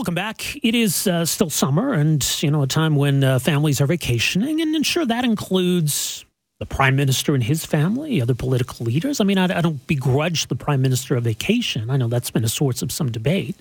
Welcome 0.00 0.14
back. 0.14 0.56
It 0.64 0.74
is 0.74 1.06
uh, 1.06 1.26
still 1.26 1.50
summer 1.50 1.92
and, 1.92 2.26
you 2.42 2.50
know, 2.50 2.62
a 2.62 2.66
time 2.66 2.96
when 2.96 3.22
uh, 3.22 3.38
families 3.38 3.82
are 3.82 3.86
vacationing. 3.86 4.62
And, 4.62 4.74
and 4.74 4.86
sure, 4.86 5.04
that 5.04 5.26
includes 5.26 6.24
the 6.58 6.64
prime 6.64 6.96
minister 6.96 7.34
and 7.34 7.44
his 7.44 7.66
family, 7.66 8.22
other 8.22 8.34
political 8.34 8.86
leaders. 8.86 9.20
I 9.20 9.24
mean, 9.24 9.36
I, 9.36 9.58
I 9.58 9.60
don't 9.60 9.86
begrudge 9.86 10.46
the 10.46 10.56
prime 10.56 10.80
minister 10.80 11.16
a 11.16 11.20
vacation. 11.20 11.90
I 11.90 11.98
know 11.98 12.08
that's 12.08 12.30
been 12.30 12.44
a 12.44 12.48
source 12.48 12.80
of 12.80 12.90
some 12.90 13.12
debate 13.12 13.56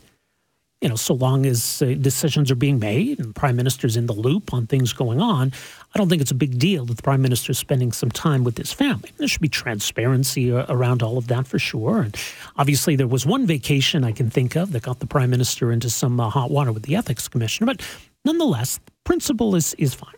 you 0.81 0.88
know, 0.88 0.96
so 0.96 1.13
long 1.13 1.46
as 1.46 1.81
uh, 1.81 1.94
decisions 2.00 2.50
are 2.50 2.55
being 2.55 2.80
made 2.80 3.20
and 3.20 3.36
prime 3.36 3.57
minister's 3.57 3.98
in 3.98 4.05
the 4.05 4.14
loop 4.14 4.54
on 4.54 4.66
things 4.66 4.94
going 4.94 5.20
on, 5.20 5.52
I 5.94 5.98
don't 5.98 6.07
think 6.07 6.21
it's 6.21 6.32
a 6.32 6.36
big 6.36 6.57
deal 6.57 6.86
that 6.86 6.95
the 6.95 7.04
prime 7.04 7.21
minister 7.21 7.52
is 7.52 7.57
spending 7.57 7.91
some 7.91 8.09
time 8.09 8.45
with 8.45 8.57
his 8.57 8.71
family. 8.71 9.12
There 9.18 9.27
should 9.27 9.41
be 9.41 9.50
transparency 9.50 10.54
uh, 10.54 10.66
around 10.70 11.04
all 11.04 11.18
of 11.18 11.27
that 11.27 11.48
for 11.48 11.59
sure. 11.59 12.02
And 12.04 12.16
obviously, 12.55 12.95
there 12.95 13.07
was 13.07 13.26
one 13.26 13.45
vacation 13.45 14.05
I 14.05 14.13
can 14.13 14.30
think 14.30 14.55
of 14.55 14.71
that 14.71 14.84
got 14.84 15.00
the 15.00 15.07
prime 15.07 15.30
minister 15.30 15.71
into 15.71 15.89
some 15.89 16.18
uh, 16.20 16.30
hot 16.30 16.50
water 16.50 16.71
with 16.71 16.84
the 16.84 16.96
ethics 16.96 17.27
commissioner. 17.27 17.66
But 17.66 17.82
nonetheless, 18.23 18.77
the 18.77 18.91
principle 19.04 19.55
is 19.55 19.73
is 19.73 19.93
fine. 19.93 20.16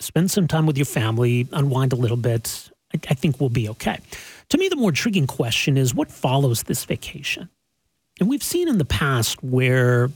Spend 0.00 0.30
some 0.30 0.48
time 0.48 0.66
with 0.66 0.76
your 0.76 0.86
family, 0.86 1.46
unwind 1.52 1.92
a 1.92 1.96
little 1.96 2.16
bit. 2.16 2.70
I, 2.92 2.98
I 3.08 3.14
think 3.14 3.38
we'll 3.40 3.50
be 3.50 3.68
okay. 3.68 3.98
To 4.48 4.58
me, 4.58 4.68
the 4.68 4.76
more 4.76 4.90
intriguing 4.90 5.28
question 5.28 5.76
is 5.76 5.94
what 5.94 6.10
follows 6.10 6.64
this 6.64 6.84
vacation. 6.84 7.48
And 8.20 8.28
we've 8.28 8.42
seen 8.42 8.68
in 8.68 8.78
the 8.78 8.84
past 8.84 9.42
where, 9.42 10.10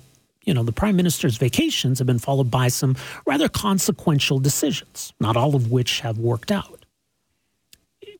you 0.44 0.54
know, 0.54 0.62
the 0.62 0.72
prime 0.72 0.96
minister's 0.96 1.36
vacations 1.36 1.98
have 1.98 2.06
been 2.06 2.18
followed 2.18 2.50
by 2.50 2.68
some 2.68 2.96
rather 3.26 3.48
consequential 3.48 4.38
decisions, 4.38 5.12
not 5.20 5.36
all 5.36 5.54
of 5.54 5.70
which 5.70 6.00
have 6.00 6.18
worked 6.18 6.50
out. 6.50 6.84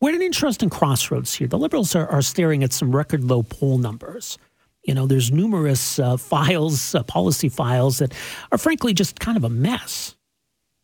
We're 0.01 0.11
at 0.11 0.17
an 0.17 0.23
interesting 0.23 0.71
crossroads 0.71 1.35
here. 1.35 1.47
The 1.47 1.59
Liberals 1.59 1.95
are, 1.95 2.09
are 2.09 2.23
staring 2.23 2.63
at 2.63 2.73
some 2.73 2.95
record 2.95 3.25
low 3.25 3.43
poll 3.43 3.79
numbers. 3.79 4.39
You 4.85 4.95
know, 4.95 5.07
there's 5.07 5.31
numerous 5.31 5.99
uh, 5.99 6.17
files, 6.17 6.95
uh, 6.95 7.03
policy 7.03 7.51
files 7.51 7.99
that 7.99 8.15
are 8.51 8.59
frankly 8.59 8.95
just 8.95 9.21
kind 9.21 9.37
of 9.37 9.45
a 9.45 9.51
mess. 9.51 10.17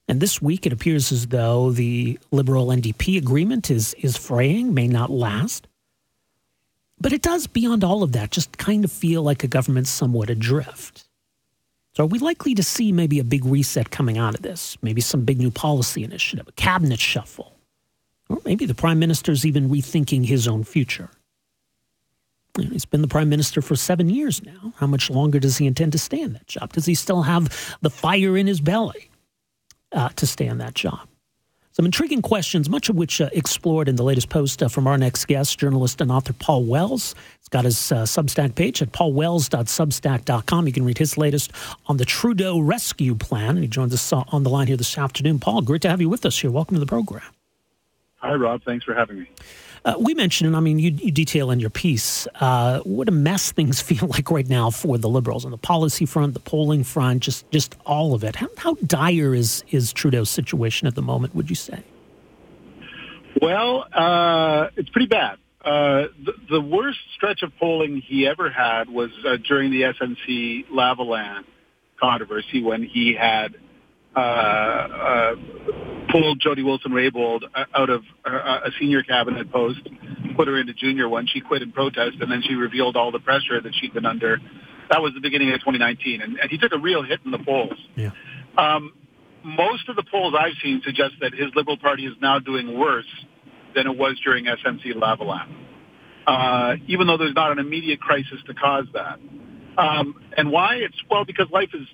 And 0.08 0.20
this 0.20 0.40
week, 0.40 0.66
it 0.66 0.72
appears 0.72 1.10
as 1.12 1.28
though 1.28 1.70
the 1.72 2.18
Liberal 2.30 2.68
NDP 2.68 3.16
agreement 3.16 3.70
is, 3.70 3.94
is 3.94 4.16
fraying, 4.16 4.72
may 4.74 4.86
not 4.86 5.10
last. 5.10 5.66
But 7.00 7.12
it 7.12 7.22
does, 7.22 7.46
beyond 7.46 7.84
all 7.84 8.02
of 8.02 8.12
that, 8.12 8.30
just 8.30 8.56
kind 8.58 8.84
of 8.84 8.90
feel 8.90 9.22
like 9.22 9.44
a 9.44 9.48
government 9.48 9.86
somewhat 9.86 10.30
adrift. 10.30 11.06
So 11.94 12.04
are 12.04 12.06
we 12.06 12.18
likely 12.18 12.54
to 12.54 12.62
see 12.62 12.92
maybe 12.92 13.18
a 13.18 13.24
big 13.24 13.44
reset 13.44 13.90
coming 13.90 14.18
out 14.18 14.34
of 14.34 14.42
this? 14.42 14.76
Maybe 14.82 15.00
some 15.00 15.24
big 15.24 15.38
new 15.38 15.50
policy 15.50 16.04
initiative, 16.04 16.46
a 16.48 16.52
cabinet 16.52 17.00
shuffle? 17.00 17.54
Or 18.28 18.38
maybe 18.44 18.66
the 18.66 18.74
prime 18.74 18.98
minister's 18.98 19.46
even 19.46 19.70
rethinking 19.70 20.26
his 20.26 20.48
own 20.48 20.64
future. 20.64 21.10
He's 22.56 22.86
been 22.86 23.02
the 23.02 23.08
prime 23.08 23.28
minister 23.28 23.60
for 23.60 23.76
seven 23.76 24.08
years 24.08 24.42
now. 24.42 24.72
How 24.76 24.86
much 24.86 25.10
longer 25.10 25.38
does 25.38 25.58
he 25.58 25.66
intend 25.66 25.92
to 25.92 25.98
stay 25.98 26.20
in 26.20 26.32
that 26.32 26.46
job? 26.46 26.72
Does 26.72 26.86
he 26.86 26.94
still 26.94 27.22
have 27.22 27.76
the 27.82 27.90
fire 27.90 28.36
in 28.36 28.46
his 28.46 28.60
belly 28.60 29.10
uh, 29.92 30.08
to 30.10 30.26
stay 30.26 30.46
in 30.46 30.58
that 30.58 30.74
job? 30.74 31.06
Some 31.76 31.84
intriguing 31.84 32.22
questions, 32.22 32.70
much 32.70 32.88
of 32.88 32.96
which 32.96 33.20
uh, 33.20 33.28
explored 33.34 33.86
in 33.86 33.96
the 33.96 34.02
latest 34.02 34.30
post 34.30 34.62
uh, 34.62 34.68
from 34.68 34.86
our 34.86 34.96
next 34.96 35.26
guest, 35.26 35.58
journalist 35.58 36.00
and 36.00 36.10
author 36.10 36.32
Paul 36.32 36.64
Wells. 36.64 37.14
He's 37.38 37.50
got 37.50 37.66
his 37.66 37.92
uh, 37.92 38.04
Substack 38.04 38.54
page 38.54 38.80
at 38.80 38.92
paulwells.substack.com. 38.92 40.66
You 40.66 40.72
can 40.72 40.86
read 40.86 40.96
his 40.96 41.18
latest 41.18 41.52
on 41.86 41.98
the 41.98 42.06
Trudeau 42.06 42.60
rescue 42.60 43.14
plan. 43.14 43.58
He 43.58 43.68
joins 43.68 43.92
us 43.92 44.10
uh, 44.10 44.24
on 44.28 44.42
the 44.42 44.48
line 44.48 44.68
here 44.68 44.78
this 44.78 44.96
afternoon. 44.96 45.38
Paul, 45.38 45.60
great 45.60 45.82
to 45.82 45.90
have 45.90 46.00
you 46.00 46.08
with 46.08 46.24
us 46.24 46.38
here. 46.38 46.50
Welcome 46.50 46.76
to 46.76 46.80
the 46.80 46.86
program. 46.86 47.20
Hi, 48.20 48.32
Rob. 48.32 48.62
Thanks 48.64 48.86
for 48.86 48.94
having 48.94 49.18
me. 49.18 49.28
Uh, 49.86 49.94
we 50.00 50.14
mentioned, 50.14 50.48
and 50.48 50.56
I 50.56 50.60
mean, 50.60 50.80
you, 50.80 50.90
you 50.90 51.12
detail 51.12 51.52
in 51.52 51.60
your 51.60 51.70
piece 51.70 52.26
uh, 52.40 52.80
what 52.80 53.08
a 53.08 53.12
mess 53.12 53.52
things 53.52 53.80
feel 53.90 54.08
like 54.08 54.30
right 54.32 54.48
now 54.48 54.68
for 54.68 54.98
the 54.98 55.08
Liberals 55.08 55.44
on 55.44 55.52
the 55.52 55.56
policy 55.56 56.04
front, 56.04 56.34
the 56.34 56.40
polling 56.40 56.82
front, 56.82 57.22
just 57.22 57.48
just 57.52 57.76
all 57.86 58.12
of 58.12 58.24
it. 58.24 58.34
How, 58.36 58.48
how 58.58 58.74
dire 58.84 59.34
is 59.34 59.64
is 59.70 59.92
Trudeau's 59.92 60.28
situation 60.28 60.88
at 60.88 60.96
the 60.96 61.02
moment? 61.02 61.36
Would 61.36 61.48
you 61.48 61.56
say? 61.56 61.84
Well, 63.40 63.86
uh, 63.92 64.70
it's 64.76 64.90
pretty 64.90 65.06
bad. 65.06 65.38
Uh, 65.64 66.08
the, 66.24 66.32
the, 66.48 66.60
worst 66.60 66.98
stretch 67.16 67.42
of 67.42 67.50
polling 67.58 68.00
he 68.00 68.26
ever 68.26 68.48
had 68.48 68.88
was 68.88 69.10
uh, 69.26 69.36
during 69.48 69.72
the 69.72 69.82
SNC 69.82 70.68
Lavalin 70.68 71.42
controversy 72.00 72.62
when 72.62 72.84
he 72.84 73.14
had 73.14 73.56
uh, 74.14 74.18
uh, 74.20 75.34
pulled 76.20 76.40
Jody 76.40 76.62
Wilson-Raybould 76.62 77.44
out 77.74 77.90
of 77.90 78.02
a 78.24 78.70
senior 78.80 79.02
cabinet 79.02 79.50
post, 79.50 79.80
put 80.36 80.48
her 80.48 80.58
into 80.58 80.72
junior 80.74 81.08
one. 81.08 81.26
She 81.26 81.40
quit 81.40 81.62
in 81.62 81.72
protest, 81.72 82.16
and 82.20 82.30
then 82.30 82.42
she 82.46 82.54
revealed 82.54 82.96
all 82.96 83.10
the 83.10 83.18
pressure 83.18 83.60
that 83.60 83.72
she'd 83.74 83.92
been 83.92 84.06
under. 84.06 84.38
That 84.90 85.02
was 85.02 85.12
the 85.14 85.20
beginning 85.20 85.50
of 85.52 85.60
2019, 85.60 86.22
and, 86.22 86.38
and 86.38 86.50
he 86.50 86.58
took 86.58 86.72
a 86.72 86.78
real 86.78 87.02
hit 87.02 87.20
in 87.24 87.30
the 87.32 87.38
polls. 87.38 87.78
Yeah. 87.96 88.10
Um, 88.56 88.92
most 89.44 89.88
of 89.88 89.96
the 89.96 90.04
polls 90.10 90.34
I've 90.38 90.54
seen 90.62 90.80
suggest 90.84 91.14
that 91.20 91.32
his 91.32 91.48
Liberal 91.54 91.76
Party 91.76 92.06
is 92.06 92.14
now 92.20 92.38
doing 92.38 92.78
worse 92.78 93.06
than 93.74 93.86
it 93.86 93.96
was 93.96 94.18
during 94.24 94.46
SNC 94.46 94.94
Lavalin, 94.94 95.48
uh, 96.26 96.76
even 96.86 97.06
though 97.06 97.16
there's 97.16 97.34
not 97.34 97.52
an 97.52 97.58
immediate 97.58 98.00
crisis 98.00 98.38
to 98.46 98.54
cause 98.54 98.86
that. 98.94 99.18
Um, 99.76 100.22
and 100.36 100.50
why? 100.50 100.76
It's 100.76 100.96
well 101.10 101.24
because 101.24 101.48
life 101.50 101.70
is 101.74 101.86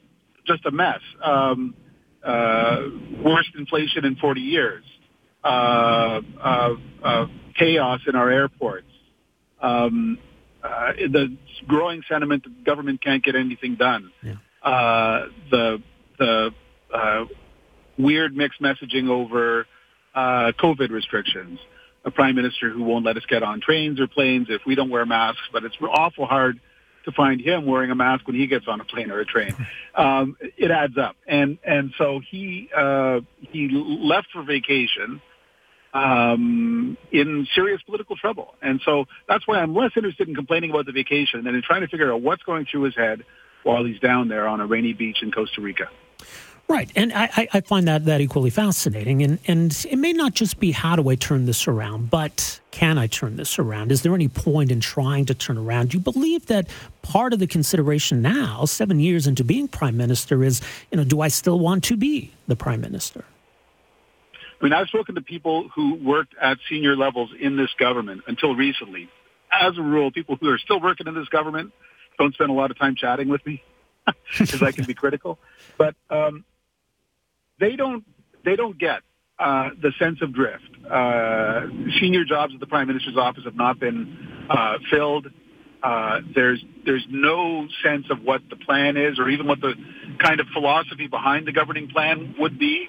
just 0.47 0.65
a 0.65 0.71
mess. 0.71 1.01
Um, 1.23 1.75
uh, 2.25 2.83
worst 3.23 3.51
inflation 3.57 4.05
in 4.05 4.17
40 4.17 4.41
years, 4.41 4.85
uh, 5.45 6.21
uh, 6.41 6.75
uh, 7.03 7.27
chaos 7.59 8.01
in 8.07 8.15
our 8.15 8.31
airports, 8.31 8.87
um, 9.61 10.19
uh, 10.63 10.93
the 11.11 11.37
growing 11.67 12.03
sentiment 12.09 12.45
that 12.45 12.65
government 12.65 13.03
can't 13.03 13.25
get 13.25 13.35
anything 13.35 13.77
done, 13.77 14.13
yeah. 14.23 14.35
uh, 14.63 15.27
the 15.51 15.83
the 16.19 16.51
uh, 16.95 17.25
weird 17.99 18.37
mixed 18.37 18.61
messaging 18.61 19.09
over 19.09 19.67
uh, 20.15 20.53
COVID 20.61 20.91
restrictions, 20.91 21.59
a 22.05 22.11
prime 22.11 22.37
minister 22.37 22.71
who 22.71 22.85
won't 22.85 23.05
let 23.05 23.17
us 23.17 23.25
get 23.29 23.43
on 23.43 23.61
trains 23.61 24.01
or 24.01 24.07
planes 24.07 24.47
if 24.51 24.63
we 24.67 24.75
don't 24.75 24.91
wear 24.91 25.05
masks, 25.07 25.43
but 25.53 25.65
it's 25.65 25.75
awful 25.83 26.27
hard 26.27 26.61
to 27.05 27.13
find 27.13 27.41
him 27.41 27.67
wearing 27.67 27.91
a 27.91 27.95
mask 27.95 28.27
when 28.27 28.37
he 28.37 28.47
gets 28.47 28.67
on 28.69 28.81
a 28.81 28.85
plane 28.85 29.11
or 29.11 29.21
a 29.21 29.25
train. 29.25 29.55
Um, 29.95 30.39
it 30.57 30.71
adds 30.71 30.97
up, 30.97 31.17
and 31.27 31.59
and 31.63 31.93
so 31.99 32.21
he 32.31 32.71
uh, 32.75 33.21
he 33.41 33.69
left 33.69 34.29
for 34.33 34.43
vacation 34.43 35.21
um, 35.93 36.97
in 37.11 37.47
serious 37.55 37.83
political 37.83 38.17
trouble, 38.17 38.55
and 38.63 38.81
so 38.87 39.05
that's 39.29 39.47
why 39.47 39.59
I'm 39.59 39.75
less 39.75 39.91
interested 39.95 40.29
in 40.29 40.35
complaining 40.35 40.71
about 40.71 40.87
the 40.87 40.93
vacation 40.93 41.45
than 41.45 41.55
in 41.55 41.61
trying 41.63 41.83
to 41.83 41.89
figure 41.89 42.11
out 42.11 42.23
what's 42.23 42.43
going 42.43 42.65
through 42.65 42.85
his 42.85 42.97
head 42.97 43.23
while 43.65 43.85
he's 43.85 44.01
down 44.01 44.29
there 44.29 44.49
on 44.49 44.61
a 44.61 44.67
rainy 44.67 44.95
beach 44.95 45.19
in 45.23 45.31
Costa 45.31 45.61
Rica. 45.61 45.91
Right, 46.69 46.91
and 46.97 47.13
I, 47.13 47.49
I 47.53 47.61
find 47.61 47.87
that 47.87 48.07
that 48.07 48.23
equally 48.23 48.49
fascinating. 48.49 49.23
And 49.23 49.39
and 49.47 49.87
it 49.91 49.97
may 49.97 50.15
not 50.15 50.33
just 50.33 50.59
be 50.59 50.71
how 50.71 50.97
do 50.97 51.11
I 51.11 51.17
turn 51.17 51.45
this 51.45 51.69
around, 51.69 52.09
but 52.09 52.61
can 52.71 52.97
I 52.97 53.09
turn 53.09 53.37
this 53.37 53.59
around? 53.59 53.93
Is 53.93 54.01
there 54.01 54.15
any 54.15 54.29
point 54.29 54.71
in 54.71 54.81
trying 54.81 55.27
to 55.27 55.35
turn 55.35 55.59
around? 55.59 55.91
Do 55.91 55.99
you 55.99 56.03
believe 56.03 56.47
that 56.47 56.69
part 57.03 57.35
of 57.35 57.41
the 57.41 57.47
consideration 57.47 58.23
now, 58.23 58.65
seven 58.65 59.01
years 59.01 59.27
into 59.27 59.45
being 59.45 59.69
prime 59.69 59.99
minister, 59.99 60.43
is 60.43 60.63
you 60.91 60.97
know, 60.97 61.05
do 61.05 61.21
I 61.21 61.29
still 61.29 61.59
want 61.59 61.85
to 61.85 61.97
be 61.97 62.33
the 62.47 62.57
prime 62.57 62.81
minister? 62.81 63.25
I 64.35 64.65
mean, 64.65 64.73
I've 64.73 64.87
spoken 64.87 65.17
to 65.17 65.21
people 65.21 65.69
who 65.75 65.97
worked 65.97 66.35
at 66.41 66.57
senior 66.71 66.97
levels 66.97 67.31
in 67.39 67.57
this 67.57 67.71
government 67.79 68.23
until 68.29 68.55
recently. 68.55 69.11
As 69.53 69.77
a 69.77 69.83
rule, 69.83 70.11
people 70.11 70.37
who 70.41 70.49
are 70.49 70.59
still 70.59 70.81
working 70.81 71.07
in 71.09 71.15
this 71.15 71.29
government 71.29 71.73
don't 72.17 72.33
spend 72.33 72.49
a 72.49 72.55
lot 72.55 72.71
of 72.71 72.79
time 72.79 72.95
chatting 72.95 73.29
with 73.29 73.45
me 73.45 73.63
because 74.39 74.63
I 74.63 74.73
can 74.73 74.85
be 74.85 74.95
critical. 74.95 75.39
But 75.77 75.97
um, 76.09 76.45
they 77.63 77.77
don't 77.77 78.05
they 78.45 78.57
don't 78.57 78.79
get 78.79 79.01
uh, 79.39 79.71
the 79.81 79.93
sense 79.99 80.19
of 80.21 80.35
drift. 80.35 80.69
Uh, 80.91 81.67
senior 82.01 82.25
jobs 82.25 82.53
at 82.53 82.61
the 82.61 82.67
prime 82.67 82.89
minister's 82.89 83.17
office 83.17 83.45
have 83.45 83.55
not 83.55 83.79
been 83.79 84.47
uh, 84.51 84.75
filled. 84.91 85.29
Uh, 85.83 86.19
there's 86.35 86.63
there's 86.85 87.07
no 87.09 87.67
sense 87.85 88.07
of 88.11 88.19
what 88.23 88.43
the 88.51 88.57
plan 88.57 88.97
is, 88.97 89.19
or 89.19 89.29
even 89.29 89.47
what 89.47 89.61
the 89.61 89.75
kind 90.19 90.41
of 90.41 90.47
philosophy 90.53 91.07
behind 91.07 91.47
the 91.47 91.53
governing 91.53 91.89
plan 91.89 92.35
would 92.39 92.59
be. 92.59 92.89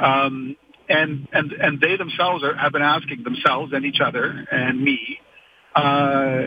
Um, 0.00 0.56
and 0.88 1.26
and 1.32 1.52
and 1.52 1.80
they 1.80 1.96
themselves 1.96 2.44
are, 2.44 2.54
have 2.56 2.72
been 2.72 2.82
asking 2.82 3.24
themselves 3.24 3.72
and 3.72 3.84
each 3.84 4.00
other 4.04 4.46
and 4.50 4.82
me, 4.82 5.18
uh, 5.74 6.46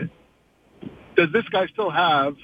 does 1.16 1.32
this 1.32 1.48
guy 1.50 1.66
still 1.72 1.90
have 1.90 2.34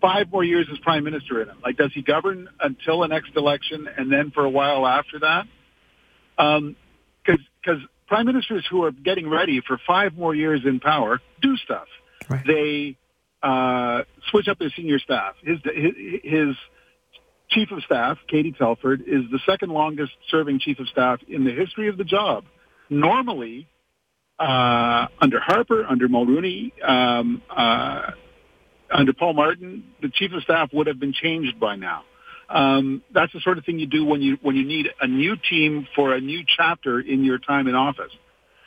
five 0.00 0.30
more 0.30 0.44
years 0.44 0.66
as 0.72 0.78
prime 0.78 1.04
minister 1.04 1.42
in 1.42 1.48
him? 1.48 1.58
Like, 1.62 1.76
does 1.76 1.92
he 1.92 2.02
govern 2.02 2.48
until 2.60 3.00
the 3.00 3.08
next 3.08 3.36
election 3.36 3.88
and 3.96 4.10
then 4.12 4.30
for 4.30 4.44
a 4.44 4.50
while 4.50 4.86
after 4.86 5.20
that? 5.20 5.46
Because 6.36 7.80
um, 7.82 7.88
prime 8.06 8.26
ministers 8.26 8.66
who 8.70 8.84
are 8.84 8.92
getting 8.92 9.28
ready 9.28 9.60
for 9.66 9.78
five 9.86 10.14
more 10.14 10.34
years 10.34 10.62
in 10.64 10.80
power 10.80 11.20
do 11.40 11.56
stuff. 11.56 11.86
Right. 12.28 12.46
They 12.46 12.96
uh, 13.42 14.02
switch 14.30 14.48
up 14.48 14.58
their 14.58 14.70
senior 14.76 14.98
staff. 14.98 15.34
His, 15.42 15.58
his, 15.64 15.92
his 16.22 16.56
chief 17.48 17.70
of 17.70 17.82
staff, 17.82 18.18
Katie 18.28 18.52
Telford, 18.52 19.02
is 19.06 19.24
the 19.30 19.40
second 19.46 19.70
longest 19.70 20.12
serving 20.28 20.60
chief 20.60 20.78
of 20.78 20.88
staff 20.88 21.20
in 21.28 21.44
the 21.44 21.52
history 21.52 21.88
of 21.88 21.96
the 21.96 22.04
job. 22.04 22.44
Normally, 22.88 23.68
uh, 24.38 25.06
under 25.20 25.40
Harper, 25.40 25.84
under 25.84 26.08
Mulroney, 26.08 26.72
um, 26.82 27.42
uh, 27.50 28.12
under 28.90 29.12
Paul 29.12 29.34
Martin, 29.34 29.84
the 30.02 30.08
chief 30.08 30.32
of 30.32 30.42
staff 30.42 30.70
would 30.72 30.86
have 30.86 30.98
been 30.98 31.12
changed 31.12 31.58
by 31.60 31.76
now. 31.76 32.04
Um, 32.48 33.02
that's 33.14 33.32
the 33.32 33.40
sort 33.40 33.58
of 33.58 33.64
thing 33.64 33.78
you 33.78 33.86
do 33.86 34.04
when 34.04 34.20
you 34.20 34.36
when 34.42 34.56
you 34.56 34.64
need 34.64 34.88
a 35.00 35.06
new 35.06 35.36
team 35.36 35.86
for 35.94 36.12
a 36.12 36.20
new 36.20 36.42
chapter 36.56 36.98
in 36.98 37.24
your 37.24 37.38
time 37.38 37.68
in 37.68 37.76
office. 37.76 38.12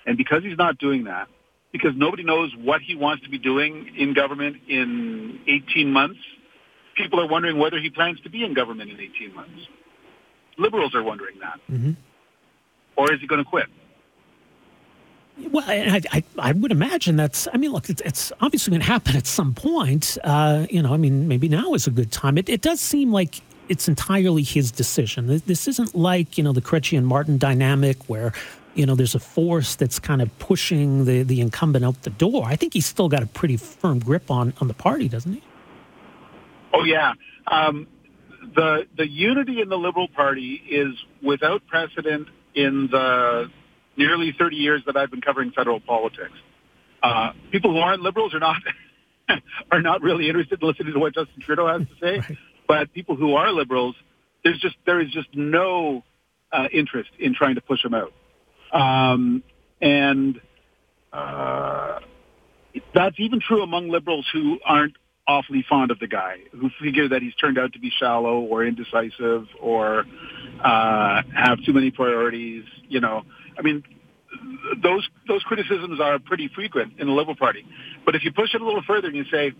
And 0.06 0.18
because 0.18 0.44
he's 0.44 0.58
not 0.58 0.78
doing 0.78 1.06
that, 1.06 1.28
because 1.72 1.92
nobody 1.96 2.24
knows 2.24 2.52
what 2.58 2.82
he 2.82 2.96
wants 2.96 3.24
to 3.24 3.30
be 3.30 3.40
doing 3.40 3.92
in 3.98 4.14
government 4.14 4.58
in 4.70 5.40
18 5.48 5.92
months, 5.92 6.20
people 6.96 7.20
are 7.20 7.28
wondering 7.28 7.58
whether 7.58 7.78
he 7.78 7.90
plans 7.90 8.20
to 8.22 8.30
be 8.30 8.44
in 8.44 8.54
government 8.54 8.90
in 8.90 9.00
18 9.00 9.36
months. 9.36 9.68
Liberals 10.58 10.96
are 10.96 11.04
wondering 11.04 11.40
that. 11.40 11.60
Mm-hmm. 11.70 11.92
Or 12.96 13.12
is 13.12 13.20
he 13.20 13.28
going 13.28 13.44
to 13.44 13.50
quit? 13.50 13.66
Well, 15.38 15.64
I, 15.68 16.02
I, 16.12 16.24
I, 16.38 16.52
would 16.52 16.72
imagine 16.72 17.16
that's. 17.16 17.48
I 17.54 17.58
mean, 17.58 17.72
look, 17.72 17.90
it's, 17.90 18.02
it's 18.02 18.32
obviously 18.40 18.72
going 18.72 18.82
to 18.82 18.88
happen 18.88 19.16
at 19.16 19.26
some 19.26 19.54
point. 19.54 20.18
Uh, 20.24 20.68
you 20.70 20.82
know, 20.82 20.94
I 20.94 20.98
mean, 20.98 21.28
maybe 21.28 21.50
now 21.50 21.74
is 21.74 21.88
a 21.88 21.92
good 21.92 22.12
time. 22.12 22.38
It, 22.38 22.50
it 22.50 22.62
does 22.62 22.80
seem 22.80 23.12
like 23.12 23.42
it's 23.70 23.88
entirely 23.88 24.44
his 24.44 24.72
decision. 24.72 25.42
This 25.46 25.68
isn't 25.68 25.96
like 25.96 26.38
you 26.38 26.44
know 26.44 26.54
the 26.54 26.62
Chrétien 26.62 27.04
Martin 27.04 27.38
dynamic 27.38 27.98
where 28.08 28.34
you 28.76 28.86
know 28.86 28.96
there's 28.96 29.16
a 29.16 29.20
force 29.20 29.76
that's 29.76 30.00
kind 30.00 30.22
of 30.22 30.38
pushing 30.40 31.06
the 31.06 31.24
the 31.24 31.42
incumbent 31.42 31.84
out 31.84 32.02
the 32.04 32.12
door. 32.12 32.46
I 32.46 32.56
think 32.56 32.74
he's 32.74 32.86
still 32.86 33.10
got 33.10 33.24
a 33.24 33.28
pretty 33.28 33.58
firm 33.58 34.00
grip 34.00 34.30
on 34.30 34.54
on 34.62 34.68
the 34.68 34.74
party, 34.74 35.10
doesn't 35.10 35.34
he? 35.34 35.42
Oh 36.74 36.84
yeah. 36.84 37.14
Um, 37.48 37.88
the 38.56 38.88
the 38.98 39.08
unity 39.08 39.62
in 39.62 39.70
the 39.70 39.78
Liberal 39.78 40.08
Party 40.08 40.62
is 40.70 40.94
without 41.22 41.66
precedent 41.68 42.28
in 42.54 42.88
the 42.92 43.50
nearly 43.98 44.34
30 44.38 44.56
years 44.56 44.82
that 44.86 44.98
I've 44.98 45.12
been 45.12 45.22
covering 45.22 45.52
federal 45.52 45.80
politics. 45.80 46.34
Uh, 47.02 47.32
people 47.52 47.72
who 47.72 47.80
aren't 47.80 48.02
liberals 48.02 48.34
are 48.34 48.40
not 48.40 48.62
are 49.72 49.82
not 49.82 50.02
really 50.02 50.28
interested 50.28 50.62
in 50.62 50.68
listening 50.68 50.94
to 50.94 51.00
what 51.00 51.14
Justin 51.14 51.42
Trudeau 51.42 51.68
has 51.68 51.82
to 51.88 51.94
say. 52.02 52.20
Right. 52.20 52.38
But 52.68 52.94
people 52.94 53.16
who 53.16 53.36
are 53.36 53.52
liberals, 53.52 53.96
there's 54.44 54.60
just 54.60 54.76
there 54.86 55.02
is 55.02 55.12
just 55.12 55.28
no 55.34 56.04
uh, 56.52 56.68
interest 56.72 57.10
in 57.20 57.36
trying 57.36 57.56
to 57.56 57.62
push 57.62 57.84
him 57.84 57.94
out, 57.94 58.14
um, 58.72 59.44
and 59.82 60.40
uh, 61.12 62.00
that's 62.94 63.20
even 63.20 63.40
true 63.40 63.64
among 63.64 63.90
liberals 63.90 64.28
who 64.32 64.60
aren't 64.66 64.96
awfully 65.28 65.66
fond 65.68 65.92
of 65.92 66.00
the 66.00 66.08
guy, 66.08 66.38
who 66.52 66.70
figure 66.82 67.10
that 67.10 67.22
he's 67.22 67.36
turned 67.36 67.58
out 67.58 67.74
to 67.74 67.80
be 67.80 67.92
shallow 67.98 68.40
or 68.40 68.66
indecisive 68.66 69.48
or 69.62 70.06
uh, 70.64 71.22
have 71.36 71.64
too 71.66 71.74
many 71.74 71.92
priorities. 71.92 72.64
You 72.88 73.02
know, 73.02 73.24
I 73.58 73.62
mean, 73.62 73.84
those 74.82 75.08
those 75.28 75.44
criticisms 75.44 76.00
are 76.02 76.20
pretty 76.20 76.50
frequent 76.54 76.94
in 77.00 77.08
the 77.08 77.14
Liberal 77.14 77.36
Party. 77.36 77.66
But 78.06 78.16
if 78.16 78.24
you 78.24 78.32
push 78.32 78.54
it 78.54 78.62
a 78.62 78.66
little 78.66 78.84
further 78.86 79.08
and 79.08 79.16
you 79.16 79.26
say, 79.32 79.54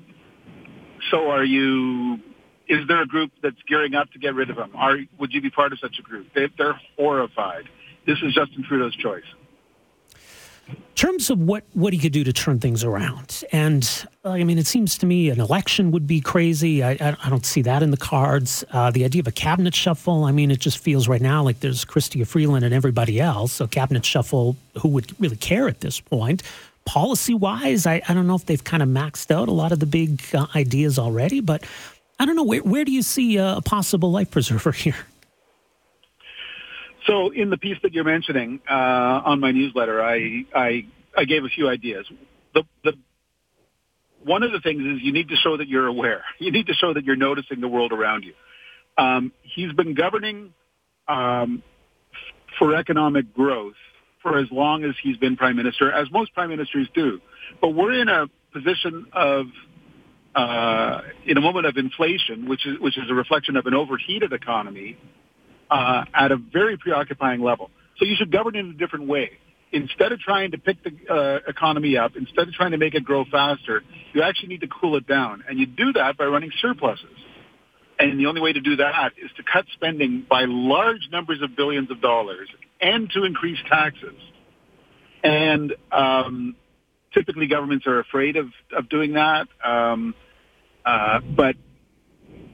"So 1.12 1.30
are 1.30 1.44
you?" 1.44 2.20
Is 2.70 2.88
there 2.88 3.02
a 3.02 3.06
group 3.06 3.32
that's 3.42 3.58
gearing 3.68 3.94
up 3.94 4.10
to 4.14 4.20
get 4.20 4.36
rid 4.36 4.50
of 4.50 4.58
him? 4.58 4.72
Are 4.76 4.98
would 5.20 5.34
you 5.34 5.42
be 5.42 5.50
part 5.50 5.74
of 5.74 5.80
such 5.80 5.98
a 6.00 6.02
group? 6.02 6.28
They, 6.34 6.48
they're 6.58 6.80
horrified. 6.98 7.66
This 8.08 8.18
is 8.24 8.34
Justin 8.34 8.64
Trudeau's 8.68 8.96
choice 8.96 9.24
terms 10.96 11.30
of 11.30 11.40
what, 11.40 11.64
what 11.74 11.92
he 11.92 12.00
could 12.00 12.12
do 12.12 12.24
to 12.24 12.32
turn 12.32 12.60
things 12.60 12.84
around. 12.84 13.44
And 13.52 14.06
uh, 14.24 14.30
I 14.30 14.44
mean, 14.44 14.58
it 14.58 14.68
seems 14.68 14.98
to 15.00 15.06
me 15.06 15.30
an 15.30 15.40
election 15.40 15.92
would 15.92 16.08
be 16.08 16.22
crazy. 16.22 16.84
I, 16.84 16.92
I, 16.92 17.18
I 17.24 17.30
don't 17.30 17.46
see 17.46 17.62
that 17.64 17.84
in 17.84 17.92
the 17.92 17.98
cards. 17.98 18.64
Uh, 18.72 18.92
the 18.92 19.04
idea 19.04 19.22
of 19.22 19.28
a 19.28 19.32
cabinet 19.32 19.76
shuffle, 19.76 20.24
I 20.24 20.32
mean, 20.32 20.52
it 20.52 20.60
just 20.60 20.78
feels 20.78 21.08
right 21.08 21.22
now 21.22 21.44
like 21.44 21.60
there's 21.60 21.84
Chrystia 21.84 22.28
Freeland 22.28 22.64
and 22.64 22.74
everybody 22.74 23.20
else. 23.20 23.54
So, 23.54 23.68
cabinet 23.68 24.06
shuffle, 24.06 24.56
who 24.82 24.90
would 24.90 25.20
really 25.20 25.36
care 25.36 25.68
at 25.68 25.82
this 25.82 26.00
point? 26.00 26.44
Policy 26.86 27.34
wise, 27.34 27.86
I, 27.86 28.02
I 28.08 28.14
don't 28.14 28.28
know 28.28 28.36
if 28.36 28.46
they've 28.46 28.64
kind 28.64 28.84
of 28.84 28.90
maxed 28.90 29.32
out 29.32 29.48
a 29.48 29.54
lot 29.54 29.72
of 29.72 29.80
the 29.80 29.86
big 29.86 30.22
uh, 30.34 30.48
ideas 30.56 31.00
already, 31.00 31.40
but 31.40 31.64
I 32.20 32.26
don't 32.26 32.36
know. 32.36 32.44
Where, 32.44 32.62
where 32.62 32.86
do 32.86 32.92
you 32.92 33.02
see 33.02 33.38
a 33.38 33.60
possible 33.66 34.12
life 34.12 34.32
preserver 34.32 34.72
here? 34.74 34.96
So 37.08 37.32
in 37.32 37.50
the 37.50 37.58
piece 37.58 37.78
that 37.84 37.94
you're 37.94 38.04
mentioning 38.04 38.62
uh, 38.70 38.74
on 38.74 39.40
my 39.40 39.52
newsletter, 39.52 40.02
I, 40.02 40.46
I 40.56 40.86
I 41.16 41.26
gave 41.26 41.44
a 41.44 41.50
few 41.50 41.68
ideas. 41.70 42.06
The 42.54 42.64
the 42.84 42.94
one 44.24 44.44
of 44.44 44.52
the 44.52 44.62
things 44.62 44.82
is 44.82 45.02
you 45.02 45.12
need 45.12 45.30
to 45.30 45.36
show 45.36 45.58
that 45.58 45.68
you're 45.68 45.88
aware. 45.88 46.24
You 46.40 46.52
need 46.52 46.68
to 46.68 46.74
show 46.74 46.94
that 46.94 47.04
you're 47.04 47.16
noticing 47.16 47.62
the 47.62 47.68
world 47.68 47.92
around 47.92 48.24
you. 48.24 48.34
Um, 48.98 49.32
he's 49.42 49.74
been 49.74 49.94
governing 49.94 50.54
um, 51.08 51.64
for 52.60 52.76
economic 52.76 53.34
growth 53.34 53.76
for 54.22 54.38
as 54.38 54.48
long 54.52 54.84
as 54.84 54.96
he's 55.02 55.18
been 55.18 55.36
prime 55.36 55.56
minister, 55.56 55.92
as 55.92 56.10
most 56.12 56.34
prime 56.34 56.50
ministers 56.50 56.88
do. 56.94 57.20
But 57.60 57.70
we're 57.70 57.94
in 57.94 58.08
a 58.08 58.28
position 58.54 59.08
of 59.12 59.48
uh, 60.36 61.02
in 61.26 61.38
a 61.38 61.42
moment 61.42 61.66
of 61.66 61.78
inflation, 61.78 62.48
which 62.48 62.66
is 62.66 62.80
which 62.80 62.98
is 62.98 63.04
a 63.10 63.14
reflection 63.14 63.56
of 63.58 63.66
an 63.66 63.74
overheated 63.74 64.34
economy 64.34 64.98
uh, 65.74 66.06
at 66.14 66.32
a 66.32 66.38
very 66.38 66.78
preoccupying 66.78 67.42
level. 67.42 67.72
So 67.98 68.06
you 68.06 68.16
should 68.16 68.32
govern 68.32 68.56
in 68.56 68.70
a 68.70 68.74
different 68.74 69.08
way. 69.08 69.32
Instead 69.72 70.12
of 70.12 70.20
trying 70.20 70.52
to 70.52 70.60
pick 70.60 70.78
the 70.84 70.92
uh, 71.12 71.50
economy 71.50 71.98
up, 71.98 72.12
instead 72.16 72.48
of 72.48 72.54
trying 72.54 72.72
to 72.72 72.78
make 72.78 72.94
it 72.94 73.04
grow 73.04 73.26
faster, 73.26 73.82
you 74.14 74.22
actually 74.22 74.50
need 74.50 74.62
to 74.62 74.68
cool 74.68 74.96
it 74.98 75.08
down. 75.08 75.44
And 75.50 75.58
you 75.58 75.66
do 75.66 75.94
that 75.94 76.16
by 76.16 76.26
running 76.26 76.52
surpluses. 76.62 77.18
And 77.98 78.20
the 78.20 78.28
only 78.28 78.42
way 78.42 78.54
to 78.54 78.62
do 78.62 78.76
that 78.76 79.14
is 79.24 79.32
to 79.38 79.44
cut 79.52 79.66
spending 79.74 80.26
by 80.30 80.46
large 80.46 81.10
numbers 81.12 81.42
of 81.42 81.56
billions 81.56 81.90
of 81.90 82.02
dollars 82.02 82.50
and 82.80 83.10
to 83.12 83.24
increase 83.24 83.58
taxes. 83.68 84.20
And 85.24 85.74
um, 85.92 86.56
typically 87.16 87.48
governments 87.48 87.88
are 87.88 88.00
afraid 88.00 88.36
of, 88.36 88.48
of 88.78 88.90
doing 88.90 89.14
that. 89.14 89.48
Um, 89.66 90.14
uh, 90.86 91.20
but 91.36 91.56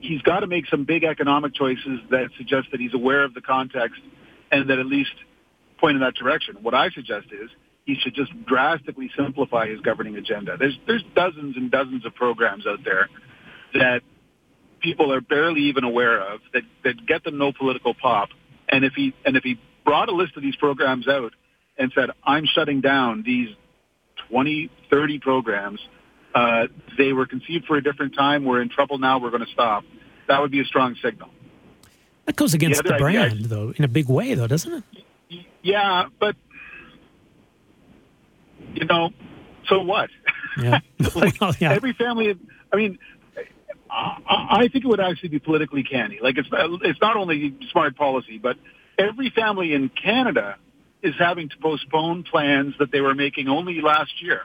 he's 0.01 0.21
got 0.21 0.41
to 0.41 0.47
make 0.47 0.65
some 0.67 0.85
big 0.85 1.03
economic 1.03 1.53
choices 1.53 1.99
that 2.11 2.29
suggest 2.37 2.67
that 2.71 2.79
he's 2.79 2.93
aware 2.93 3.23
of 3.23 3.33
the 3.33 3.41
context 3.41 4.01
and 4.51 4.69
that 4.69 4.79
at 4.79 4.85
least 4.85 5.13
point 5.79 5.95
in 5.95 6.01
that 6.01 6.15
direction. 6.15 6.57
What 6.61 6.73
I 6.73 6.89
suggest 6.89 7.27
is 7.31 7.49
he 7.85 7.95
should 7.95 8.13
just 8.13 8.31
drastically 8.45 9.09
simplify 9.17 9.67
his 9.67 9.79
governing 9.81 10.15
agenda. 10.15 10.57
There's 10.57 10.77
there's 10.85 11.03
dozens 11.15 11.57
and 11.57 11.71
dozens 11.71 12.05
of 12.05 12.13
programs 12.15 12.65
out 12.67 12.79
there 12.83 13.09
that 13.73 14.01
people 14.81 15.13
are 15.13 15.21
barely 15.21 15.61
even 15.63 15.83
aware 15.83 16.21
of 16.21 16.41
that 16.53 16.63
that 16.83 17.05
get 17.05 17.23
them 17.23 17.37
no 17.37 17.51
political 17.51 17.93
pop. 17.93 18.29
And 18.67 18.85
if 18.85 18.93
he 18.93 19.13
and 19.25 19.35
if 19.35 19.43
he 19.43 19.59
brought 19.85 20.09
a 20.09 20.13
list 20.13 20.35
of 20.37 20.43
these 20.43 20.55
programs 20.55 21.07
out 21.07 21.33
and 21.77 21.91
said, 21.95 22.09
"I'm 22.23 22.45
shutting 22.45 22.81
down 22.81 23.23
these 23.25 23.49
20, 24.29 24.69
30 24.89 25.19
programs," 25.19 25.79
uh, 26.33 26.67
they 26.97 27.13
were 27.13 27.25
conceived 27.25 27.65
for 27.65 27.77
a 27.77 27.83
different 27.83 28.15
time. 28.15 28.45
We're 28.45 28.61
in 28.61 28.69
trouble 28.69 28.97
now. 28.97 29.19
We're 29.19 29.31
going 29.31 29.45
to 29.45 29.51
stop. 29.51 29.83
That 30.27 30.41
would 30.41 30.51
be 30.51 30.61
a 30.61 30.65
strong 30.65 30.95
signal. 31.03 31.29
That 32.25 32.35
goes 32.35 32.53
against 32.53 32.83
the, 32.83 32.89
the 32.89 32.97
brand, 32.97 33.33
idea, 33.33 33.47
though, 33.47 33.73
in 33.75 33.83
a 33.83 33.87
big 33.87 34.07
way, 34.07 34.35
though, 34.35 34.47
doesn't 34.47 34.71
it? 34.71 35.45
Yeah, 35.63 36.05
but 36.19 36.35
you 38.75 38.85
know, 38.85 39.09
so 39.67 39.81
what? 39.81 40.09
Yeah. 40.61 40.79
like 41.15 41.41
well, 41.41 41.53
yeah. 41.59 41.73
every 41.73 41.93
family. 41.93 42.35
I 42.71 42.75
mean, 42.75 42.99
I, 43.89 44.17
I 44.29 44.67
think 44.67 44.85
it 44.85 44.87
would 44.87 44.99
actually 44.99 45.29
be 45.29 45.39
politically 45.39 45.83
canny. 45.83 46.19
Like 46.21 46.37
it's 46.37 46.49
it's 46.51 47.01
not 47.01 47.17
only 47.17 47.57
smart 47.71 47.95
policy, 47.95 48.37
but 48.37 48.57
every 48.97 49.31
family 49.31 49.73
in 49.73 49.89
Canada 49.89 50.57
is 51.01 51.15
having 51.17 51.49
to 51.49 51.57
postpone 51.57 52.23
plans 52.23 52.75
that 52.79 52.91
they 52.91 53.01
were 53.01 53.15
making 53.15 53.47
only 53.47 53.81
last 53.81 54.21
year 54.21 54.43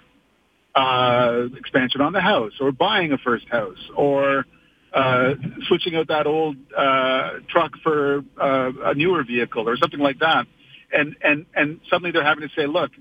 uh, 0.75 1.47
expansion 1.57 2.01
on 2.01 2.13
the 2.13 2.21
house 2.21 2.53
or 2.61 2.73
buying 2.73 3.13
a 3.13 3.19
first 3.19 3.49
house 3.49 3.79
or 3.97 4.45
uh, 4.93 5.35
switching 5.69 5.97
out 5.97 6.09
that 6.09 6.27
old 6.27 6.57
uh, 6.77 7.31
truck 7.49 7.73
for 7.83 8.25
uh, 8.41 8.71
a 8.85 8.95
newer 8.95 9.25
vehicle 9.25 9.69
or 9.69 9.77
something 9.77 10.01
like 10.01 10.19
that. 10.21 10.47
And, 10.93 11.17
and, 11.23 11.47
and 11.55 11.81
suddenly 11.91 12.13
they're 12.13 12.25
having 12.25 12.49
to 12.49 12.55
say, 12.57 12.67
look, 12.67 12.93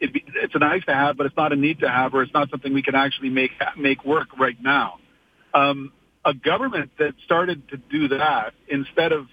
it 0.00 0.12
be, 0.12 0.24
it's 0.42 0.54
a 0.54 0.58
nice 0.58 0.84
to 0.86 0.94
have, 0.94 1.16
but 1.16 1.26
it's 1.26 1.36
not 1.36 1.52
a 1.52 1.56
need 1.56 1.80
to 1.80 1.88
have, 1.88 2.14
or 2.14 2.22
it's 2.22 2.32
not 2.32 2.50
something 2.50 2.72
we 2.72 2.82
can 2.82 2.94
actually 2.94 3.30
make, 3.30 3.52
make 3.78 4.04
work 4.04 4.38
right 4.38 4.56
now. 4.60 4.98
Um, 5.52 5.92
a 6.24 6.34
government 6.34 6.90
that 6.98 7.12
started 7.24 7.68
to 7.68 7.76
do 7.76 8.08
that 8.08 8.54
instead 8.68 9.12
of 9.12 9.26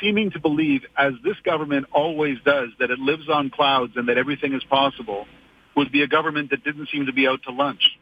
seeming 0.00 0.30
to 0.30 0.40
believe, 0.40 0.82
as 0.96 1.12
this 1.24 1.36
government 1.44 1.86
always 1.92 2.38
does, 2.44 2.68
that 2.78 2.90
it 2.90 2.98
lives 2.98 3.28
on 3.28 3.50
clouds 3.50 3.92
and 3.96 4.08
that 4.08 4.18
everything 4.18 4.52
is 4.52 4.64
possible– 4.64 5.26
would 5.80 5.90
be 5.90 6.02
a 6.02 6.06
government 6.06 6.50
that 6.50 6.62
didn't 6.62 6.88
seem 6.90 7.06
to 7.06 7.12
be 7.12 7.26
out 7.26 7.42
to 7.44 7.50
lunch. 7.50 7.98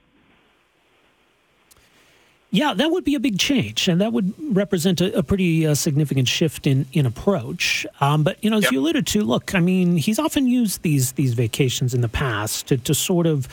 Yeah, 2.50 2.74
that 2.74 2.90
would 2.90 3.04
be 3.04 3.14
a 3.14 3.20
big 3.20 3.38
change, 3.38 3.88
and 3.88 4.00
that 4.00 4.12
would 4.12 4.32
represent 4.56 5.00
a, 5.00 5.18
a 5.18 5.22
pretty 5.22 5.66
uh, 5.66 5.74
significant 5.74 6.28
shift 6.28 6.66
in 6.66 6.86
in 6.92 7.04
approach. 7.06 7.86
Um, 8.00 8.24
but 8.24 8.42
you 8.42 8.50
know, 8.50 8.56
as 8.56 8.64
yep. 8.64 8.72
you 8.72 8.80
alluded 8.80 9.06
to, 9.08 9.20
look, 9.22 9.54
I 9.54 9.60
mean, 9.60 9.96
he's 9.96 10.18
often 10.18 10.46
used 10.46 10.82
these 10.82 11.12
these 11.12 11.34
vacations 11.34 11.94
in 11.94 12.00
the 12.00 12.08
past 12.08 12.66
to, 12.68 12.78
to 12.78 12.94
sort 12.94 13.26
of 13.26 13.48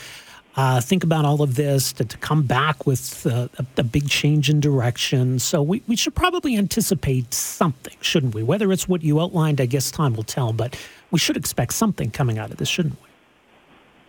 uh, 0.55 0.79
think 0.79 1.03
about 1.03 1.25
all 1.25 1.41
of 1.41 1.55
this, 1.55 1.91
to, 1.93 2.05
to 2.05 2.17
come 2.17 2.43
back 2.43 2.87
with 2.87 3.27
uh, 3.27 3.49
a, 3.59 3.65
a, 3.77 3.83
big 3.83 4.07
change 4.07 4.49
in 4.49 4.61
direction. 4.61 5.37
So 5.37 5.61
we, 5.61 5.83
we 5.85 5.97
should 5.97 6.15
probably 6.15 6.55
anticipate 6.57 7.33
something, 7.33 7.97
shouldn't 7.99 8.33
we? 8.33 8.41
Whether 8.41 8.71
it's 8.71 8.87
what 8.87 9.03
you 9.03 9.19
outlined, 9.19 9.59
I 9.59 9.65
guess 9.65 9.91
time 9.91 10.13
will 10.13 10.23
tell. 10.23 10.53
But 10.53 10.79
we 11.11 11.19
should 11.19 11.35
expect 11.35 11.73
something 11.73 12.09
coming 12.09 12.37
out 12.37 12.51
of 12.51 12.57
this, 12.57 12.69
shouldn't 12.69 12.95
we? 13.03 13.04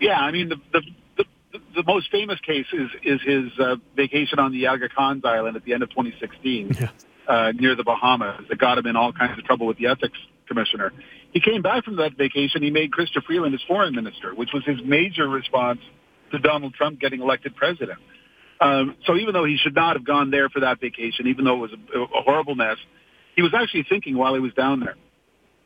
Yeah, 0.00 0.19
I 0.19 0.31
mean 0.31 0.49
the 0.49 0.57
the 0.73 0.83
the, 1.17 1.59
the 1.76 1.83
most 1.85 2.11
famous 2.11 2.38
case 2.41 2.67
is 2.73 2.91
is 3.03 3.21
his 3.23 3.59
uh, 3.59 3.76
vacation 3.95 4.38
on 4.38 4.53
the 4.53 4.67
Aga 4.67 4.88
Khan's 4.91 5.25
Island 5.25 5.57
at 5.57 5.65
the 5.65 5.73
end 5.73 5.83
of 5.83 5.91
2016 5.91 6.76
yeah. 6.79 6.88
uh, 7.29 7.53
near 7.53 7.75
the 7.75 7.85
Bahamas 7.85 8.45
that 8.49 8.59
got 8.59 8.79
him 8.79 8.87
in 8.87 8.97
all 8.97 9.12
kinds 9.12 9.38
of 9.38 9.45
trouble 9.45 9.67
with 9.67 9.79
the 9.79 9.87
ethics 9.87 10.19
commissioner. 10.47 10.93
He 11.33 11.41
came 11.41 11.62
back 11.62 11.85
from 11.85 11.97
that 11.97 12.17
vacation. 12.17 12.62
He 12.62 12.71
made 12.71 12.91
Chrystia 12.93 13.23
Freeland 13.25 13.53
his 13.53 13.62
foreign 13.67 13.95
minister, 13.95 14.35
which 14.35 14.50
was 14.55 14.65
his 14.65 14.79
major 14.85 15.29
response 15.29 15.81
to 16.31 16.38
Donald 16.38 16.75
Trump 16.75 17.00
getting 17.00 17.21
elected 17.21 17.55
president. 17.57 17.99
Um, 18.61 18.97
so 19.07 19.17
even 19.17 19.35
though 19.35 19.45
he 19.45 19.59
should 19.59 19.75
not 19.75 19.97
have 19.97 20.05
gone 20.05 20.31
there 20.31 20.49
for 20.49 20.61
that 20.61 20.81
vacation, 20.81 21.26
even 21.26 21.45
though 21.45 21.65
it 21.65 21.71
was 21.71 21.73
a, 21.73 21.99
a 22.00 22.23
horrible 22.23 22.55
mess, 22.55 22.79
he 23.35 23.43
was 23.43 23.53
actually 23.55 23.85
thinking 23.88 24.17
while 24.17 24.35
he 24.35 24.41
was 24.41 24.55
down 24.55 24.81
there. 24.81 24.97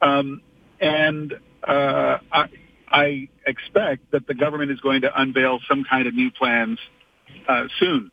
Um, 0.02 0.42
and 0.80 1.34
uh, 1.62 2.18
I, 2.32 2.46
I 2.90 3.28
expect 3.46 4.10
that 4.12 4.26
the 4.26 4.34
government 4.34 4.70
is 4.70 4.80
going 4.80 5.02
to 5.02 5.20
unveil 5.20 5.60
some 5.68 5.84
kind 5.88 6.08
of 6.08 6.14
new 6.14 6.30
plans 6.30 6.78
uh, 7.48 7.64
soon. 7.78 8.10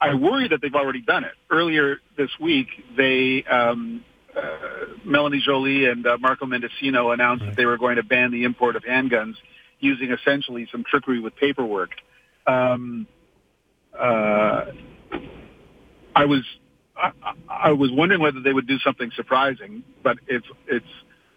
I 0.00 0.14
worry 0.14 0.48
that 0.48 0.60
they've 0.62 0.74
already 0.74 1.02
done 1.02 1.24
it. 1.24 1.32
Earlier 1.50 1.98
this 2.16 2.30
week, 2.40 2.68
they 2.96 3.44
um, 3.50 4.04
uh, 4.36 4.58
Melanie 5.04 5.42
Joly 5.44 5.86
and 5.86 6.06
uh, 6.06 6.18
Marco 6.18 6.46
Mendicino 6.46 7.12
announced 7.12 7.44
that 7.44 7.56
they 7.56 7.66
were 7.66 7.78
going 7.78 7.96
to 7.96 8.04
ban 8.04 8.30
the 8.30 8.44
import 8.44 8.76
of 8.76 8.84
handguns 8.84 9.34
using 9.80 10.10
essentially 10.12 10.68
some 10.70 10.84
trickery 10.88 11.20
with 11.20 11.34
paperwork. 11.36 11.90
Um, 12.46 13.06
uh, 13.98 14.66
I 16.14 16.24
was 16.24 16.42
I, 16.96 17.12
I 17.48 17.72
was 17.72 17.90
wondering 17.92 18.20
whether 18.20 18.40
they 18.40 18.52
would 18.52 18.66
do 18.66 18.78
something 18.78 19.10
surprising, 19.16 19.82
but 20.02 20.18
it's 20.26 20.46
it's 20.66 20.86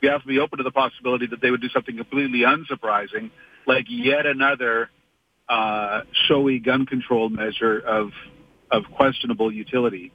we 0.02 0.08
have 0.10 0.22
to 0.22 0.28
be 0.28 0.40
open 0.40 0.58
to 0.58 0.64
the 0.64 0.72
possibility 0.72 1.28
that 1.28 1.42
they 1.42 1.52
would 1.52 1.62
do 1.62 1.70
something 1.70 1.96
completely 1.96 2.40
unsurprising, 2.40 3.32
like 3.68 3.86
yet 3.88 4.26
another 4.26 4.90
uh, 5.48 6.02
showy 6.28 6.60
gun 6.60 6.86
control 6.86 7.30
measure 7.30 7.80
of 7.80 8.10
of 8.72 8.84
questionable 8.96 9.52
utility. 9.52 10.12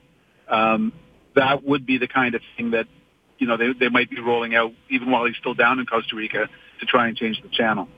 Um, 0.48 0.92
that 1.34 1.62
would 1.62 1.86
be 1.86 1.98
the 1.98 2.08
kind 2.08 2.34
of 2.34 2.40
thing 2.56 2.70
that 2.70 2.86
you 3.38 3.46
know 3.46 3.56
they 3.56 3.72
they 3.78 3.88
might 3.88 4.10
be 4.10 4.20
rolling 4.20 4.54
out 4.54 4.72
even 4.90 5.10
while 5.10 5.26
he's 5.26 5.36
still 5.36 5.54
down 5.54 5.78
in 5.78 5.86
Costa 5.86 6.16
Rica 6.16 6.48
to 6.80 6.86
try 6.86 7.08
and 7.08 7.16
change 7.16 7.40
the 7.42 7.48
channel. 7.48 7.88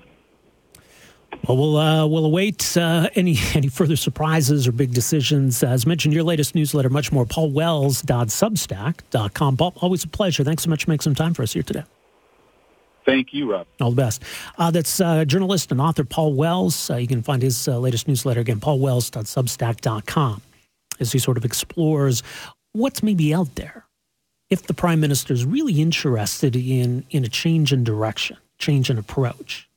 Well, 1.46 1.56
we'll 1.56 1.76
uh, 1.76 2.04
we'll 2.06 2.26
await 2.26 2.76
uh, 2.76 3.08
any 3.14 3.38
any 3.54 3.68
further 3.68 3.94
surprises 3.96 4.68
or 4.68 4.72
big 4.72 4.92
decisions. 4.92 5.62
As 5.62 5.86
mentioned, 5.86 6.12
your 6.14 6.24
latest 6.24 6.54
newsletter, 6.54 6.90
much 6.90 7.10
more. 7.12 7.24
PaulWells.substack.com. 7.24 9.56
Paul, 9.56 9.72
always 9.80 10.04
a 10.04 10.08
pleasure. 10.08 10.44
Thanks 10.44 10.64
so 10.64 10.70
much 10.70 10.84
for 10.84 10.90
making 10.90 11.02
some 11.02 11.14
time 11.14 11.32
for 11.34 11.42
us 11.42 11.52
here 11.52 11.62
today. 11.62 11.84
Thank 13.04 13.32
you, 13.32 13.52
Rob. 13.52 13.68
All 13.80 13.90
the 13.90 13.96
best. 13.96 14.22
Uh, 14.58 14.70
that's 14.70 15.00
uh, 15.00 15.24
journalist 15.24 15.72
and 15.72 15.80
author 15.80 16.04
Paul 16.04 16.34
Wells. 16.34 16.90
Uh, 16.90 16.96
you 16.96 17.08
can 17.08 17.22
find 17.22 17.40
his 17.40 17.66
uh, 17.66 17.78
latest 17.78 18.06
newsletter 18.06 18.40
again, 18.40 18.60
paulwells.substack.com, 18.60 20.42
as 21.00 21.12
he 21.12 21.18
sort 21.18 21.38
of 21.38 21.46
explores 21.46 22.22
what's 22.72 23.02
maybe 23.02 23.32
out 23.32 23.54
there 23.54 23.86
if 24.50 24.64
the 24.64 24.74
prime 24.74 25.00
minister 25.00 25.32
is 25.32 25.46
really 25.46 25.80
interested 25.80 26.54
in 26.56 27.04
in 27.10 27.24
a 27.24 27.28
change 27.28 27.72
in 27.72 27.84
direction, 27.84 28.36
change 28.58 28.90
in 28.90 28.98
approach 28.98 29.67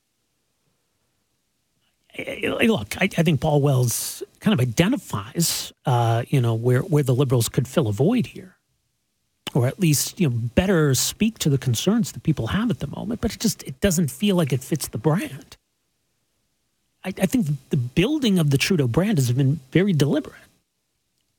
look, 2.18 2.98
I, 2.98 3.06
I, 3.18 3.24
think 3.24 3.40
Paul 3.40 3.62
Wells 3.62 4.24
kind 4.40 4.54
of 4.54 4.60
identifies, 4.60 5.72
uh, 5.86 6.24
you 6.28 6.42
know, 6.42 6.54
where, 6.54 6.82
where 6.82 7.04
the 7.04 7.16
liberals 7.16 7.50
could 7.50 7.68
fill 7.68 7.88
a 7.88 7.94
void 7.94 8.28
here, 8.28 8.58
or 9.54 9.68
at 9.68 9.80
least 9.80 10.20
you 10.20 10.30
know 10.30 10.36
better 10.36 10.94
speak 10.94 11.40
to 11.40 11.50
the 11.50 11.58
concerns 11.58 12.12
that 12.12 12.24
people 12.24 12.48
have 12.48 12.70
at 12.70 12.80
the 12.80 12.88
moment. 12.88 13.22
But 13.22 13.34
it 13.34 13.40
just 13.40 13.64
it 13.64 13.80
doesn't 13.80 14.12
feel 14.12 14.36
like 14.36 14.52
it 14.52 14.64
fits 14.64 14.88
the 14.88 14.98
brand. 14.98 15.58
I, 17.04 17.10
I 17.10 17.26
think 17.26 17.48
the 17.70 17.78
building 17.78 18.40
of 18.40 18.50
the 18.50 18.58
Trudeau 18.58 18.88
brand 18.88 19.18
has 19.18 19.32
been 19.32 19.60
very 19.72 19.94
deliberate, 19.94 20.36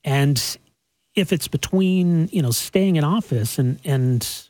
and 0.04 0.58
if 1.14 1.32
it's 1.32 1.48
between 1.48 2.28
you 2.32 2.42
know 2.42 2.50
staying 2.50 2.96
in 2.96 3.04
office 3.04 3.58
and 3.58 3.78
and 3.84 4.48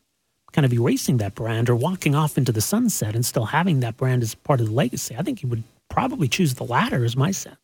kind 0.52 0.66
of 0.66 0.72
erasing 0.72 1.16
that 1.16 1.34
brand 1.34 1.70
or 1.70 1.74
walking 1.74 2.14
off 2.14 2.36
into 2.36 2.52
the 2.52 2.60
sunset 2.60 3.14
and 3.14 3.24
still 3.24 3.46
having 3.46 3.80
that 3.80 3.96
brand 3.96 4.22
as 4.22 4.34
part 4.34 4.60
of 4.60 4.66
the 4.66 4.72
legacy, 4.72 5.16
I 5.18 5.22
think 5.22 5.38
he 5.38 5.46
would 5.46 5.64
probably 5.92 6.26
choose 6.26 6.54
the 6.54 6.64
latter, 6.64 7.04
is 7.04 7.16
my 7.16 7.30
sense. 7.30 7.56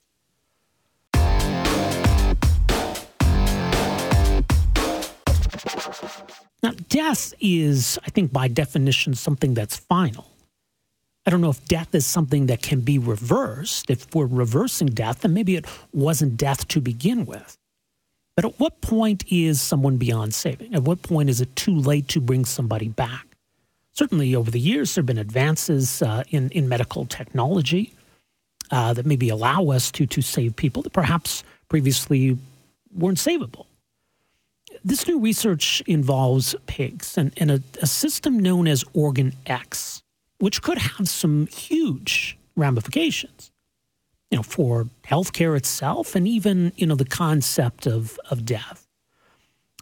Now, 6.63 6.73
death 6.91 7.33
is, 7.41 7.99
I 8.05 8.11
think, 8.11 8.31
by 8.31 8.49
definition, 8.49 9.15
something 9.15 9.55
that's 9.55 9.79
final. 9.79 10.27
I 11.25 11.31
don't 11.31 11.41
know 11.41 11.51
if 11.51 11.65
death 11.67 11.95
is 11.95 12.05
something 12.05 12.47
that 12.47 12.63
can 12.63 12.81
be 12.81 12.99
reversed. 12.99 13.91
If 13.91 14.15
we're 14.15 14.27
reversing 14.27 14.89
death, 14.89 15.21
then 15.21 15.33
maybe 15.33 15.57
it 15.57 15.65
wasn't 15.95 16.37
death 16.37 16.69
to 16.69 16.81
begin 16.83 17.25
with. 17.25 17.57
But 18.37 18.45
at 18.45 18.61
what 18.61 18.83
point 18.83 19.25
is 19.31 19.61
someone 19.61 19.97
beyond 19.97 20.35
saving? 20.35 20.75
At 20.75 20.83
what 20.83 21.03
point 21.03 21.31
is 21.31 21.41
it 21.41 21.57
too 21.57 21.75
late 21.75 22.09
to 22.09 22.21
bring 22.21 22.45
somebody 22.45 22.89
back? 22.89 23.27
Certainly, 23.93 24.35
over 24.35 24.51
the 24.51 24.61
years, 24.61 24.95
there 24.95 25.03
have 25.03 25.07
been 25.07 25.19
advances 25.19 26.03
uh, 26.03 26.25
in, 26.31 26.51
in 26.51 26.69
medical 26.69 27.05
technology 27.07 27.95
uh, 28.71 28.93
that 28.93 29.07
maybe 29.07 29.29
allow 29.29 29.69
us 29.69 29.91
to 29.93 30.07
to 30.07 30.23
save 30.23 30.57
people 30.57 30.83
that 30.83 30.93
perhaps 30.93 31.43
previously 31.69 32.39
weren't 32.95 33.19
savable. 33.19 33.67
This 34.85 35.07
new 35.07 35.19
research 35.19 35.83
involves 35.87 36.55
pigs 36.67 37.19
and, 37.19 37.33
and 37.37 37.51
a, 37.51 37.63
a 37.83 37.87
system 37.87 38.39
known 38.39 38.69
as 38.69 38.85
Organ 38.93 39.35
X, 39.47 40.03
which 40.39 40.63
could 40.63 40.79
have 40.79 41.09
some 41.09 41.47
huge 41.49 42.39
ramifications, 42.57 43.51
you 44.31 44.37
know, 44.37 44.43
for 44.43 44.87
healthcare 45.05 45.57
itself 45.57 46.15
and 46.15 46.29
even 46.29 46.73
you 46.77 46.87
know 46.87 46.95
the 46.95 47.05
concept 47.05 47.87
of 47.87 48.19
of 48.31 48.45
death. 48.45 48.87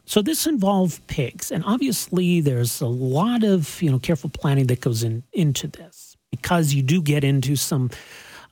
So 0.09 0.23
this 0.23 0.47
involved 0.47 1.05
pigs, 1.09 1.51
and 1.51 1.65
obviously 1.65 2.41
there's 2.41 2.81
a 2.81 2.87
lot 2.87 3.43
of 3.43 3.83
you 3.83 3.91
know 3.91 3.99
careful 3.99 4.31
planning 4.31 4.69
that 4.69 4.81
goes 4.81 5.03
in 5.03 5.25
into 5.33 5.67
this 5.67 6.17
because 6.31 6.75
you 6.75 6.83
do 6.83 7.03
get 7.03 7.25
into 7.25 7.57
some 7.57 7.91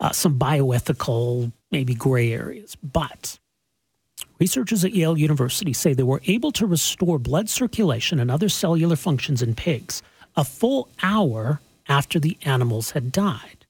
uh, 0.01 0.13
some 0.13 0.39
bioethical, 0.39 1.53
maybe 1.71 1.95
gray 1.95 2.33
areas. 2.33 2.77
But 2.77 3.39
researchers 4.39 4.85
at 4.85 4.95
Yale 4.95 5.19
University 5.19 5.73
say 5.73 5.93
they 5.93 6.03
were 6.03 6.23
able 6.27 6.53
to 6.53 6.67
restore 6.67 7.19
blood 7.19 7.49
circulation 7.49 8.21
and 8.21 8.31
other 8.31 8.49
cellular 8.49 8.97
functions 8.97 9.43
in 9.43 9.55
pigs 9.55 10.03
a 10.37 10.45
full 10.45 10.89
hour 11.03 11.61
after 11.89 12.19
the 12.19 12.37
animals 12.45 12.93
had 12.93 13.13
died. 13.13 13.67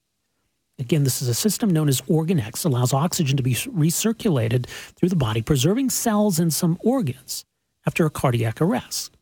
Again, 0.77 1.03
this 1.03 1.21
is 1.21 1.29
a 1.29 1.33
system 1.33 1.69
known 1.69 1.87
as 1.87 2.01
OrganEx, 2.01 2.65
allows 2.65 2.93
oxygen 2.93 3.37
to 3.37 3.43
be 3.43 3.53
recirculated 3.53 4.65
through 4.67 5.09
the 5.09 5.15
body, 5.15 5.41
preserving 5.41 5.89
cells 5.89 6.37
and 6.37 6.53
some 6.53 6.77
organs 6.83 7.45
after 7.85 8.05
a 8.05 8.09
cardiac 8.09 8.61
arrest. 8.61 9.15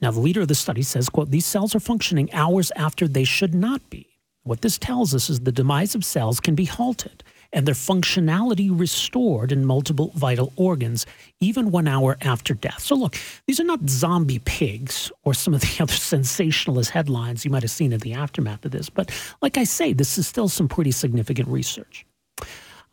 Now, 0.00 0.12
the 0.12 0.20
leader 0.20 0.42
of 0.42 0.48
the 0.48 0.54
study 0.54 0.82
says, 0.82 1.08
quote, 1.08 1.30
these 1.30 1.44
cells 1.44 1.74
are 1.74 1.80
functioning 1.80 2.32
hours 2.32 2.70
after 2.76 3.08
they 3.08 3.24
should 3.24 3.54
not 3.54 3.90
be. 3.90 4.07
What 4.48 4.62
this 4.62 4.78
tells 4.78 5.14
us 5.14 5.28
is 5.28 5.40
the 5.40 5.52
demise 5.52 5.94
of 5.94 6.06
cells 6.06 6.40
can 6.40 6.54
be 6.54 6.64
halted 6.64 7.22
and 7.52 7.66
their 7.66 7.74
functionality 7.74 8.70
restored 8.72 9.52
in 9.52 9.66
multiple 9.66 10.10
vital 10.14 10.54
organs, 10.56 11.04
even 11.38 11.70
one 11.70 11.86
hour 11.86 12.16
after 12.22 12.54
death. 12.54 12.80
So, 12.80 12.94
look, 12.94 13.14
these 13.46 13.60
are 13.60 13.64
not 13.64 13.90
zombie 13.90 14.38
pigs 14.38 15.12
or 15.22 15.34
some 15.34 15.52
of 15.52 15.60
the 15.60 15.76
other 15.82 15.92
sensationalist 15.92 16.90
headlines 16.90 17.44
you 17.44 17.50
might 17.50 17.62
have 17.62 17.70
seen 17.70 17.92
in 17.92 18.00
the 18.00 18.14
aftermath 18.14 18.64
of 18.64 18.70
this. 18.70 18.88
But, 18.88 19.10
like 19.42 19.58
I 19.58 19.64
say, 19.64 19.92
this 19.92 20.16
is 20.16 20.26
still 20.26 20.48
some 20.48 20.66
pretty 20.66 20.92
significant 20.92 21.48
research. 21.48 22.06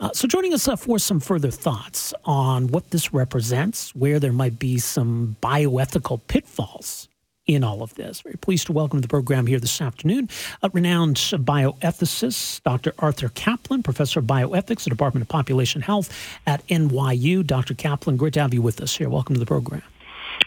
Uh, 0.01 0.11
so, 0.11 0.27
joining 0.27 0.53
us 0.53 0.67
uh, 0.67 0.75
for 0.75 0.99
some 0.99 1.21
further 1.21 1.51
thoughts 1.51 2.13
on 2.25 2.67
what 2.67 2.91
this 2.91 3.13
represents, 3.13 3.95
where 3.95 4.19
there 4.19 4.33
might 4.33 4.59
be 4.59 4.77
some 4.77 5.37
bioethical 5.41 6.19
pitfalls 6.27 7.07
in 7.47 7.63
all 7.63 7.83
of 7.83 7.93
this. 7.95 8.21
Very 8.21 8.37
pleased 8.37 8.67
to 8.67 8.73
welcome 8.73 8.99
to 8.99 9.01
the 9.01 9.07
program 9.07 9.47
here 9.47 9.59
this 9.59 9.81
afternoon 9.81 10.29
a 10.63 10.69
renowned 10.69 11.17
bioethicist, 11.17 12.63
Dr. 12.63 12.93
Arthur 12.99 13.29
Caplan, 13.29 13.83
professor 13.83 14.19
of 14.19 14.25
bioethics 14.25 14.71
at 14.71 14.83
the 14.85 14.89
Department 14.89 15.21
of 15.23 15.27
Population 15.27 15.81
Health 15.81 16.11
at 16.47 16.65
NYU. 16.67 17.45
Dr. 17.45 17.73
Caplan, 17.73 18.17
great 18.17 18.33
to 18.33 18.41
have 18.41 18.53
you 18.53 18.61
with 18.61 18.81
us 18.81 18.95
here. 18.95 19.09
Welcome 19.09 19.35
to 19.35 19.39
the 19.39 19.45
program. 19.45 19.83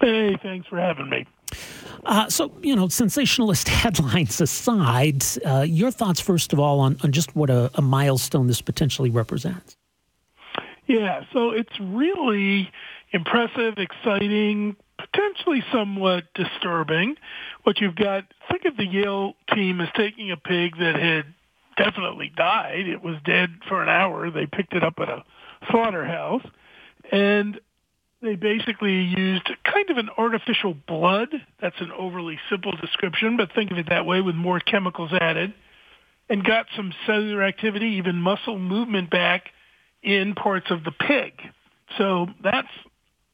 Hey, 0.00 0.36
thanks 0.42 0.66
for 0.66 0.78
having 0.78 1.08
me. 1.08 1.26
Uh, 2.04 2.28
so, 2.28 2.52
you 2.62 2.74
know, 2.74 2.88
sensationalist 2.88 3.68
headlines 3.68 4.40
aside, 4.40 5.24
uh, 5.44 5.64
your 5.66 5.90
thoughts, 5.90 6.20
first 6.20 6.52
of 6.52 6.58
all, 6.58 6.80
on, 6.80 6.96
on 7.02 7.12
just 7.12 7.34
what 7.34 7.50
a, 7.50 7.70
a 7.74 7.82
milestone 7.82 8.46
this 8.46 8.60
potentially 8.60 9.10
represents. 9.10 9.76
Yeah, 10.86 11.24
so 11.32 11.50
it's 11.50 11.78
really 11.80 12.70
impressive, 13.12 13.78
exciting, 13.78 14.76
potentially 14.98 15.62
somewhat 15.72 16.24
disturbing. 16.34 17.16
What 17.62 17.80
you've 17.80 17.96
got, 17.96 18.24
think 18.50 18.64
of 18.64 18.76
the 18.76 18.86
Yale 18.86 19.34
team 19.54 19.80
as 19.80 19.88
taking 19.96 20.30
a 20.30 20.36
pig 20.36 20.76
that 20.78 20.96
had 20.96 21.24
definitely 21.76 22.32
died. 22.36 22.88
It 22.88 23.02
was 23.02 23.16
dead 23.24 23.50
for 23.68 23.82
an 23.82 23.88
hour. 23.88 24.30
They 24.30 24.46
picked 24.46 24.74
it 24.74 24.82
up 24.82 24.94
at 24.98 25.08
a 25.08 25.24
slaughterhouse, 25.70 26.44
and 27.12 27.60
they 28.20 28.34
basically 28.34 28.96
used 29.16 29.48
kind 29.64 29.88
of 29.90 29.96
an 29.96 30.10
artificial 30.18 30.74
blood. 30.74 31.28
That's 31.60 31.80
an 31.80 31.92
overly 31.96 32.38
simple 32.50 32.72
description, 32.72 33.36
but 33.36 33.52
think 33.54 33.70
of 33.70 33.78
it 33.78 33.88
that 33.90 34.06
way 34.06 34.20
with 34.20 34.34
more 34.34 34.58
chemicals 34.58 35.12
added. 35.12 35.54
and 36.28 36.44
got 36.44 36.66
some 36.76 36.92
cellular 37.06 37.42
activity, 37.42 37.96
even 37.98 38.16
muscle 38.16 38.58
movement 38.58 39.10
back 39.10 39.50
in 40.02 40.34
parts 40.34 40.66
of 40.70 40.84
the 40.84 40.92
pig. 40.92 41.32
So 41.96 42.26
that's 42.42 42.68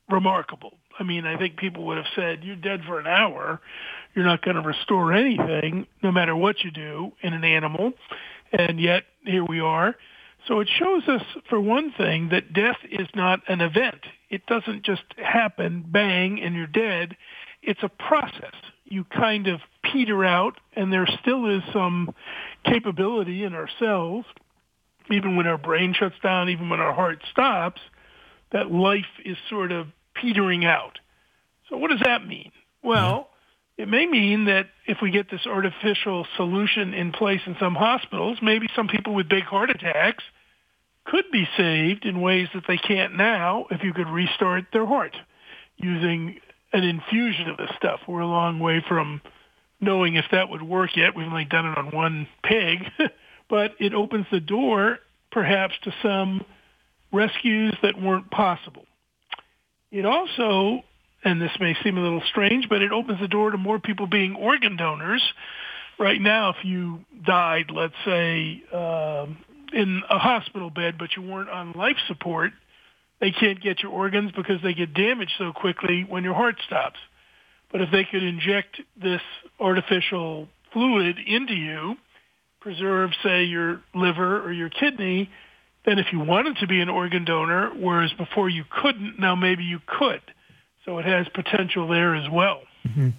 remarkable. 0.08 0.78
I 0.98 1.02
mean, 1.02 1.26
I 1.26 1.36
think 1.36 1.56
people 1.56 1.84
would 1.86 1.96
have 1.96 2.06
said, 2.14 2.44
you're 2.44 2.56
dead 2.56 2.82
for 2.86 3.00
an 3.00 3.06
hour. 3.06 3.60
You're 4.14 4.24
not 4.24 4.42
going 4.42 4.56
to 4.56 4.62
restore 4.62 5.12
anything, 5.12 5.86
no 6.02 6.12
matter 6.12 6.36
what 6.36 6.62
you 6.62 6.70
do 6.70 7.12
in 7.22 7.32
an 7.32 7.44
animal. 7.44 7.92
And 8.52 8.80
yet, 8.80 9.04
here 9.24 9.44
we 9.44 9.60
are. 9.60 9.96
So 10.46 10.60
it 10.60 10.68
shows 10.78 11.08
us, 11.08 11.22
for 11.48 11.58
one 11.58 11.92
thing, 11.96 12.28
that 12.28 12.52
death 12.52 12.76
is 12.90 13.08
not 13.14 13.40
an 13.48 13.60
event. 13.60 14.00
It 14.30 14.46
doesn't 14.46 14.84
just 14.84 15.02
happen, 15.16 15.84
bang, 15.88 16.40
and 16.40 16.54
you're 16.54 16.66
dead. 16.66 17.16
It's 17.62 17.82
a 17.82 17.88
process. 17.88 18.54
You 18.84 19.04
kind 19.04 19.48
of 19.48 19.60
peter 19.82 20.24
out, 20.24 20.60
and 20.74 20.92
there 20.92 21.08
still 21.22 21.46
is 21.46 21.62
some 21.72 22.14
capability 22.64 23.42
in 23.42 23.54
ourselves, 23.54 24.26
even 25.10 25.36
when 25.36 25.46
our 25.46 25.58
brain 25.58 25.94
shuts 25.98 26.16
down, 26.22 26.50
even 26.50 26.68
when 26.68 26.80
our 26.80 26.92
heart 26.92 27.20
stops, 27.30 27.80
that 28.52 28.70
life 28.70 29.04
is 29.24 29.36
sort 29.48 29.72
of 29.72 29.88
petering 30.24 30.64
out. 30.64 30.98
So 31.68 31.76
what 31.76 31.90
does 31.90 32.00
that 32.04 32.26
mean? 32.26 32.52
Well, 32.82 33.28
it 33.76 33.88
may 33.88 34.06
mean 34.06 34.46
that 34.46 34.68
if 34.86 34.98
we 35.02 35.10
get 35.10 35.30
this 35.30 35.46
artificial 35.46 36.26
solution 36.36 36.94
in 36.94 37.12
place 37.12 37.40
in 37.46 37.56
some 37.58 37.74
hospitals, 37.74 38.38
maybe 38.40 38.68
some 38.76 38.88
people 38.88 39.14
with 39.14 39.28
big 39.28 39.44
heart 39.44 39.70
attacks 39.70 40.22
could 41.04 41.24
be 41.32 41.46
saved 41.56 42.04
in 42.04 42.20
ways 42.20 42.48
that 42.54 42.64
they 42.66 42.78
can't 42.78 43.16
now 43.16 43.66
if 43.70 43.82
you 43.82 43.92
could 43.92 44.08
restart 44.08 44.66
their 44.72 44.86
heart 44.86 45.16
using 45.76 46.40
an 46.72 46.84
infusion 46.84 47.48
of 47.48 47.56
this 47.56 47.70
stuff. 47.76 48.00
We're 48.06 48.20
a 48.20 48.26
long 48.26 48.58
way 48.58 48.82
from 48.86 49.20
knowing 49.80 50.14
if 50.14 50.24
that 50.32 50.48
would 50.48 50.62
work 50.62 50.96
yet. 50.96 51.14
We've 51.14 51.26
only 51.26 51.44
done 51.44 51.66
it 51.66 51.76
on 51.76 51.90
one 51.90 52.26
pig, 52.42 52.84
but 53.48 53.72
it 53.78 53.92
opens 53.92 54.26
the 54.30 54.40
door 54.40 54.98
perhaps 55.30 55.74
to 55.82 55.92
some 56.02 56.44
rescues 57.12 57.74
that 57.82 58.00
weren't 58.00 58.30
possible. 58.30 58.86
It 59.94 60.04
also, 60.04 60.82
and 61.22 61.40
this 61.40 61.52
may 61.60 61.76
seem 61.84 61.96
a 61.96 62.00
little 62.00 62.22
strange, 62.28 62.68
but 62.68 62.82
it 62.82 62.90
opens 62.90 63.20
the 63.20 63.28
door 63.28 63.52
to 63.52 63.56
more 63.56 63.78
people 63.78 64.08
being 64.08 64.34
organ 64.34 64.76
donors. 64.76 65.22
Right 66.00 66.20
now, 66.20 66.48
if 66.48 66.64
you 66.64 67.04
died, 67.24 67.70
let's 67.72 67.94
say, 68.04 68.60
uh, 68.72 69.26
in 69.72 70.02
a 70.10 70.18
hospital 70.18 70.68
bed, 70.68 70.96
but 70.98 71.10
you 71.16 71.22
weren't 71.22 71.48
on 71.48 71.74
life 71.74 71.96
support, 72.08 72.50
they 73.20 73.30
can't 73.30 73.62
get 73.62 73.84
your 73.84 73.92
organs 73.92 74.32
because 74.32 74.60
they 74.64 74.74
get 74.74 74.94
damaged 74.94 75.34
so 75.38 75.52
quickly 75.52 76.04
when 76.08 76.24
your 76.24 76.34
heart 76.34 76.56
stops. 76.66 76.98
But 77.70 77.80
if 77.80 77.92
they 77.92 78.02
could 78.02 78.24
inject 78.24 78.80
this 79.00 79.22
artificial 79.60 80.48
fluid 80.72 81.18
into 81.24 81.54
you, 81.54 81.94
preserve, 82.60 83.10
say, 83.22 83.44
your 83.44 83.80
liver 83.94 84.42
or 84.42 84.50
your 84.50 84.70
kidney, 84.70 85.30
then 85.84 85.98
if 85.98 86.12
you 86.12 86.20
wanted 86.20 86.56
to 86.58 86.66
be 86.66 86.80
an 86.80 86.88
organ 86.88 87.24
donor, 87.24 87.70
whereas 87.74 88.12
before 88.12 88.48
you 88.48 88.64
couldn't, 88.70 89.18
now 89.18 89.34
maybe 89.34 89.64
you 89.64 89.80
could. 89.86 90.22
So 90.84 90.98
it 90.98 91.04
has 91.04 91.28
potential 91.28 91.86
there 91.88 92.14
as 92.14 92.28
well. 92.30 92.62
Mm-hmm. 92.86 93.10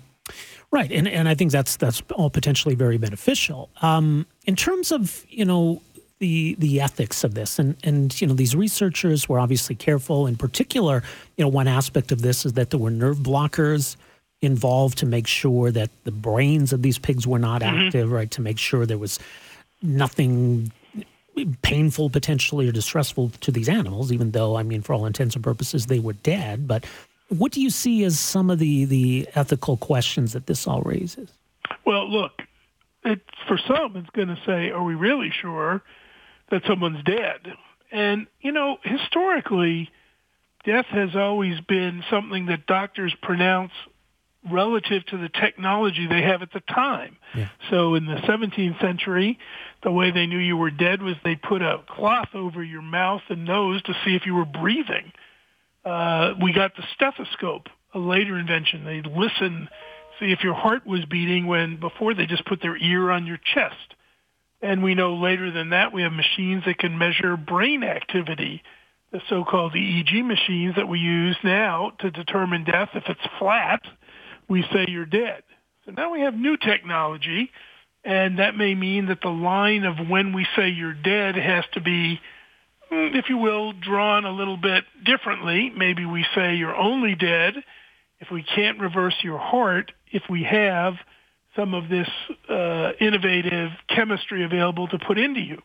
Right, 0.72 0.92
and 0.92 1.08
and 1.08 1.30
I 1.30 1.36
think 1.36 1.52
that's 1.52 1.78
that's 1.78 2.02
all 2.16 2.30
potentially 2.30 2.76
very 2.76 2.98
beneficial. 2.98 3.70
Um, 3.82 4.26
in 4.46 4.56
terms 4.56 4.92
of 4.92 5.24
you 5.30 5.46
know 5.46 5.82
the 6.20 6.56
the 6.60 6.82
ethics 6.82 7.24
of 7.24 7.34
this 7.34 7.60
and 7.60 7.76
and 7.84 8.20
you 8.20 8.28
know 8.28 8.34
these 8.34 8.56
researchers 8.56 9.28
were 9.28 9.40
obviously 9.40 9.76
careful 9.76 10.28
in 10.28 10.36
particular 10.36 11.04
you 11.36 11.44
know 11.44 11.50
one 11.50 11.68
aspect 11.68 12.12
of 12.12 12.22
this 12.22 12.46
is 12.46 12.54
that 12.54 12.70
there 12.70 12.80
were 12.80 12.90
nerve 12.90 13.18
blockers 13.18 13.98
involved 14.42 14.98
to 14.98 15.06
make 15.06 15.28
sure 15.28 15.72
that 15.72 15.90
the 16.06 16.12
brains 16.12 16.72
of 16.72 16.82
these 16.82 16.98
pigs 16.98 17.28
were 17.28 17.40
not 17.40 17.62
mm-hmm. 17.62 17.88
active 17.88 18.12
right 18.12 18.32
to 18.32 18.42
make 18.42 18.58
sure 18.58 18.86
there 18.86 18.98
was 18.98 19.20
nothing 19.82 20.72
painful 21.62 22.10
potentially 22.10 22.68
or 22.68 22.72
distressful 22.72 23.30
to 23.42 23.52
these 23.52 23.70
animals 23.70 24.12
even 24.12 24.32
though 24.32 24.56
i 24.56 24.64
mean 24.64 24.82
for 24.82 24.94
all 24.94 25.06
intents 25.06 25.36
and 25.36 25.44
purposes 25.44 25.88
they 25.88 26.00
were 26.00 26.14
dead 26.14 26.68
but 26.68 26.86
what 27.30 27.52
do 27.52 27.62
you 27.62 27.70
see 27.70 28.04
as 28.04 28.20
some 28.20 28.50
of 28.50 28.60
the 28.60 28.86
the 28.86 29.28
ethical 29.36 29.78
questions 29.78 30.34
that 30.34 30.46
this 30.46 30.66
all 30.66 30.82
raises 30.82 31.30
well 31.86 32.10
look 32.10 32.42
for 33.48 33.58
some 33.68 33.96
it's 33.98 34.10
going 34.12 34.30
to 34.30 34.40
say 34.46 34.72
are 34.72 34.84
we 34.84 34.96
really 34.96 35.32
sure 35.42 35.84
that 36.50 36.64
someone's 36.68 37.04
dead. 37.04 37.54
And, 37.92 38.28
you 38.42 38.52
know, 38.52 38.78
historically, 38.84 39.90
death 40.64 40.86
has 40.88 41.16
always 41.16 41.60
been 41.62 42.04
something 42.10 42.48
that 42.48 42.66
doctors 42.66 43.16
pronounce 43.22 43.72
relative 44.52 45.06
to 45.08 45.18
the 45.18 45.30
technology 45.30 46.08
they 46.08 46.22
have 46.22 46.42
at 46.42 46.52
the 46.54 46.62
time. 46.62 47.18
Yeah. 47.36 47.50
So 47.70 47.96
in 47.96 48.06
the 48.06 48.16
17th 48.16 48.80
century, 48.80 49.40
the 49.84 49.92
way 49.92 50.12
they 50.12 50.26
knew 50.26 50.38
you 50.38 50.58
were 50.58 50.72
dead 50.72 51.02
was 51.02 51.16
they 51.24 51.36
put 51.36 51.62
a 51.62 51.84
cloth 51.88 52.30
over 52.34 52.64
your 52.64 52.82
mouth 52.82 53.22
and 53.30 53.46
nose 53.46 53.82
to 53.84 53.94
see 54.06 54.16
if 54.16 54.26
you 54.26 54.36
were 54.36 54.46
breathing. 54.46 55.12
Uh, 55.84 56.34
we 56.42 56.54
got 56.54 56.76
the 56.76 56.84
stethoscope, 56.96 57.68
a 57.94 58.00
later 58.00 58.38
invention. 58.38 58.86
They'd 58.86 59.06
listen, 59.06 59.70
see 60.20 60.32
if 60.32 60.44
your 60.44 60.56
heart 60.56 60.86
was 60.86 61.06
beating 61.06 61.46
when 61.48 61.80
before 61.80 62.14
they 62.14 62.26
just 62.26 62.46
put 62.46 62.62
their 62.62 62.78
ear 62.78 63.12
on 63.12 63.28
your 63.28 63.38
chest. 63.54 63.94
And 64.62 64.84
we 64.84 64.96
know 64.96 65.16
later 65.16 65.52
than 65.52 65.70
that 65.70 65.94
we 65.94 66.02
have 66.02 66.12
machines 66.12 66.64
that 66.66 66.80
can 66.80 66.98
measure 66.98 67.38
brain 67.38 67.84
activity, 67.84 68.64
the 69.12 69.22
so-called 69.30 69.74
EEG 69.74 70.26
machines 70.26 70.76
that 70.76 70.88
we 70.88 71.00
use 71.00 71.38
now 71.44 71.92
to 72.00 72.10
determine 72.10 72.64
death. 72.64 72.90
If 72.96 73.04
it's 73.08 73.22
flat, 73.38 73.82
we 74.48 74.64
say 74.74 74.86
you're 74.88 75.06
dead. 75.06 75.44
So 75.86 75.92
now 75.92 76.12
we 76.12 76.22
have 76.22 76.34
new 76.34 76.58
technology, 76.58 77.52
and 78.04 78.40
that 78.40 78.56
may 78.56 78.74
mean 78.74 79.08
that 79.08 79.22
the 79.22 79.30
line 79.30 79.84
of 79.84 80.08
when 80.08 80.34
we 80.34 80.48
say 80.56 80.70
you're 80.70 80.94
dead 80.94 81.36
has 81.36 81.64
to 81.74 81.82
be, 81.82 82.20
mm, 82.92 83.16
if 83.16 83.30
you 83.30 83.38
will, 83.38 83.72
drawn 83.74 84.26
a 84.26 84.32
little 84.32 84.58
bit 84.58 84.84
differently. 85.04 85.72
Maybe 85.76 86.06
we 86.06 86.26
say 86.36 86.56
you're 86.56 86.76
only 86.76 87.16
dead 87.16 87.56
if 88.20 88.32
we 88.32 88.44
can't 88.44 88.80
reverse 88.80 89.16
your 89.24 89.38
heart, 89.38 89.92
if 90.12 90.24
we 90.30 90.44
have 90.44 90.96
some 91.56 91.74
of 91.74 91.90
this 91.90 92.08
uh, 92.50 92.92
innovative 93.00 93.72
chemistry 93.88 94.44
available 94.44 94.88
to 94.88 95.00
put 95.00 95.18
into 95.18 95.40
you. 95.40 95.62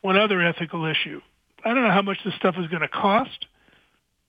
One 0.00 0.16
other 0.16 0.40
ethical 0.40 0.84
issue. 0.84 1.20
I 1.64 1.74
don't 1.74 1.82
know 1.82 1.90
how 1.90 2.02
much 2.02 2.18
this 2.24 2.34
stuff 2.34 2.54
is 2.58 2.68
going 2.68 2.82
to 2.82 2.88
cost. 2.88 3.46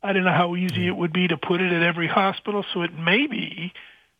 I 0.02 0.14
don't 0.14 0.24
know 0.24 0.32
how 0.32 0.56
easy 0.56 0.88
it 0.88 0.96
would 0.96 1.12
be 1.12 1.28
to 1.28 1.38
put 1.38 1.62
it 1.62 1.74
at 1.74 1.84
every 1.84 2.08
hospital, 2.08 2.66
so 2.74 2.84
it 2.84 2.94
may 2.94 3.28
be 3.28 3.74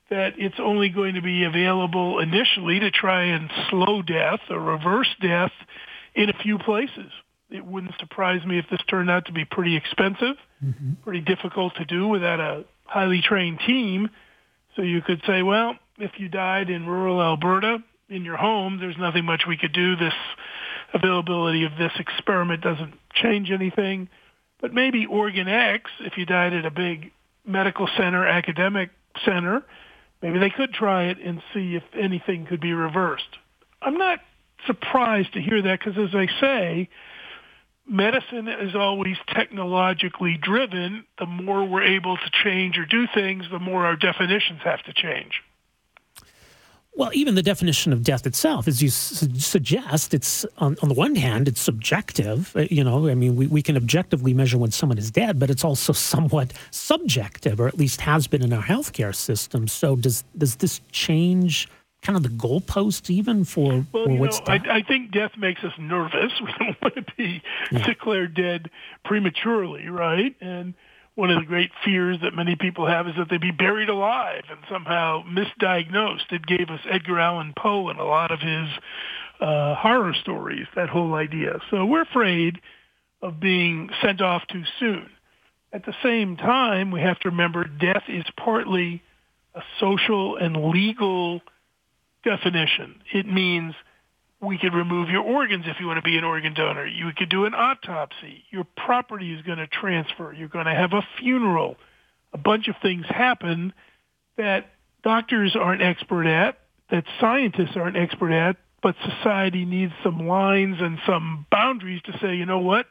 that 0.10 0.34
it's 0.38 0.60
only 0.60 0.90
going 0.90 1.16
to 1.16 1.22
be 1.22 1.44
available 1.44 2.20
initially 2.20 2.80
to 2.80 2.92
try 2.92 3.24
and 3.26 3.50
slow 3.70 4.02
death 4.02 4.40
or 4.50 4.60
reverse 4.60 5.10
death 5.22 5.52
in 6.16 6.30
a 6.30 6.34
few 6.34 6.58
places. 6.58 7.12
It 7.50 7.66
wouldn't 7.66 7.98
surprise 8.00 8.46
me 8.46 8.60
if 8.60 8.66
this 8.70 8.82
turned 8.90 9.10
out 9.10 9.26
to 9.26 9.32
be 9.32 9.46
pretty 9.46 9.76
expensive, 9.76 10.36
mm-hmm. 10.64 10.94
pretty 11.04 11.22
difficult 11.22 11.76
to 11.76 11.86
do 11.86 12.08
without 12.08 12.40
a 12.40 12.66
highly 12.86 13.22
trained 13.22 13.60
team. 13.66 14.10
So 14.76 14.82
you 14.82 15.02
could 15.02 15.22
say, 15.26 15.44
well, 15.44 15.76
if 15.98 16.12
you 16.18 16.30
died 16.30 16.70
in 16.70 16.86
rural 16.86 17.22
Alberta 17.22 17.80
in 18.10 18.26
your 18.26 18.38
home, 18.38 18.80
there's 18.80 18.98
nothing 18.98 19.26
much 19.26 19.44
we 19.48 19.58
could 19.58 19.74
do. 19.74 19.96
This 19.96 20.14
availability 20.94 21.66
of 21.66 21.72
this 21.78 21.92
experiment 22.00 22.62
doesn't 22.62 22.94
change 23.14 23.52
anything. 23.52 24.10
But 24.62 24.74
maybe 24.74 25.08
OrganEx, 25.08 25.82
if 26.02 26.18
you 26.18 26.26
died 26.26 26.54
at 26.54 26.66
a 26.66 26.72
big 26.72 27.12
medical 27.46 27.88
center, 27.98 28.26
academic 28.26 28.90
center, 29.26 29.64
maybe 30.22 30.40
they 30.40 30.50
could 30.50 30.74
try 30.74 31.06
it 31.06 31.18
and 31.20 31.42
see 31.54 31.76
if 31.76 31.84
anything 31.94 32.46
could 32.46 32.60
be 32.60 32.74
reversed. 32.74 33.38
I'm 33.82 33.98
not 33.98 34.20
surprised 34.68 35.34
to 35.34 35.42
hear 35.42 35.62
that 35.62 35.80
because, 35.80 35.98
as 35.98 36.14
I 36.14 36.28
say, 36.42 36.90
medicine 37.88 38.48
is 38.48 38.76
always 38.76 39.18
technologically 39.34 40.38
driven. 40.42 41.06
The 41.18 41.26
more 41.26 41.66
we're 41.66 41.84
able 41.84 42.18
to 42.18 42.30
change 42.44 42.78
or 42.78 42.86
do 42.86 43.08
things, 43.14 43.46
the 43.50 43.60
more 43.60 43.86
our 43.86 43.96
definitions 43.96 44.60
have 44.64 44.84
to 44.84 44.94
change. 44.94 45.42
Well, 46.96 47.12
even 47.14 47.36
the 47.36 47.44
definition 47.44 47.94
of 47.94 48.04
death 48.04 48.28
itself, 48.28 48.68
as 48.68 48.82
you 48.82 48.90
su- 48.90 49.34
suggest, 49.36 50.14
it's 50.14 50.46
on, 50.58 50.76
on, 50.82 50.90
the 50.90 50.96
one 50.96 51.16
hand, 51.16 51.48
it's 51.48 51.62
subjective. 51.62 52.54
Uh, 52.56 52.66
you 52.70 52.84
know, 52.84 53.08
I 53.08 53.16
mean, 53.16 53.36
we, 53.36 53.48
we 53.48 53.62
can 53.62 53.78
objectively 53.78 54.34
measure 54.34 54.58
when 54.58 54.72
someone 54.72 54.98
is 54.98 55.10
dead, 55.10 55.40
but 55.40 55.50
it's 55.50 55.64
also 55.64 55.94
somewhat 55.94 56.52
subjective, 56.72 57.60
or 57.60 57.68
at 57.68 57.78
least 57.78 58.02
has 58.02 58.28
been 58.28 58.42
in 58.42 58.52
our 58.52 58.64
healthcare 58.64 59.16
system. 59.16 59.68
So, 59.68 59.96
does 59.96 60.24
does 60.38 60.58
this 60.58 60.82
change 60.92 61.70
kind 62.02 62.16
of 62.16 62.24
the 62.24 62.30
goalpost 62.30 63.10
even 63.10 63.44
for, 63.44 63.86
well, 63.92 64.06
for 64.06 64.16
what's 64.16 64.40
know, 64.40 64.46
I, 64.48 64.78
I, 64.78 64.84
think 64.84 65.12
death 65.12 65.32
makes 65.38 65.64
us 65.64 65.74
nervous. 65.78 66.32
We 66.42 66.54
don't 66.58 66.82
want 66.82 66.96
to 66.96 67.06
be 67.18 67.42
yeah. 67.72 67.86
declared 67.86 68.34
dead 68.34 68.70
prematurely, 69.04 69.90
right? 69.90 70.36
And 70.40 70.74
one 71.20 71.30
of 71.32 71.40
the 71.42 71.46
great 71.46 71.72
fears 71.84 72.18
that 72.24 72.34
many 72.34 72.56
people 72.56 72.88
have 72.88 73.06
is 73.06 73.14
that 73.18 73.30
they 73.30 73.38
be 73.38 73.52
buried 73.52 73.90
alive 73.90 74.44
and 74.50 74.60
somehow 74.72 75.22
misdiagnosed. 75.26 76.32
It 76.32 76.46
gave 76.46 76.70
us 76.70 76.80
Edgar 76.90 77.20
Allan 77.20 77.54
Poe 77.58 77.90
and 77.90 78.00
a 78.00 78.06
lot 78.06 78.32
of 78.32 78.40
his 78.40 78.70
uh, 79.42 79.76
horror 79.76 80.14
stories, 80.22 80.66
that 80.78 80.88
whole 80.88 81.16
idea. 81.16 81.60
So 81.70 81.86
we're 81.86 82.04
afraid 82.04 82.62
of 83.22 83.42
being 83.42 83.90
sent 84.02 84.22
off 84.22 84.44
too 84.48 84.64
soon. 84.80 85.10
At 85.74 85.86
the 85.86 85.94
same 86.02 86.38
time, 86.38 86.90
we 86.90 87.02
have 87.02 87.20
to 87.20 87.30
remember 87.32 87.66
death 87.66 88.04
is 88.08 88.24
partly 88.38 89.04
a 89.54 89.62
social 89.78 90.38
and 90.38 90.72
legal 90.72 91.42
definition. 92.24 93.02
It 93.14 93.28
means 93.28 93.76
we 94.42 94.58
could 94.58 94.74
remove 94.74 95.10
your 95.10 95.24
organs 95.24 95.66
if 95.68 95.80
you 95.80 95.88
want 95.88 95.98
to 95.98 96.02
be 96.02 96.18
an 96.18 96.24
organ 96.24 96.54
donor. 96.54 96.86
You 96.86 97.12
could 97.16 97.30
do 97.30 97.46
an 97.46 97.54
autopsy. 97.54 98.46
Your 98.52 98.66
property 98.78 99.34
is 99.34 99.42
going 99.42 99.58
to 99.58 99.68
transfer. 99.68 100.34
You're 100.34 100.48
going 100.48 100.66
to 100.66 100.74
have 100.74 100.94
a 100.94 101.06
funeral. 101.20 101.76
A 102.34 102.38
bunch 102.38 102.68
of 102.68 102.76
things 102.82 103.06
happen 103.08 103.74
that 104.38 104.68
doctors 105.04 105.56
aren't 105.60 105.82
expert 105.82 106.26
at, 106.26 106.60
that 106.90 107.04
scientists 107.20 107.76
aren't 107.76 107.98
expert 107.98 108.32
at, 108.32 108.56
but 108.82 108.96
society 109.04 109.66
needs 109.66 109.92
some 110.04 110.26
lines 110.26 110.78
and 110.80 111.00
some 111.06 111.46
boundaries 111.52 112.02
to 112.04 112.18
say, 112.20 112.36
you 112.36 112.46
know 112.46 112.60
what, 112.60 112.86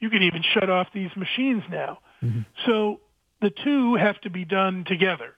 you 0.00 0.08
can 0.08 0.22
even 0.22 0.42
shut 0.42 0.70
off 0.70 0.88
these 0.94 1.10
machines 1.14 1.62
now. 1.70 1.98
Mm-hmm. 2.22 2.40
So 2.64 3.00
the 3.42 3.50
two 3.50 3.96
have 3.96 4.18
to 4.22 4.30
be 4.30 4.46
done 4.46 4.84
together 4.86 5.35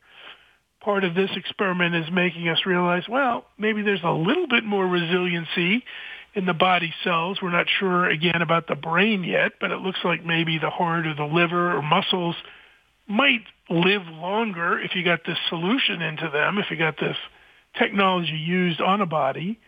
part 0.81 1.05
of 1.05 1.15
this 1.15 1.31
experiment 1.37 1.95
is 1.95 2.11
making 2.13 2.49
us 2.49 2.65
realize, 2.67 3.05
well, 3.09 3.45
maybe 3.59 3.83
there's 3.83 4.03
a 4.05 4.13
little 4.13 4.47
bit 4.47 4.65
more 4.65 4.87
resiliency 4.87 5.85
in 6.35 6.47
the 6.47 6.55
body 6.55 6.95
cells. 7.03 7.39
We're 7.43 7.51
not 7.51 7.67
sure 7.79 8.09
again 8.09 8.43
about 8.43 8.69
the 8.69 8.77
brain 8.77 9.25
yet, 9.25 9.53
but 9.61 9.71
it 9.71 9.81
looks 9.81 9.99
like 10.05 10.25
maybe 10.25 10.59
the 10.59 10.71
heart 10.71 11.07
or 11.07 11.15
the 11.15 11.25
liver 11.25 11.77
or 11.77 11.83
muscles 11.83 12.37
might 13.09 13.43
live 13.71 14.03
longer 14.07 14.79
if 14.79 14.95
you 14.95 15.05
got 15.05 15.21
this 15.27 15.39
solution 15.49 16.03
into 16.03 16.31
them, 16.31 16.59
if 16.59 16.71
you 16.71 16.77
got 16.77 16.99
this 16.99 17.17
technology 17.79 18.37
used 18.37 18.81
on 18.81 19.01
a 19.01 19.07
body. 19.07 19.59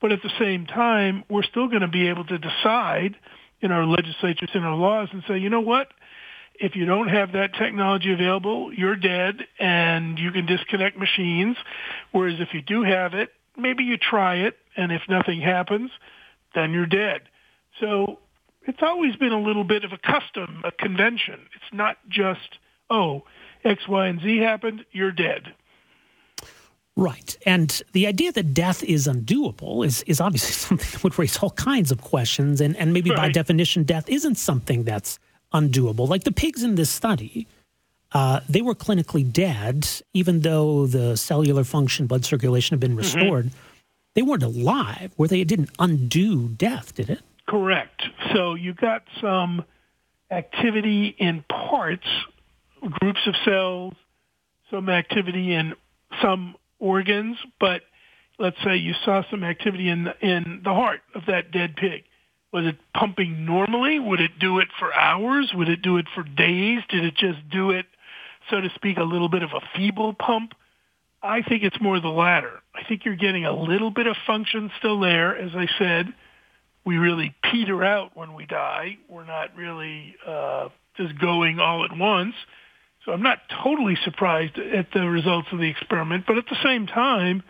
But 0.00 0.12
at 0.12 0.22
the 0.22 0.30
same 0.38 0.66
time, 0.66 1.24
we're 1.28 1.42
still 1.42 1.68
going 1.68 1.82
to 1.82 1.88
be 1.88 2.08
able 2.08 2.24
to 2.24 2.38
decide 2.38 3.16
in 3.60 3.70
our 3.70 3.86
legislatures, 3.86 4.50
in 4.54 4.62
our 4.62 4.76
laws, 4.76 5.08
and 5.12 5.22
say, 5.28 5.38
you 5.38 5.50
know 5.50 5.60
what? 5.60 5.88
If 6.60 6.76
you 6.76 6.84
don't 6.84 7.08
have 7.08 7.32
that 7.32 7.54
technology 7.54 8.12
available, 8.12 8.72
you're 8.72 8.94
dead 8.94 9.46
and 9.58 10.18
you 10.18 10.30
can 10.30 10.44
disconnect 10.44 10.96
machines. 10.98 11.56
Whereas 12.12 12.38
if 12.38 12.52
you 12.52 12.60
do 12.60 12.82
have 12.82 13.14
it, 13.14 13.32
maybe 13.56 13.84
you 13.84 13.96
try 13.96 14.36
it 14.36 14.58
and 14.76 14.92
if 14.92 15.02
nothing 15.08 15.40
happens, 15.40 15.90
then 16.54 16.72
you're 16.72 16.86
dead. 16.86 17.22
So 17.80 18.18
it's 18.62 18.82
always 18.82 19.16
been 19.16 19.32
a 19.32 19.40
little 19.40 19.64
bit 19.64 19.84
of 19.84 19.92
a 19.92 19.98
custom, 19.98 20.60
a 20.62 20.70
convention. 20.70 21.40
It's 21.56 21.72
not 21.72 21.96
just, 22.08 22.58
oh, 22.90 23.22
X, 23.64 23.88
Y, 23.88 24.06
and 24.06 24.20
Z 24.20 24.36
happened, 24.38 24.84
you're 24.92 25.12
dead. 25.12 25.54
Right. 26.94 27.38
And 27.46 27.82
the 27.92 28.06
idea 28.06 28.32
that 28.32 28.52
death 28.52 28.82
is 28.82 29.06
undoable 29.06 29.86
is, 29.86 30.02
is 30.02 30.20
obviously 30.20 30.52
something 30.68 30.88
that 30.92 31.02
would 31.02 31.18
raise 31.18 31.38
all 31.38 31.52
kinds 31.52 31.90
of 31.90 32.02
questions. 32.02 32.60
And, 32.60 32.76
and 32.76 32.92
maybe 32.92 33.08
right. 33.08 33.16
by 33.16 33.28
definition, 33.30 33.84
death 33.84 34.10
isn't 34.10 34.34
something 34.34 34.84
that's 34.84 35.18
undoable. 35.52 36.08
Like 36.08 36.24
the 36.24 36.32
pigs 36.32 36.62
in 36.62 36.74
this 36.74 36.90
study, 36.90 37.46
uh, 38.12 38.40
they 38.48 38.62
were 38.62 38.74
clinically 38.74 39.30
dead, 39.30 39.88
even 40.12 40.40
though 40.40 40.86
the 40.86 41.16
cellular 41.16 41.64
function, 41.64 42.06
blood 42.06 42.24
circulation 42.24 42.74
had 42.74 42.80
been 42.80 42.92
mm-hmm. 42.92 42.98
restored. 42.98 43.46
Mm-hmm. 43.46 43.58
They 44.14 44.22
weren't 44.22 44.42
alive, 44.42 45.12
where 45.16 45.28
they 45.28 45.44
didn't 45.44 45.70
undo 45.78 46.48
death, 46.48 46.94
did 46.94 47.10
it? 47.10 47.20
Correct. 47.46 48.02
So 48.32 48.54
you 48.54 48.74
got 48.74 49.04
some 49.20 49.64
activity 50.30 51.14
in 51.18 51.44
parts, 51.48 52.06
groups 52.80 53.20
of 53.26 53.34
cells, 53.44 53.94
some 54.70 54.88
activity 54.88 55.52
in 55.52 55.74
some 56.22 56.56
organs, 56.78 57.36
but 57.58 57.82
let's 58.38 58.56
say 58.64 58.76
you 58.76 58.94
saw 59.04 59.22
some 59.30 59.44
activity 59.44 59.88
in 59.88 60.04
the, 60.04 60.14
in 60.20 60.60
the 60.64 60.72
heart 60.74 61.00
of 61.14 61.22
that 61.26 61.50
dead 61.50 61.76
pig. 61.76 62.04
Was 62.52 62.66
it 62.66 62.76
pumping 62.94 63.46
normally? 63.46 64.00
Would 64.00 64.20
it 64.20 64.38
do 64.40 64.58
it 64.58 64.68
for 64.78 64.92
hours? 64.92 65.52
Would 65.54 65.68
it 65.68 65.82
do 65.82 65.98
it 65.98 66.06
for 66.14 66.24
days? 66.24 66.80
Did 66.88 67.04
it 67.04 67.14
just 67.14 67.48
do 67.48 67.70
it, 67.70 67.86
so 68.50 68.60
to 68.60 68.68
speak, 68.74 68.98
a 68.98 69.04
little 69.04 69.28
bit 69.28 69.44
of 69.44 69.50
a 69.50 69.60
feeble 69.76 70.14
pump? 70.14 70.54
I 71.22 71.42
think 71.42 71.62
it's 71.62 71.80
more 71.80 72.00
the 72.00 72.08
latter. 72.08 72.60
I 72.74 72.82
think 72.88 73.04
you're 73.04 73.14
getting 73.14 73.44
a 73.44 73.52
little 73.52 73.90
bit 73.90 74.06
of 74.08 74.16
function 74.26 74.70
still 74.78 74.98
there. 74.98 75.36
As 75.36 75.52
I 75.54 75.68
said, 75.78 76.12
we 76.84 76.96
really 76.96 77.34
peter 77.52 77.84
out 77.84 78.16
when 78.16 78.34
we 78.34 78.46
die. 78.46 78.98
We're 79.08 79.26
not 79.26 79.54
really 79.54 80.16
uh, 80.26 80.70
just 80.96 81.18
going 81.20 81.60
all 81.60 81.84
at 81.84 81.96
once. 81.96 82.34
So 83.04 83.12
I'm 83.12 83.22
not 83.22 83.38
totally 83.62 83.96
surprised 84.04 84.58
at 84.58 84.88
the 84.92 85.08
results 85.08 85.48
of 85.52 85.58
the 85.58 85.68
experiment, 85.68 86.24
but 86.26 86.36
at 86.36 86.46
the 86.50 86.56
same 86.64 86.86
time, 86.86 87.44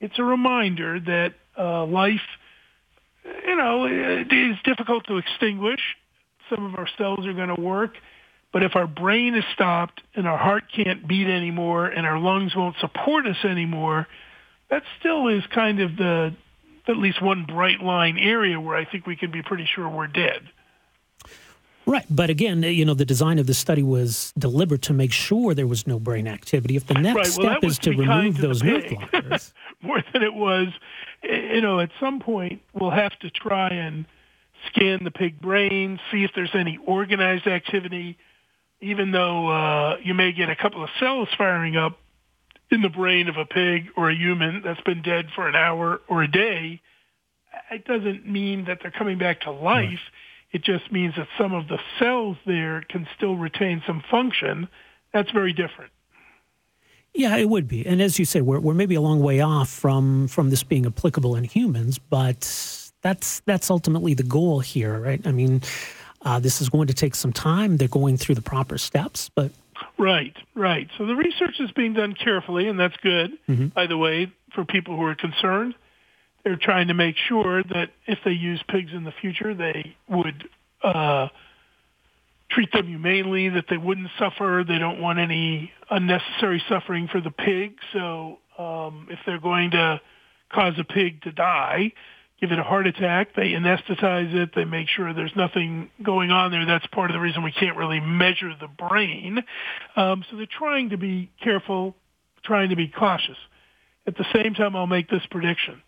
it's 0.00 0.18
a 0.18 0.24
reminder 0.24 1.00
that 1.00 1.34
uh, 1.58 1.84
life– 1.84 2.20
you 3.46 3.56
know, 3.56 3.86
it 3.86 4.32
is 4.32 4.56
difficult 4.64 5.06
to 5.06 5.16
extinguish. 5.18 5.80
Some 6.50 6.64
of 6.64 6.78
our 6.78 6.88
cells 6.98 7.26
are 7.26 7.32
going 7.32 7.54
to 7.54 7.60
work. 7.60 7.94
But 8.52 8.62
if 8.62 8.76
our 8.76 8.86
brain 8.86 9.34
is 9.34 9.44
stopped 9.52 10.02
and 10.14 10.26
our 10.26 10.38
heart 10.38 10.64
can't 10.74 11.06
beat 11.06 11.26
anymore 11.26 11.86
and 11.86 12.06
our 12.06 12.18
lungs 12.18 12.54
won't 12.54 12.76
support 12.80 13.26
us 13.26 13.44
anymore, 13.44 14.06
that 14.70 14.82
still 14.98 15.28
is 15.28 15.42
kind 15.54 15.80
of 15.80 15.96
the 15.96 16.34
at 16.88 16.96
least 16.96 17.20
one 17.20 17.44
bright 17.44 17.80
line 17.80 18.16
area 18.16 18.60
where 18.60 18.76
I 18.76 18.84
think 18.84 19.06
we 19.06 19.16
can 19.16 19.30
be 19.30 19.42
pretty 19.42 19.68
sure 19.74 19.88
we're 19.88 20.06
dead. 20.06 20.40
Right, 21.86 22.04
but 22.10 22.30
again, 22.30 22.64
you 22.64 22.84
know, 22.84 22.94
the 22.94 23.04
design 23.04 23.38
of 23.38 23.46
the 23.46 23.54
study 23.54 23.82
was 23.82 24.32
deliberate 24.36 24.82
to 24.82 24.92
make 24.92 25.12
sure 25.12 25.54
there 25.54 25.68
was 25.68 25.86
no 25.86 26.00
brain 26.00 26.26
activity. 26.26 26.74
If 26.74 26.88
the 26.88 26.94
next 26.94 27.38
right. 27.38 27.44
well, 27.44 27.56
step 27.58 27.64
is 27.64 27.78
to, 27.78 27.92
to 27.92 27.98
remove 27.98 28.38
those 28.38 28.62
nerve 28.62 28.84
blockers, 28.84 29.52
more 29.82 30.02
than 30.12 30.24
it 30.24 30.34
was 30.34 30.68
you 31.22 31.60
know, 31.60 31.80
at 31.80 31.90
some 32.00 32.20
point 32.20 32.62
we'll 32.72 32.90
have 32.90 33.18
to 33.20 33.30
try 33.30 33.68
and 33.70 34.06
scan 34.66 35.04
the 35.04 35.10
pig 35.10 35.40
brain, 35.40 36.00
see 36.10 36.24
if 36.24 36.30
there's 36.34 36.54
any 36.54 36.78
organized 36.86 37.46
activity, 37.46 38.18
even 38.80 39.12
though 39.12 39.48
uh, 39.48 39.96
you 40.02 40.14
may 40.14 40.32
get 40.32 40.48
a 40.48 40.56
couple 40.56 40.82
of 40.82 40.90
cells 40.98 41.28
firing 41.36 41.76
up 41.76 41.98
in 42.70 42.82
the 42.82 42.88
brain 42.88 43.28
of 43.28 43.36
a 43.36 43.44
pig 43.44 43.88
or 43.96 44.10
a 44.10 44.14
human 44.14 44.62
that's 44.62 44.80
been 44.82 45.02
dead 45.02 45.26
for 45.34 45.48
an 45.48 45.54
hour 45.54 46.00
or 46.08 46.22
a 46.22 46.30
day. 46.30 46.80
It 47.70 47.84
doesn't 47.84 48.26
mean 48.26 48.64
that 48.66 48.78
they're 48.82 48.90
coming 48.90 49.18
back 49.18 49.42
to 49.42 49.50
life. 49.50 49.84
Right. 49.84 49.98
It 50.56 50.64
just 50.64 50.90
means 50.90 51.14
that 51.18 51.28
some 51.36 51.52
of 51.52 51.68
the 51.68 51.78
cells 51.98 52.38
there 52.46 52.82
can 52.88 53.06
still 53.14 53.36
retain 53.36 53.82
some 53.86 54.02
function. 54.10 54.68
That's 55.12 55.30
very 55.30 55.52
different. 55.52 55.92
Yeah, 57.12 57.36
it 57.36 57.50
would 57.50 57.68
be. 57.68 57.86
And 57.86 58.00
as 58.00 58.18
you 58.18 58.24
say, 58.24 58.40
we're, 58.40 58.58
we're 58.58 58.72
maybe 58.72 58.94
a 58.94 59.02
long 59.02 59.20
way 59.20 59.42
off 59.42 59.68
from, 59.68 60.28
from 60.28 60.48
this 60.48 60.62
being 60.62 60.86
applicable 60.86 61.36
in 61.36 61.44
humans, 61.44 61.98
but 61.98 62.40
that's, 63.02 63.40
that's 63.40 63.68
ultimately 63.68 64.14
the 64.14 64.22
goal 64.22 64.60
here, 64.60 64.98
right? 64.98 65.20
I 65.26 65.30
mean, 65.30 65.60
uh, 66.22 66.38
this 66.38 66.62
is 66.62 66.70
going 66.70 66.86
to 66.86 66.94
take 66.94 67.14
some 67.14 67.34
time. 67.34 67.76
They're 67.76 67.86
going 67.86 68.16
through 68.16 68.36
the 68.36 68.42
proper 68.42 68.78
steps, 68.78 69.30
but. 69.34 69.50
Right, 69.98 70.34
right. 70.54 70.88
So 70.96 71.04
the 71.04 71.16
research 71.16 71.60
is 71.60 71.70
being 71.72 71.92
done 71.92 72.14
carefully, 72.14 72.66
and 72.66 72.80
that's 72.80 72.96
good, 73.02 73.32
mm-hmm. 73.46 73.66
by 73.66 73.88
the 73.88 73.98
way, 73.98 74.32
for 74.54 74.64
people 74.64 74.96
who 74.96 75.02
are 75.02 75.14
concerned. 75.14 75.74
They're 76.46 76.54
trying 76.54 76.86
to 76.86 76.94
make 76.94 77.16
sure 77.28 77.64
that 77.64 77.90
if 78.06 78.20
they 78.24 78.30
use 78.30 78.62
pigs 78.68 78.92
in 78.92 79.02
the 79.02 79.10
future, 79.20 79.52
they 79.52 79.96
would 80.08 80.48
uh, 80.80 81.26
treat 82.48 82.70
them 82.70 82.86
humanely, 82.86 83.48
that 83.48 83.64
they 83.68 83.76
wouldn't 83.76 84.10
suffer. 84.16 84.62
They 84.64 84.78
don't 84.78 85.00
want 85.00 85.18
any 85.18 85.72
unnecessary 85.90 86.62
suffering 86.68 87.08
for 87.10 87.20
the 87.20 87.32
pig. 87.32 87.78
So 87.92 88.38
um, 88.58 89.08
if 89.10 89.18
they're 89.26 89.40
going 89.40 89.72
to 89.72 90.00
cause 90.52 90.74
a 90.78 90.84
pig 90.84 91.22
to 91.22 91.32
die, 91.32 91.90
give 92.40 92.52
it 92.52 92.60
a 92.60 92.62
heart 92.62 92.86
attack, 92.86 93.34
they 93.34 93.48
anesthetize 93.48 94.32
it, 94.32 94.50
they 94.54 94.64
make 94.64 94.88
sure 94.88 95.12
there's 95.12 95.34
nothing 95.34 95.90
going 96.00 96.30
on 96.30 96.52
there. 96.52 96.64
That's 96.64 96.86
part 96.86 97.10
of 97.10 97.14
the 97.14 97.20
reason 97.20 97.42
we 97.42 97.50
can't 97.50 97.76
really 97.76 97.98
measure 97.98 98.52
the 98.54 98.68
brain. 98.68 99.42
Um, 99.96 100.24
so 100.30 100.36
they're 100.36 100.46
trying 100.46 100.90
to 100.90 100.96
be 100.96 101.28
careful, 101.42 101.96
trying 102.44 102.68
to 102.68 102.76
be 102.76 102.86
cautious. 102.86 103.38
At 104.06 104.16
the 104.16 104.26
same 104.32 104.54
time, 104.54 104.76
I'll 104.76 104.86
make 104.86 105.10
this 105.10 105.26
prediction. 105.28 105.82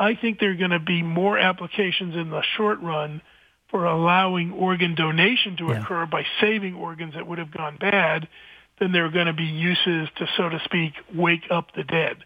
I 0.00 0.14
think 0.14 0.40
there 0.40 0.50
are 0.50 0.56
going 0.56 0.70
to 0.70 0.80
be 0.80 1.02
more 1.02 1.38
applications 1.38 2.16
in 2.16 2.30
the 2.30 2.42
short 2.56 2.80
run 2.80 3.20
for 3.70 3.84
allowing 3.84 4.50
organ 4.50 4.94
donation 4.94 5.58
to 5.58 5.66
yeah. 5.66 5.82
occur 5.82 6.06
by 6.06 6.24
saving 6.40 6.74
organs 6.74 7.14
that 7.14 7.26
would 7.26 7.38
have 7.38 7.52
gone 7.52 7.76
bad, 7.78 8.26
then 8.80 8.92
there 8.92 9.04
are 9.04 9.10
going 9.10 9.26
to 9.26 9.34
be 9.34 9.44
uses 9.44 10.08
to, 10.16 10.26
so 10.38 10.48
to 10.48 10.58
speak, 10.64 10.94
wake 11.14 11.44
up 11.50 11.74
the 11.76 11.84
dead. 11.84 12.16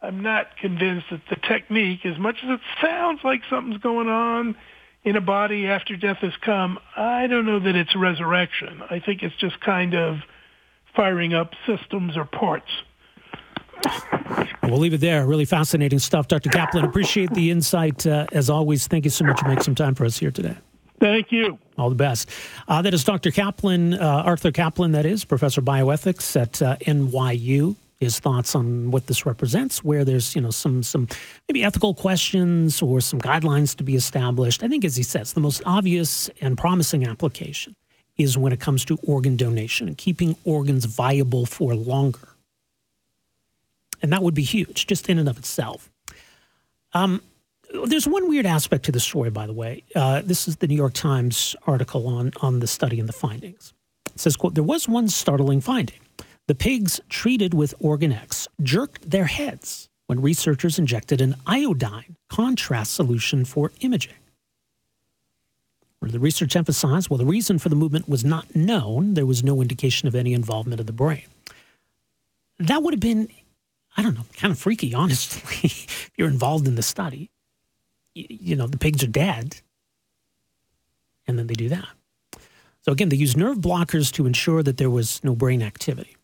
I'm 0.00 0.22
not 0.22 0.56
convinced 0.58 1.06
that 1.10 1.22
the 1.28 1.36
technique, 1.36 2.06
as 2.06 2.16
much 2.18 2.36
as 2.44 2.50
it 2.50 2.60
sounds 2.80 3.20
like 3.24 3.40
something's 3.50 3.82
going 3.82 4.08
on 4.08 4.54
in 5.02 5.16
a 5.16 5.20
body 5.20 5.66
after 5.66 5.96
death 5.96 6.18
has 6.18 6.34
come, 6.40 6.78
I 6.96 7.26
don't 7.26 7.46
know 7.46 7.58
that 7.58 7.74
it's 7.74 7.96
resurrection. 7.96 8.80
I 8.88 9.00
think 9.00 9.24
it's 9.24 9.36
just 9.36 9.60
kind 9.60 9.94
of 9.94 10.18
firing 10.94 11.34
up 11.34 11.50
systems 11.66 12.16
or 12.16 12.24
parts. 12.26 12.70
We'll 14.62 14.78
leave 14.78 14.94
it 14.94 15.00
there. 15.00 15.26
Really 15.26 15.44
fascinating 15.44 15.98
stuff, 15.98 16.28
Dr. 16.28 16.50
Caplan. 16.50 16.84
Appreciate 16.84 17.30
the 17.34 17.50
insight 17.50 18.06
uh, 18.06 18.26
as 18.32 18.50
always. 18.50 18.86
Thank 18.86 19.04
you 19.04 19.10
so 19.10 19.24
much 19.24 19.40
for 19.40 19.48
making 19.48 19.62
some 19.64 19.74
time 19.74 19.94
for 19.94 20.04
us 20.04 20.18
here 20.18 20.30
today. 20.30 20.56
Thank 21.00 21.32
you. 21.32 21.58
All 21.76 21.90
the 21.90 21.96
best. 21.96 22.30
Uh, 22.66 22.80
that 22.82 22.94
is 22.94 23.04
Dr. 23.04 23.30
Caplan, 23.30 23.94
uh, 24.00 24.22
Arthur 24.24 24.50
Caplan, 24.50 24.92
that 24.92 25.04
is, 25.04 25.24
professor 25.24 25.60
of 25.60 25.66
bioethics 25.66 26.40
at 26.40 26.62
uh, 26.62 26.76
NYU. 26.78 27.76
His 28.00 28.18
thoughts 28.18 28.54
on 28.54 28.90
what 28.90 29.06
this 29.06 29.24
represents, 29.24 29.82
where 29.84 30.04
there's 30.04 30.34
you 30.34 30.42
know 30.42 30.50
some 30.50 30.82
some 30.82 31.08
maybe 31.48 31.62
ethical 31.64 31.94
questions 31.94 32.82
or 32.82 33.00
some 33.00 33.20
guidelines 33.20 33.74
to 33.76 33.84
be 33.84 33.94
established. 33.94 34.62
I 34.62 34.68
think, 34.68 34.84
as 34.84 34.96
he 34.96 35.02
says, 35.02 35.32
the 35.32 35.40
most 35.40 35.62
obvious 35.64 36.28
and 36.40 36.58
promising 36.58 37.06
application 37.06 37.76
is 38.16 38.36
when 38.36 38.52
it 38.52 38.60
comes 38.60 38.84
to 38.86 38.98
organ 39.04 39.36
donation 39.36 39.88
and 39.88 39.96
keeping 39.96 40.36
organs 40.44 40.84
viable 40.84 41.46
for 41.46 41.74
longer, 41.74 42.28
and 44.04 44.12
that 44.12 44.22
would 44.22 44.34
be 44.34 44.42
huge 44.42 44.86
just 44.86 45.08
in 45.08 45.18
and 45.18 45.30
of 45.30 45.38
itself. 45.38 45.90
Um, 46.92 47.22
there's 47.86 48.06
one 48.06 48.28
weird 48.28 48.44
aspect 48.44 48.84
to 48.84 48.92
the 48.92 49.00
story, 49.00 49.30
by 49.30 49.46
the 49.46 49.54
way. 49.54 49.82
Uh, 49.96 50.20
this 50.22 50.46
is 50.46 50.56
the 50.56 50.66
New 50.66 50.76
York 50.76 50.92
Times 50.92 51.56
article 51.66 52.06
on, 52.06 52.30
on 52.42 52.60
the 52.60 52.66
study 52.66 53.00
and 53.00 53.08
the 53.08 53.14
findings. 53.14 53.72
It 54.14 54.20
says, 54.20 54.36
quote, 54.36 54.54
there 54.54 54.62
was 54.62 54.86
one 54.86 55.08
startling 55.08 55.62
finding. 55.62 56.00
The 56.48 56.54
pigs 56.54 57.00
treated 57.08 57.54
with 57.54 57.72
OrganEx 57.80 58.46
jerked 58.62 59.10
their 59.10 59.24
heads 59.24 59.88
when 60.06 60.20
researchers 60.20 60.78
injected 60.78 61.22
an 61.22 61.36
iodine 61.46 62.16
contrast 62.28 62.92
solution 62.92 63.46
for 63.46 63.72
imaging. 63.80 64.12
The 66.02 66.20
research 66.20 66.54
emphasized 66.54 67.08
well, 67.08 67.16
the 67.16 67.24
reason 67.24 67.58
for 67.58 67.70
the 67.70 67.76
movement 67.76 68.06
was 68.06 68.22
not 68.22 68.54
known, 68.54 69.14
there 69.14 69.24
was 69.24 69.42
no 69.42 69.62
indication 69.62 70.06
of 70.06 70.14
any 70.14 70.34
involvement 70.34 70.78
of 70.78 70.86
the 70.86 70.92
brain. 70.92 71.24
That 72.58 72.82
would 72.82 72.92
have 72.92 73.00
been, 73.00 73.28
I 73.96 74.02
don't 74.02 74.14
know, 74.14 74.24
kind 74.36 74.52
of 74.52 74.58
freaky, 74.58 74.94
honestly, 74.94 75.42
if 75.62 76.10
you're 76.16 76.28
involved 76.28 76.66
in 76.66 76.74
the 76.74 76.82
study. 76.82 77.30
You, 78.14 78.26
you 78.28 78.56
know, 78.56 78.66
the 78.66 78.78
pigs 78.78 79.02
are 79.02 79.08
dead, 79.08 79.60
and 81.26 81.38
then 81.38 81.46
they 81.46 81.54
do 81.54 81.68
that. 81.68 81.88
So 82.82 82.92
again, 82.92 83.08
they 83.08 83.16
use 83.16 83.36
nerve 83.36 83.58
blockers 83.58 84.12
to 84.12 84.26
ensure 84.26 84.62
that 84.62 84.76
there 84.76 84.90
was 84.90 85.22
no 85.24 85.34
brain 85.34 85.62
activity. 85.62 86.16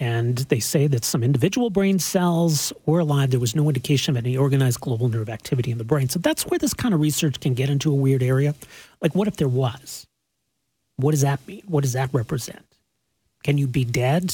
And 0.00 0.38
they 0.38 0.60
say 0.60 0.86
that 0.86 1.04
some 1.04 1.24
individual 1.24 1.70
brain 1.70 1.98
cells 1.98 2.72
were 2.86 3.00
alive. 3.00 3.30
There 3.32 3.40
was 3.40 3.56
no 3.56 3.66
indication 3.66 4.16
of 4.16 4.24
any 4.24 4.36
organized 4.36 4.80
global 4.80 5.08
nerve 5.08 5.28
activity 5.28 5.72
in 5.72 5.78
the 5.78 5.84
brain. 5.84 6.08
So 6.08 6.20
that's 6.20 6.46
where 6.46 6.58
this 6.58 6.72
kind 6.72 6.94
of 6.94 7.00
research 7.00 7.40
can 7.40 7.54
get 7.54 7.68
into 7.68 7.90
a 7.90 7.94
weird 7.96 8.22
area. 8.22 8.54
Like, 9.00 9.16
what 9.16 9.26
if 9.26 9.36
there 9.36 9.48
was? 9.48 10.06
What 10.96 11.10
does 11.10 11.22
that 11.22 11.44
mean? 11.48 11.62
What 11.66 11.82
does 11.82 11.94
that 11.94 12.10
represent? 12.12 12.64
Can 13.42 13.58
you 13.58 13.66
be 13.66 13.84
dead 13.84 14.32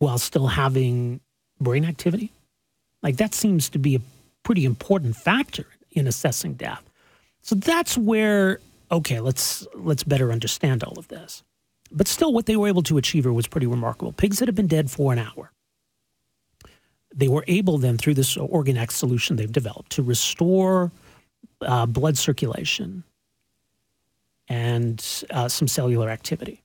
while 0.00 0.18
still 0.18 0.48
having 0.48 1.20
brain 1.60 1.84
activity? 1.84 2.32
Like, 3.02 3.16
that 3.18 3.32
seems 3.32 3.68
to 3.70 3.78
be 3.78 3.94
a 3.94 4.00
pretty 4.42 4.64
important 4.64 5.14
factor 5.14 5.66
in 5.92 6.06
assessing 6.08 6.54
death. 6.54 6.82
So 7.42 7.54
that's 7.54 7.96
where, 7.96 8.58
okay, 8.90 9.20
let's, 9.20 9.66
let's 9.74 10.02
better 10.02 10.32
understand 10.32 10.82
all 10.82 10.98
of 10.98 11.08
this. 11.08 11.42
But 11.92 12.08
still, 12.08 12.32
what 12.32 12.46
they 12.46 12.56
were 12.56 12.68
able 12.68 12.82
to 12.82 12.98
achieve 12.98 13.24
was 13.26 13.46
pretty 13.46 13.66
remarkable. 13.66 14.12
Pigs 14.12 14.38
that 14.38 14.48
have 14.48 14.54
been 14.54 14.66
dead 14.66 14.90
for 14.90 15.12
an 15.12 15.18
hour. 15.18 15.52
They 17.14 17.28
were 17.28 17.44
able 17.48 17.78
then, 17.78 17.98
through 17.98 18.14
this 18.14 18.36
OrganEx 18.36 18.92
solution 18.92 19.36
they've 19.36 19.50
developed, 19.50 19.90
to 19.92 20.02
restore 20.02 20.92
uh, 21.60 21.86
blood 21.86 22.16
circulation 22.16 23.02
and 24.48 25.04
uh, 25.30 25.48
some 25.48 25.68
cellular 25.68 26.08
activity. 26.10 26.62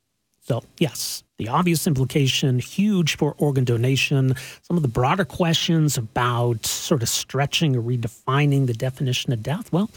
So, 0.47 0.62
yes, 0.77 1.23
the 1.39 1.47
obvious 1.47 1.88
implication, 1.88 2.60
huge 2.60 3.17
for 3.17 3.34
organ 3.39 3.63
donation. 3.63 4.36
Some 4.62 4.77
of 4.77 4.84
the 4.84 4.88
broader 4.88 5.25
questions 5.25 5.97
about 5.97 6.67
sort 6.67 7.01
of 7.01 7.10
stretching 7.10 7.75
or 7.75 7.81
redefining 7.81 8.67
the 8.67 8.73
definition 8.73 9.34
of 9.34 9.41
death, 9.41 9.73
well, 9.73 9.89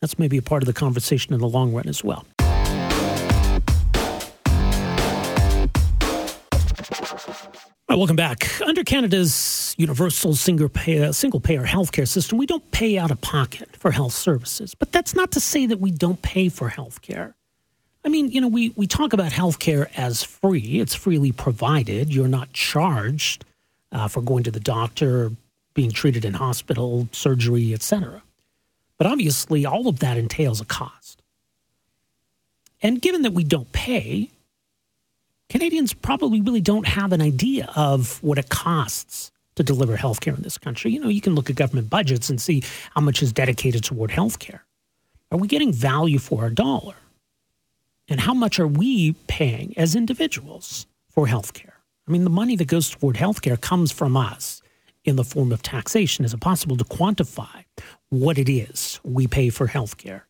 that's 0.00 0.18
maybe 0.18 0.36
a 0.36 0.42
part 0.42 0.60
of 0.60 0.66
the 0.66 0.72
conversation 0.72 1.32
in 1.32 1.38
the 1.38 1.46
long 1.46 1.72
run 1.72 1.86
as 1.86 2.02
well. 2.02 2.26
Welcome 7.88 8.16
back. 8.16 8.60
Under 8.62 8.82
Canada's 8.82 9.76
universal 9.78 10.34
single 10.34 10.68
payer, 10.68 11.12
single 11.12 11.38
payer 11.38 11.64
healthcare 11.64 12.08
system, 12.08 12.38
we 12.38 12.46
don't 12.46 12.68
pay 12.72 12.98
out 12.98 13.12
of 13.12 13.20
pocket 13.20 13.76
for 13.76 13.92
health 13.92 14.14
services. 14.14 14.74
But 14.74 14.90
that's 14.90 15.14
not 15.14 15.30
to 15.32 15.40
say 15.40 15.66
that 15.66 15.78
we 15.78 15.92
don't 15.92 16.20
pay 16.22 16.48
for 16.48 16.70
healthcare. 16.70 17.34
I 18.04 18.08
mean, 18.08 18.30
you 18.30 18.40
know, 18.40 18.48
we, 18.48 18.70
we 18.70 18.86
talk 18.86 19.12
about 19.12 19.30
healthcare 19.32 19.88
as 19.96 20.22
free, 20.22 20.80
it's 20.80 20.94
freely 20.94 21.32
provided. 21.32 22.12
You're 22.12 22.28
not 22.28 22.52
charged 22.52 23.44
uh, 23.92 24.08
for 24.08 24.20
going 24.20 24.42
to 24.44 24.50
the 24.50 24.60
doctor, 24.60 25.30
being 25.74 25.90
treated 25.90 26.24
in 26.24 26.34
hospital, 26.34 27.08
surgery, 27.12 27.72
etc. 27.72 28.22
But 28.98 29.06
obviously, 29.06 29.64
all 29.64 29.88
of 29.88 30.00
that 30.00 30.16
entails 30.16 30.60
a 30.60 30.64
cost. 30.64 31.22
And 32.82 33.00
given 33.00 33.22
that 33.22 33.32
we 33.32 33.44
don't 33.44 33.70
pay, 33.72 34.30
Canadians 35.48 35.92
probably 35.92 36.40
really 36.40 36.60
don't 36.60 36.86
have 36.86 37.12
an 37.12 37.22
idea 37.22 37.70
of 37.76 38.22
what 38.22 38.38
it 38.38 38.48
costs 38.48 39.30
to 39.54 39.62
deliver 39.62 39.96
healthcare 39.96 40.36
in 40.36 40.42
this 40.42 40.58
country. 40.58 40.90
You 40.90 41.00
know, 41.00 41.08
you 41.08 41.20
can 41.20 41.34
look 41.34 41.50
at 41.50 41.56
government 41.56 41.90
budgets 41.90 42.30
and 42.30 42.40
see 42.40 42.62
how 42.94 43.00
much 43.00 43.22
is 43.22 43.32
dedicated 43.32 43.84
toward 43.84 44.10
healthcare. 44.10 44.60
Are 45.30 45.38
we 45.38 45.46
getting 45.46 45.72
value 45.72 46.18
for 46.18 46.42
our 46.42 46.50
dollar? 46.50 46.94
And 48.08 48.20
how 48.20 48.34
much 48.34 48.58
are 48.58 48.66
we 48.66 49.12
paying 49.26 49.74
as 49.76 49.94
individuals 49.94 50.86
for 51.08 51.26
healthcare? 51.26 51.72
I 52.06 52.12
mean, 52.12 52.24
the 52.24 52.30
money 52.30 52.56
that 52.56 52.66
goes 52.66 52.90
toward 52.90 53.16
healthcare 53.16 53.60
comes 53.60 53.92
from 53.92 54.16
us 54.16 54.60
in 55.04 55.16
the 55.16 55.24
form 55.24 55.52
of 55.52 55.62
taxation. 55.62 56.24
Is 56.24 56.34
it 56.34 56.40
possible 56.40 56.76
to 56.76 56.84
quantify 56.84 57.64
what 58.08 58.38
it 58.38 58.48
is 58.48 59.00
we 59.04 59.26
pay 59.26 59.50
for 59.50 59.68
healthcare? 59.68 60.22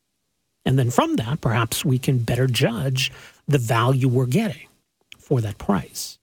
And 0.65 0.79
then 0.79 0.91
from 0.91 1.17
that, 1.17 1.41
perhaps 1.41 1.85
we 1.85 1.99
can 1.99 2.19
better 2.19 2.47
judge 2.47 3.11
the 3.49 3.59
value 3.59 4.09
we're 4.09 4.27
getting 4.27 4.69
for 5.19 5.41
that 5.41 5.59
price. 5.59 6.19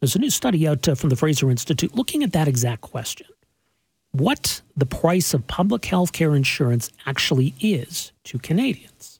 There's 0.00 0.16
a 0.16 0.18
new 0.18 0.30
study 0.30 0.66
out 0.66 0.88
uh, 0.88 0.94
from 0.94 1.10
the 1.10 1.16
Fraser 1.16 1.50
Institute 1.50 1.94
looking 1.94 2.22
at 2.22 2.32
that 2.32 2.48
exact 2.48 2.80
question 2.80 3.26
what 4.12 4.62
the 4.76 4.86
price 4.86 5.34
of 5.34 5.46
public 5.46 5.84
health 5.84 6.12
care 6.12 6.34
insurance 6.34 6.90
actually 7.04 7.54
is 7.60 8.12
to 8.24 8.38
Canadians. 8.38 9.15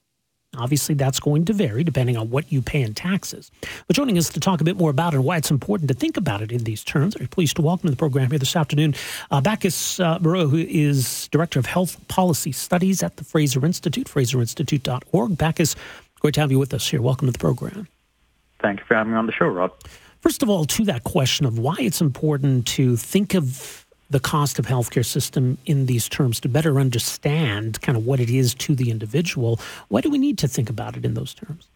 Obviously, 0.55 0.95
that's 0.95 1.19
going 1.19 1.45
to 1.45 1.53
vary 1.53 1.83
depending 1.83 2.17
on 2.17 2.29
what 2.29 2.51
you 2.51 2.61
pay 2.61 2.81
in 2.81 2.93
taxes. 2.93 3.51
But 3.85 3.95
joining 3.95 4.17
us 4.17 4.29
to 4.29 4.39
talk 4.39 4.61
a 4.61 4.63
bit 4.63 4.77
more 4.77 4.89
about 4.89 5.13
it 5.13 5.17
and 5.17 5.25
why 5.25 5.37
it's 5.37 5.51
important 5.51 5.87
to 5.89 5.93
think 5.93 6.17
about 6.17 6.41
it 6.41 6.51
in 6.51 6.63
these 6.63 6.83
terms, 6.83 7.15
I'm 7.19 7.27
pleased 7.27 7.57
to 7.57 7.61
welcome 7.61 7.87
to 7.87 7.91
the 7.91 7.97
program 7.97 8.29
here 8.29 8.39
this 8.39 8.55
afternoon 8.55 8.95
uh, 9.29 9.41
Bacchus 9.41 9.99
uh, 9.99 10.19
Barua, 10.19 10.49
who 10.49 10.57
is 10.57 11.27
Director 11.29 11.59
of 11.59 11.65
Health 11.65 12.05
Policy 12.07 12.51
Studies 12.51 13.03
at 13.03 13.17
the 13.17 13.23
Fraser 13.23 13.65
Institute, 13.65 14.07
fraserinstitute.org. 14.07 15.37
Bacchus, 15.37 15.75
great 16.21 16.33
to 16.35 16.41
have 16.41 16.51
you 16.51 16.59
with 16.59 16.73
us 16.73 16.87
here. 16.87 17.01
Welcome 17.01 17.27
to 17.27 17.33
the 17.33 17.39
program. 17.39 17.87
Thank 18.59 18.79
you 18.79 18.85
for 18.85 18.95
having 18.95 19.13
me 19.13 19.19
on 19.19 19.27
the 19.27 19.33
show, 19.33 19.47
Rob. 19.47 19.73
First 20.21 20.41
of 20.41 20.49
all, 20.49 20.65
to 20.65 20.85
that 20.85 21.03
question 21.03 21.45
of 21.45 21.59
why 21.59 21.75
it's 21.79 22.01
important 22.01 22.65
to 22.67 22.97
think 22.97 23.35
of 23.35 23.85
the 24.09 24.19
cost 24.19 24.59
of 24.59 24.65
healthcare 24.65 25.05
system 25.05 25.57
in 25.65 25.85
these 25.85 26.07
terms 26.07 26.39
to 26.41 26.49
better 26.49 26.79
understand 26.79 27.81
kind 27.81 27.97
of 27.97 28.05
what 28.05 28.19
it 28.19 28.29
is 28.29 28.53
to 28.55 28.75
the 28.75 28.89
individual, 28.89 29.59
why 29.89 30.01
do 30.01 30.09
we 30.09 30.17
need 30.17 30.37
to 30.37 30.47
think 30.47 30.69
about 30.69 30.95
it 30.95 31.05
in 31.05 31.13
those 31.13 31.33
terms? 31.33 31.67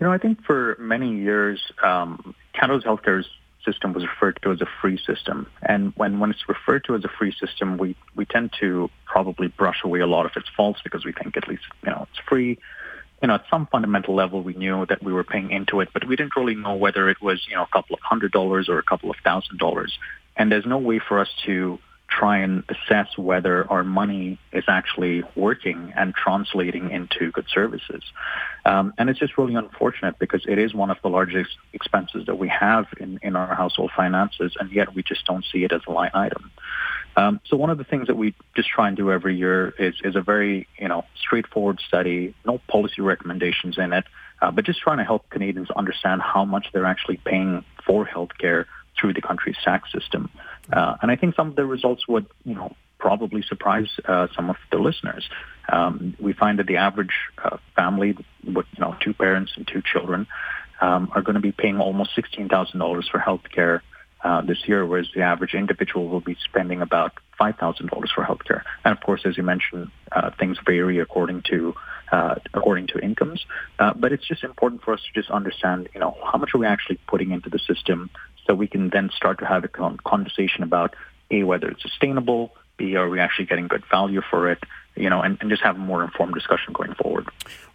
You 0.00 0.06
know, 0.06 0.12
I 0.12 0.18
think 0.18 0.42
for 0.44 0.76
many 0.78 1.16
years, 1.16 1.60
um, 1.82 2.34
Canada's 2.52 2.84
healthcare 2.84 3.24
system 3.64 3.92
was 3.92 4.04
referred 4.04 4.38
to 4.42 4.52
as 4.52 4.60
a 4.60 4.68
free 4.80 4.98
system. 4.98 5.46
And 5.62 5.92
when, 5.96 6.20
when 6.20 6.30
it's 6.30 6.48
referred 6.48 6.84
to 6.84 6.94
as 6.94 7.04
a 7.04 7.08
free 7.08 7.32
system, 7.32 7.78
we, 7.78 7.96
we 8.14 8.24
tend 8.24 8.52
to 8.60 8.90
probably 9.06 9.48
brush 9.48 9.82
away 9.84 10.00
a 10.00 10.06
lot 10.06 10.26
of 10.26 10.32
its 10.36 10.48
faults 10.56 10.80
because 10.84 11.04
we 11.04 11.12
think 11.12 11.36
at 11.36 11.48
least, 11.48 11.64
you 11.82 11.90
know, 11.90 12.06
it's 12.10 12.20
free 12.28 12.58
you 13.22 13.28
know, 13.28 13.34
at 13.34 13.44
some 13.50 13.66
fundamental 13.66 14.14
level, 14.14 14.42
we 14.42 14.54
knew 14.54 14.86
that 14.86 15.02
we 15.02 15.12
were 15.12 15.24
paying 15.24 15.50
into 15.50 15.80
it, 15.80 15.88
but 15.92 16.06
we 16.06 16.14
didn't 16.14 16.36
really 16.36 16.54
know 16.54 16.74
whether 16.74 17.08
it 17.08 17.20
was, 17.20 17.44
you 17.48 17.56
know, 17.56 17.64
a 17.64 17.68
couple 17.72 17.94
of 17.94 18.00
hundred 18.00 18.30
dollars 18.30 18.68
or 18.68 18.78
a 18.78 18.82
couple 18.82 19.10
of 19.10 19.16
thousand 19.24 19.58
dollars. 19.58 19.98
And 20.38 20.50
there's 20.50 20.66
no 20.66 20.78
way 20.78 21.00
for 21.00 21.18
us 21.18 21.28
to 21.44 21.78
try 22.08 22.38
and 22.38 22.64
assess 22.70 23.18
whether 23.18 23.70
our 23.70 23.84
money 23.84 24.38
is 24.52 24.64
actually 24.66 25.22
working 25.36 25.92
and 25.94 26.14
translating 26.14 26.90
into 26.90 27.30
good 27.32 27.44
services. 27.52 28.02
Um, 28.64 28.94
and 28.96 29.10
it's 29.10 29.18
just 29.18 29.36
really 29.36 29.54
unfortunate 29.54 30.18
because 30.18 30.44
it 30.48 30.58
is 30.58 30.72
one 30.72 30.90
of 30.90 30.96
the 31.02 31.10
largest 31.10 31.50
expenses 31.74 32.24
that 32.26 32.36
we 32.36 32.48
have 32.48 32.86
in, 32.98 33.18
in 33.22 33.36
our 33.36 33.54
household 33.54 33.90
finances, 33.94 34.56
and 34.58 34.72
yet 34.72 34.94
we 34.94 35.02
just 35.02 35.26
don't 35.26 35.44
see 35.52 35.64
it 35.64 35.72
as 35.72 35.82
a 35.86 35.92
line 35.92 36.10
item. 36.14 36.50
Um, 37.16 37.40
so 37.44 37.56
one 37.56 37.68
of 37.68 37.78
the 37.78 37.84
things 37.84 38.06
that 38.06 38.16
we 38.16 38.34
just 38.56 38.68
try 38.68 38.88
and 38.88 38.96
do 38.96 39.12
every 39.12 39.36
year 39.36 39.74
is, 39.78 39.94
is 40.02 40.16
a 40.16 40.22
very, 40.22 40.66
you 40.78 40.88
know, 40.88 41.04
straightforward 41.20 41.80
study, 41.86 42.34
no 42.46 42.58
policy 42.68 43.02
recommendations 43.02 43.76
in 43.76 43.92
it, 43.92 44.04
uh, 44.40 44.50
but 44.50 44.64
just 44.64 44.80
trying 44.80 44.98
to 44.98 45.04
help 45.04 45.28
Canadians 45.28 45.68
understand 45.72 46.22
how 46.22 46.44
much 46.44 46.68
they're 46.72 46.86
actually 46.86 47.18
paying 47.18 47.64
for 47.84 48.06
healthcare 48.06 48.66
through 48.98 49.14
the 49.14 49.22
country's 49.22 49.56
tax 49.64 49.90
system. 49.92 50.30
Uh, 50.72 50.96
and 51.02 51.10
I 51.10 51.16
think 51.16 51.34
some 51.34 51.48
of 51.48 51.56
the 51.56 51.64
results 51.64 52.06
would, 52.08 52.26
you 52.44 52.54
know, 52.54 52.74
probably 52.98 53.42
surprise 53.42 53.88
uh, 54.04 54.26
some 54.34 54.50
of 54.50 54.56
the 54.70 54.78
listeners. 54.78 55.28
Um, 55.68 56.16
we 56.18 56.32
find 56.32 56.58
that 56.58 56.66
the 56.66 56.76
average 56.76 57.14
uh, 57.42 57.58
family 57.76 58.16
with, 58.44 58.66
you 58.76 58.80
know, 58.80 58.96
two 59.00 59.14
parents 59.14 59.52
and 59.56 59.66
two 59.66 59.82
children 59.82 60.26
um, 60.80 61.10
are 61.14 61.22
going 61.22 61.34
to 61.34 61.40
be 61.40 61.52
paying 61.52 61.78
almost 61.78 62.10
$16,000 62.16 63.10
for 63.10 63.18
healthcare 63.18 63.80
uh, 64.22 64.42
this 64.42 64.58
year, 64.66 64.84
whereas 64.84 65.08
the 65.14 65.22
average 65.22 65.54
individual 65.54 66.08
will 66.08 66.20
be 66.20 66.36
spending 66.44 66.82
about 66.82 67.12
$5,000 67.40 67.88
for 68.14 68.24
healthcare. 68.24 68.62
And 68.84 68.96
of 68.96 69.02
course, 69.02 69.22
as 69.24 69.36
you 69.36 69.44
mentioned, 69.44 69.90
uh, 70.10 70.30
things 70.38 70.58
vary 70.66 70.98
according 70.98 71.42
to 71.50 71.74
uh, 72.10 72.36
according 72.54 72.86
to 72.88 72.98
incomes. 72.98 73.44
Uh, 73.78 73.92
but 73.94 74.12
it's 74.12 74.26
just 74.26 74.42
important 74.42 74.82
for 74.82 74.94
us 74.94 75.00
to 75.00 75.20
just 75.20 75.30
understand, 75.30 75.88
you 75.92 76.00
know, 76.00 76.16
how 76.24 76.38
much 76.38 76.54
are 76.54 76.58
we 76.58 76.66
actually 76.66 76.98
putting 77.06 77.32
into 77.32 77.50
the 77.50 77.58
system, 77.58 78.08
so 78.48 78.54
we 78.54 78.66
can 78.66 78.90
then 78.90 79.10
start 79.14 79.38
to 79.40 79.46
have 79.46 79.64
a 79.64 79.68
conversation 79.68 80.62
about 80.62 80.94
a 81.30 81.42
whether 81.44 81.68
it's 81.68 81.82
sustainable, 81.82 82.54
b 82.76 82.96
are 82.96 83.08
we 83.08 83.20
actually 83.20 83.44
getting 83.44 83.68
good 83.68 83.84
value 83.90 84.22
for 84.30 84.50
it, 84.50 84.62
you 84.96 85.10
know, 85.10 85.20
and, 85.20 85.36
and 85.40 85.50
just 85.50 85.62
have 85.62 85.76
a 85.76 85.78
more 85.78 86.02
informed 86.02 86.34
discussion 86.34 86.72
going 86.72 86.94
forward. 86.94 87.28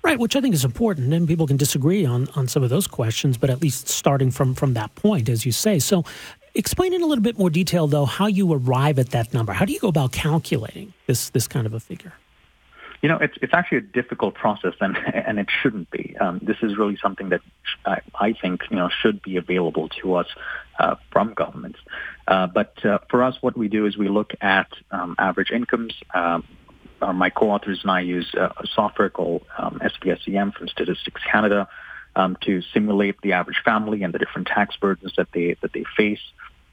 Right, 0.04 0.20
which 0.20 0.36
I 0.36 0.42
think 0.42 0.56
is 0.56 0.66
important, 0.66 1.14
and 1.14 1.28
people 1.28 1.48
can 1.48 1.58
disagree 1.58 2.06
on, 2.06 2.28
on 2.36 2.48
some 2.48 2.64
of 2.64 2.70
those 2.70 2.88
questions, 2.88 3.38
but 3.38 3.50
at 3.50 3.62
least 3.62 3.88
starting 3.88 4.32
from 4.32 4.56
from 4.56 4.74
that 4.74 4.94
point, 4.96 5.30
as 5.30 5.46
you 5.46 5.52
say. 5.52 5.80
So, 5.80 6.04
Explain 6.56 6.94
in 6.94 7.02
a 7.02 7.08
little 7.08 7.24
bit 7.24 7.40
more 7.40 7.50
detail, 7.50 7.88
though, 7.88 8.06
how 8.06 8.28
you 8.28 8.54
arrive 8.54 9.00
at 9.00 9.10
that 9.10 9.34
number. 9.34 9.54
How 9.54 9.66
do 9.66 9.74
you 9.74 9.80
go 9.80 9.88
about 9.88 10.12
calculating 10.12 10.94
this 11.08 11.32
this 11.32 11.48
kind 11.48 11.66
of 11.66 11.74
a 11.74 11.80
figure? 11.80 12.14
You 13.04 13.10
know, 13.10 13.18
it's 13.18 13.38
it's 13.42 13.54
actually 13.54 13.80
a 13.80 13.82
difficult 13.82 14.34
process, 14.34 14.74
and 14.80 14.98
and 15.14 15.38
it 15.38 15.48
shouldn't 15.62 15.92
be. 15.92 16.16
Um, 16.20 16.40
this 16.42 16.58
is 16.64 16.78
really 16.78 16.98
something 17.02 17.30
that 17.30 17.42
I, 17.86 18.00
I, 18.16 18.34
think 18.34 18.62
you 18.72 18.78
know 18.78 18.90
should 18.90 19.22
be 19.22 19.36
available 19.36 19.90
to 20.02 20.16
us 20.16 20.28
uh, 20.80 20.96
from 21.12 21.34
governments. 21.34 21.80
Uh, 22.28 22.48
but 22.48 22.84
uh, 22.86 23.00
for 23.10 23.22
us, 23.22 23.36
what 23.42 23.58
we 23.58 23.68
do 23.68 23.86
is 23.86 23.98
we 23.98 24.08
look 24.08 24.32
at 24.40 24.70
um, 24.90 25.16
average 25.20 25.52
incomes. 25.52 25.94
Um, 26.14 26.46
my 27.14 27.30
co-authors 27.30 27.82
and 27.82 27.92
I 27.92 28.00
use 28.00 28.34
a 28.34 28.66
software 28.74 29.10
called 29.10 29.44
um, 29.58 29.82
SPSD/M 29.84 30.54
from 30.54 30.70
Statistics 30.70 31.22
Canada 31.30 31.68
um, 32.16 32.38
to 32.46 32.62
simulate 32.74 33.20
the 33.22 33.34
average 33.34 33.62
family 33.66 34.04
and 34.04 34.14
the 34.14 34.20
different 34.20 34.48
tax 34.48 34.78
burdens 34.78 35.12
that 35.18 35.28
they 35.34 35.58
that 35.62 35.74
they 35.74 35.84
face. 35.98 36.22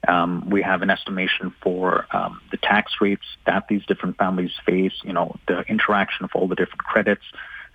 Um, 0.07 0.49
we 0.49 0.63
have 0.63 0.81
an 0.81 0.89
estimation 0.89 1.53
for 1.61 2.07
um, 2.11 2.41
the 2.49 2.57
tax 2.57 2.93
rates 2.99 3.25
that 3.45 3.67
these 3.69 3.85
different 3.85 4.17
families 4.17 4.51
face, 4.65 4.93
you 5.03 5.13
know, 5.13 5.35
the 5.47 5.61
interaction 5.61 6.25
of 6.25 6.31
all 6.33 6.47
the 6.47 6.55
different 6.55 6.79
credits. 6.79 7.21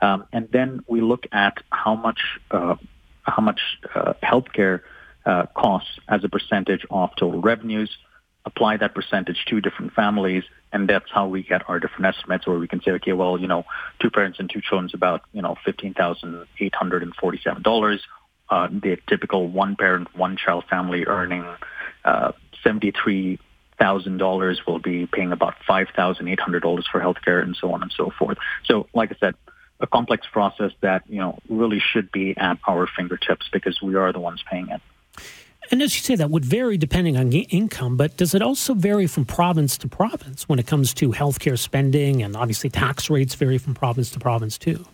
Um, 0.03 0.27
and 0.33 0.49
then 0.53 0.81
we 0.89 1.01
look 1.01 1.27
at 1.33 1.59
how 1.71 1.95
much, 1.95 2.21
uh, 2.51 2.75
how 3.23 3.43
much 3.43 3.61
uh, 3.95 4.15
healthcare 4.23 4.81
uh, 5.25 5.47
costs 5.55 5.99
as 6.09 6.25
a 6.25 6.29
percentage 6.29 6.85
of 6.91 7.11
total 7.17 7.41
revenues, 7.41 7.97
apply 8.45 8.77
that 8.79 8.95
percentage 8.95 9.45
to 9.47 9.61
different 9.61 9.93
families, 9.93 10.45
and 10.73 10.89
that's 10.89 11.11
how 11.13 11.27
we 11.27 11.43
get 11.43 11.69
our 11.69 11.81
different 11.81 12.07
estimates 12.07 12.47
where 12.47 12.59
we 12.59 12.69
can 12.69 12.81
say, 12.83 12.93
okay, 12.93 13.13
well, 13.13 13.37
you 13.39 13.49
know, 13.49 13.65
two 14.01 14.11
parents 14.11 14.39
and 14.39 14.49
two 14.51 14.61
children 14.61 14.87
is 14.87 14.95
about, 14.95 15.23
you 15.33 15.43
know, 15.43 15.57
$15,847. 15.67 18.01
Uh, 18.49 18.69
the 18.71 18.97
typical 19.09 19.49
one 19.49 19.75
parent, 19.77 20.17
one 20.17 20.37
child 20.37 20.65
family 20.71 21.05
earning 21.07 21.45
uh, 22.05 22.31
$73,000 22.65 24.67
will 24.67 24.79
be 24.79 25.07
paying 25.07 25.33
about 25.33 25.55
$5,800 25.69 26.85
for 26.91 27.01
healthcare 27.01 27.43
and 27.43 27.57
so 27.61 27.73
on 27.73 27.83
and 27.83 27.93
so 27.93 28.13
forth. 28.19 28.39
So 28.65 28.87
like 28.95 29.13
I 29.13 29.17
said, 29.19 29.35
a 29.81 29.87
complex 29.87 30.27
process 30.33 30.73
that, 30.81 31.03
you 31.09 31.19
know, 31.19 31.39
really 31.49 31.81
should 31.81 32.11
be 32.11 32.37
at 32.37 32.59
our 32.67 32.87
fingertips 32.87 33.49
because 33.53 33.81
we 33.83 33.95
are 33.95 34.13
the 34.13 34.21
ones 34.21 34.43
paying 34.51 34.69
it. 34.69 34.81
And 35.71 35.83
as 35.83 35.95
you 35.97 36.01
say, 36.01 36.15
that 36.15 36.31
would 36.31 36.45
vary 36.45 36.79
depending 36.79 37.17
on 37.17 37.33
income, 37.33 37.97
but 37.97 38.17
does 38.17 38.35
it 38.35 38.43
also 38.43 38.73
vary 38.73 39.09
from 39.09 39.25
province 39.25 39.77
to 39.79 39.89
province 39.89 40.49
when 40.49 40.61
it 40.61 40.67
comes 40.67 40.95
to 40.95 41.11
healthcare 41.11 41.59
spending? 41.59 42.23
And 42.23 42.37
obviously, 42.37 42.71
tax 42.71 43.11
rates 43.11 43.35
vary 43.35 43.59
from 43.59 43.75
province 43.75 44.11
to 44.11 44.21
province 44.21 44.59
too. 44.59 44.87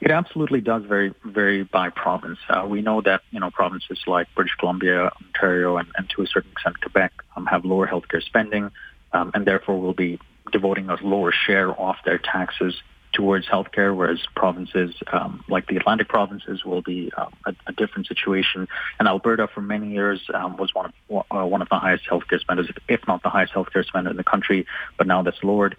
It 0.00 0.10
absolutely 0.10 0.60
does 0.60 0.84
vary 0.84 1.14
vary 1.24 1.64
by 1.64 1.90
province. 1.90 2.38
Uh, 2.48 2.66
we 2.68 2.82
know 2.82 3.00
that 3.02 3.22
you 3.30 3.40
know 3.40 3.50
provinces 3.50 3.98
like 4.06 4.28
British 4.34 4.54
Columbia, 4.58 5.10
Ontario, 5.24 5.76
and, 5.76 5.88
and 5.96 6.08
to 6.10 6.22
a 6.22 6.26
certain 6.26 6.50
extent 6.52 6.80
Quebec 6.80 7.12
um, 7.36 7.46
have 7.46 7.64
lower 7.64 7.86
healthcare 7.86 8.22
spending, 8.22 8.70
um, 9.12 9.30
and 9.34 9.46
therefore 9.46 9.80
will 9.80 9.94
be 9.94 10.18
devoting 10.52 10.88
a 10.90 10.96
lower 11.02 11.32
share 11.32 11.72
of 11.72 11.96
their 12.04 12.18
taxes 12.18 12.74
towards 13.16 13.46
healthcare, 13.46 13.96
whereas 13.96 14.20
provinces 14.34 14.94
um, 15.10 15.42
like 15.48 15.66
the 15.68 15.76
Atlantic 15.76 16.08
provinces 16.08 16.64
will 16.64 16.82
be 16.82 17.10
um, 17.16 17.32
a, 17.46 17.54
a, 17.66 17.72
different 17.72 18.06
situation. 18.06 18.68
And 18.98 19.08
Alberta, 19.08 19.48
for 19.52 19.62
many 19.62 19.92
years, 19.92 20.20
um, 20.34 20.58
was 20.58 20.74
one 20.74 20.92
of 21.08 21.24
uh, 21.30 21.46
one 21.46 21.62
of 21.62 21.68
the 21.70 21.78
highest 21.78 22.04
healthcare 22.10 22.40
spenders, 22.40 22.68
if 22.88 23.00
not 23.08 23.22
the 23.22 23.30
highest 23.30 23.54
healthcare 23.54 23.84
spender 23.86 24.10
in 24.10 24.16
the 24.16 24.24
country. 24.24 24.66
But 24.98 25.06
now 25.06 25.22
that's 25.22 25.42
lowered. 25.42 25.76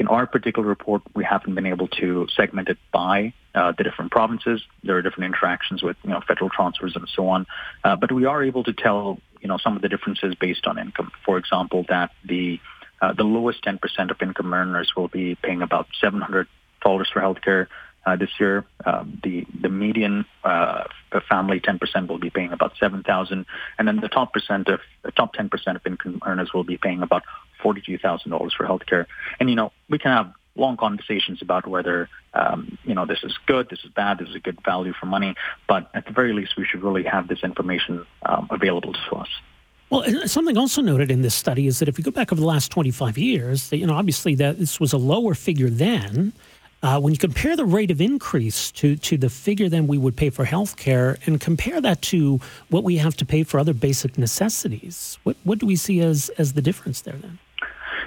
In 0.00 0.08
our 0.08 0.26
particular 0.26 0.66
report, 0.66 1.02
we 1.14 1.24
haven't 1.24 1.54
been 1.54 1.66
able 1.66 1.86
to 2.00 2.26
segment 2.34 2.70
it 2.70 2.78
by 2.90 3.34
uh, 3.54 3.72
the 3.76 3.84
different 3.84 4.10
provinces. 4.10 4.62
There 4.82 4.96
are 4.96 5.02
different 5.02 5.26
interactions 5.34 5.82
with 5.82 5.98
you 6.02 6.08
know 6.08 6.22
federal 6.26 6.48
transfers 6.48 6.96
and 6.96 7.06
so 7.14 7.28
on, 7.28 7.46
uh, 7.84 7.96
but 7.96 8.10
we 8.10 8.24
are 8.24 8.42
able 8.42 8.64
to 8.64 8.72
tell 8.72 9.18
you 9.42 9.48
know 9.48 9.58
some 9.58 9.76
of 9.76 9.82
the 9.82 9.90
differences 9.90 10.34
based 10.34 10.66
on 10.66 10.78
income. 10.78 11.12
For 11.26 11.36
example, 11.36 11.84
that 11.90 12.12
the 12.24 12.58
uh, 13.02 13.12
the 13.12 13.24
lowest 13.24 13.62
10% 13.62 13.78
of 14.10 14.16
income 14.22 14.54
earners 14.54 14.90
will 14.96 15.08
be 15.08 15.34
paying 15.34 15.60
about 15.60 15.86
$700 16.02 16.46
for 16.82 17.04
healthcare 17.04 17.66
uh, 18.06 18.16
this 18.16 18.30
year. 18.40 18.64
Um, 18.86 19.20
the 19.22 19.46
the 19.60 19.68
median 19.68 20.24
uh, 20.44 20.84
family, 21.28 21.60
10% 21.60 22.08
will 22.08 22.18
be 22.18 22.30
paying 22.30 22.52
about 22.52 22.72
7,000, 22.80 23.44
and 23.78 23.88
then 23.88 24.00
the 24.00 24.08
top 24.08 24.32
percent 24.32 24.68
of 24.68 24.80
the 25.02 25.10
top 25.10 25.34
10% 25.34 25.76
of 25.76 25.86
income 25.86 26.22
earners 26.24 26.54
will 26.54 26.64
be 26.64 26.78
paying 26.78 27.02
about 27.02 27.22
$42,000 27.62 28.52
for 28.52 28.66
healthcare. 28.66 29.06
And 29.38 29.48
you 29.48 29.56
know, 29.56 29.72
we 29.88 29.98
can 29.98 30.10
have 30.10 30.32
long 30.56 30.76
conversations 30.76 31.40
about 31.42 31.66
whether 31.66 32.08
um, 32.34 32.78
you 32.84 32.94
know 32.94 33.06
this 33.06 33.20
is 33.22 33.36
good, 33.46 33.68
this 33.70 33.80
is 33.84 33.90
bad, 33.90 34.18
this 34.18 34.28
is 34.28 34.34
a 34.34 34.40
good 34.40 34.58
value 34.64 34.92
for 34.92 35.06
money. 35.06 35.34
But 35.68 35.90
at 35.94 36.06
the 36.06 36.12
very 36.12 36.32
least, 36.32 36.56
we 36.56 36.64
should 36.64 36.82
really 36.82 37.04
have 37.04 37.28
this 37.28 37.42
information 37.42 38.06
um, 38.22 38.48
available 38.50 38.92
to 38.92 39.16
us. 39.16 39.28
Well, 39.90 40.04
something 40.28 40.56
also 40.56 40.82
noted 40.82 41.10
in 41.10 41.22
this 41.22 41.34
study 41.34 41.66
is 41.66 41.80
that 41.80 41.88
if 41.88 41.98
you 41.98 42.04
go 42.04 42.12
back 42.12 42.30
over 42.30 42.40
the 42.40 42.46
last 42.46 42.70
25 42.70 43.18
years, 43.18 43.72
you 43.72 43.86
know, 43.86 43.94
obviously 43.94 44.36
that 44.36 44.58
this 44.60 44.78
was 44.78 44.92
a 44.92 44.98
lower 44.98 45.34
figure 45.34 45.68
then. 45.68 46.32
Uh, 46.82 46.98
when 46.98 47.12
you 47.12 47.18
compare 47.18 47.56
the 47.56 47.64
rate 47.64 47.90
of 47.90 48.00
increase 48.00 48.70
to, 48.72 48.96
to 48.96 49.18
the 49.18 49.28
figure 49.28 49.68
then 49.68 49.86
we 49.86 49.98
would 49.98 50.16
pay 50.16 50.30
for 50.30 50.46
health 50.46 50.78
care 50.78 51.18
and 51.26 51.38
compare 51.38 51.78
that 51.78 52.00
to 52.00 52.40
what 52.70 52.84
we 52.84 52.96
have 52.96 53.14
to 53.14 53.26
pay 53.26 53.42
for 53.42 53.60
other 53.60 53.74
basic 53.74 54.16
necessities, 54.16 55.18
what, 55.24 55.36
what 55.44 55.58
do 55.58 55.66
we 55.66 55.76
see 55.76 56.00
as, 56.00 56.30
as 56.38 56.54
the 56.54 56.62
difference 56.62 57.02
there 57.02 57.16
then? 57.16 57.38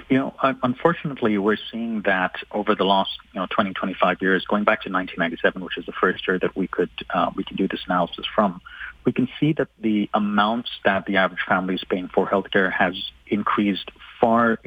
You 0.08 0.18
know, 0.18 0.34
unfortunately, 0.62 1.38
we're 1.38 1.56
seeing 1.72 2.02
that 2.02 2.34
over 2.52 2.74
the 2.74 2.84
last, 2.84 3.10
you 3.32 3.40
know, 3.40 3.46
20, 3.50 3.72
25 3.72 4.20
years, 4.20 4.44
going 4.44 4.64
back 4.64 4.82
to 4.82 4.90
1997, 4.92 5.64
which 5.64 5.78
is 5.78 5.86
the 5.86 5.92
first 5.92 6.28
year 6.28 6.38
that 6.38 6.54
we 6.54 6.66
could 6.66 6.90
uh, 7.10 7.30
we 7.34 7.42
can 7.42 7.56
do 7.56 7.66
this 7.66 7.80
analysis 7.86 8.26
from, 8.34 8.60
we 9.04 9.12
can 9.12 9.28
see 9.40 9.54
that 9.54 9.68
the 9.80 10.10
amounts 10.12 10.70
that 10.84 11.06
the 11.06 11.16
average 11.16 11.40
family 11.48 11.74
is 11.74 11.84
paying 11.84 12.08
for 12.08 12.28
healthcare 12.28 12.70
has 12.70 12.94
increased 13.26 13.90
far 14.20 14.58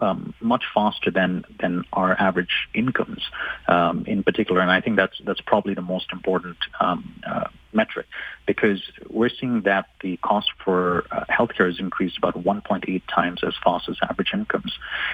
um, 0.00 0.34
much 0.40 0.64
faster 0.74 1.10
than 1.10 1.44
than 1.60 1.84
our 1.92 2.18
average 2.20 2.68
incomes 2.74 3.22
um, 3.68 4.04
in 4.06 4.22
particular, 4.22 4.60
and 4.60 4.70
I 4.70 4.80
think 4.80 4.96
that's 4.96 5.16
that's 5.24 5.40
probably 5.40 5.74
the 5.74 5.82
most 5.82 6.06
important 6.12 6.56
um, 6.80 7.20
uh, 7.26 7.48
metric 7.72 8.06
because 8.46 8.82
we're 9.08 9.30
seeing 9.30 9.62
that 9.62 9.86
the 10.00 10.16
cost 10.18 10.50
for 10.64 11.04
uh, 11.10 11.24
healthcare 11.30 11.66
has 11.66 11.78
increased 11.78 12.18
about 12.18 12.34
1.8 12.34 13.02
times 13.12 13.40
as 13.44 13.54
fast 13.64 13.88
as 13.88 13.96
average 14.08 14.30
incomes, 14.34 14.72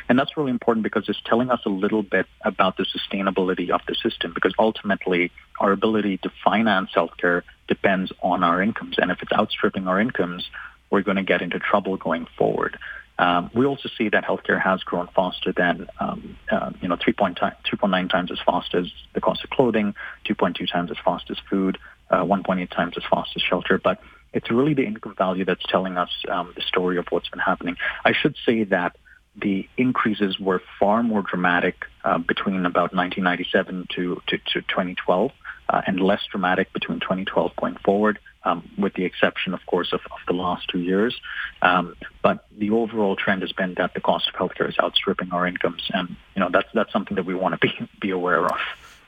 and 0.08 0.18
that's 0.18 0.36
really 0.36 0.50
important 0.50 0.82
because 0.82 1.08
it's 1.08 1.20
telling 1.26 1.50
us 1.50 1.60
a 1.66 1.70
little 1.70 2.02
bit 2.02 2.26
about 2.42 2.76
the 2.76 2.86
sustainability 2.86 3.70
of 3.70 3.82
the 3.86 3.94
system 3.94 4.32
because 4.34 4.54
ultimately 4.58 5.30
our 5.60 5.72
ability 5.72 6.16
to 6.18 6.30
finance 6.42 6.90
healthcare 6.96 7.42
depends 7.68 8.12
on 8.22 8.42
our 8.42 8.62
incomes, 8.62 8.96
and 8.98 9.10
if 9.10 9.22
it's 9.22 9.32
outstripping 9.32 9.86
our 9.88 10.00
incomes, 10.00 10.48
we're 10.90 11.02
going 11.02 11.18
to 11.18 11.22
get 11.22 11.42
into 11.42 11.58
trouble 11.58 11.96
going 11.96 12.26
forward. 12.36 12.78
Um, 13.20 13.50
we 13.54 13.66
also 13.66 13.90
see 13.98 14.08
that 14.08 14.24
healthcare 14.24 14.58
has 14.58 14.82
grown 14.82 15.06
faster 15.14 15.52
than, 15.52 15.88
um, 16.00 16.38
uh, 16.50 16.70
you 16.80 16.88
know, 16.88 16.96
3.9 16.96 18.10
times 18.10 18.30
as 18.32 18.38
fast 18.46 18.74
as 18.74 18.86
the 19.12 19.20
cost 19.20 19.44
of 19.44 19.50
clothing, 19.50 19.94
2.2 20.24 20.66
times 20.72 20.90
as 20.90 20.96
fast 21.04 21.30
as 21.30 21.36
food, 21.50 21.76
uh, 22.10 22.24
1.8 22.24 22.70
times 22.70 22.94
as 22.96 23.02
fast 23.10 23.32
as 23.36 23.42
shelter. 23.42 23.76
But 23.76 24.00
it's 24.32 24.50
really 24.50 24.72
the 24.72 24.86
income 24.86 25.14
value 25.18 25.44
that's 25.44 25.62
telling 25.68 25.98
us 25.98 26.08
um, 26.30 26.54
the 26.56 26.62
story 26.62 26.96
of 26.96 27.08
what's 27.10 27.28
been 27.28 27.40
happening. 27.40 27.76
I 28.06 28.14
should 28.14 28.36
say 28.46 28.64
that 28.64 28.96
the 29.36 29.68
increases 29.76 30.40
were 30.40 30.62
far 30.78 31.02
more 31.02 31.20
dramatic 31.22 31.84
uh, 32.02 32.16
between 32.16 32.64
about 32.64 32.94
1997 32.94 33.86
to, 33.96 34.22
to, 34.28 34.38
to 34.38 34.62
2012 34.62 35.30
uh, 35.70 35.82
and 35.86 36.00
less 36.00 36.20
dramatic 36.30 36.72
between 36.72 37.00
2012 37.00 37.54
going 37.56 37.76
forward 37.76 38.18
um, 38.44 38.68
with 38.76 38.94
the 38.94 39.04
exception, 39.04 39.54
of 39.54 39.64
course, 39.66 39.92
of, 39.92 40.00
of 40.06 40.18
the 40.26 40.32
last 40.32 40.68
two 40.68 40.80
years. 40.80 41.18
Um, 41.62 41.94
but 42.22 42.46
the 42.58 42.70
overall 42.70 43.16
trend 43.16 43.42
has 43.42 43.52
been 43.52 43.74
that 43.74 43.94
the 43.94 44.00
cost 44.00 44.28
of 44.28 44.34
healthcare 44.34 44.68
is 44.68 44.76
outstripping 44.78 45.30
our 45.32 45.46
incomes, 45.46 45.90
and 45.92 46.16
you 46.34 46.40
know 46.40 46.48
that's 46.50 46.68
that's 46.74 46.92
something 46.92 47.14
that 47.16 47.24
we 47.24 47.34
want 47.34 47.60
to 47.60 47.66
be 47.66 47.88
be 48.00 48.10
aware 48.10 48.44
of. 48.46 48.58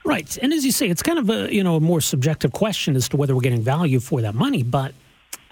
Right, 0.05 0.37
and 0.43 0.53
as 0.53 0.65
you 0.65 0.73
say, 0.73 0.89
it's 0.89 1.03
kind 1.03 1.19
of 1.19 1.31
a 1.31 1.53
you 1.53 1.65
know 1.65 1.77
a 1.77 1.81
more 1.81 2.01
subjective 2.01 2.53
question 2.53 2.97
as 2.97 3.09
to 3.11 3.17
whether 3.17 3.35
we're 3.35 3.43
getting 3.43 3.63
value 3.63 4.01
for 4.01 4.21
that 4.23 4.35
money, 4.35 4.63
but. 4.63 4.95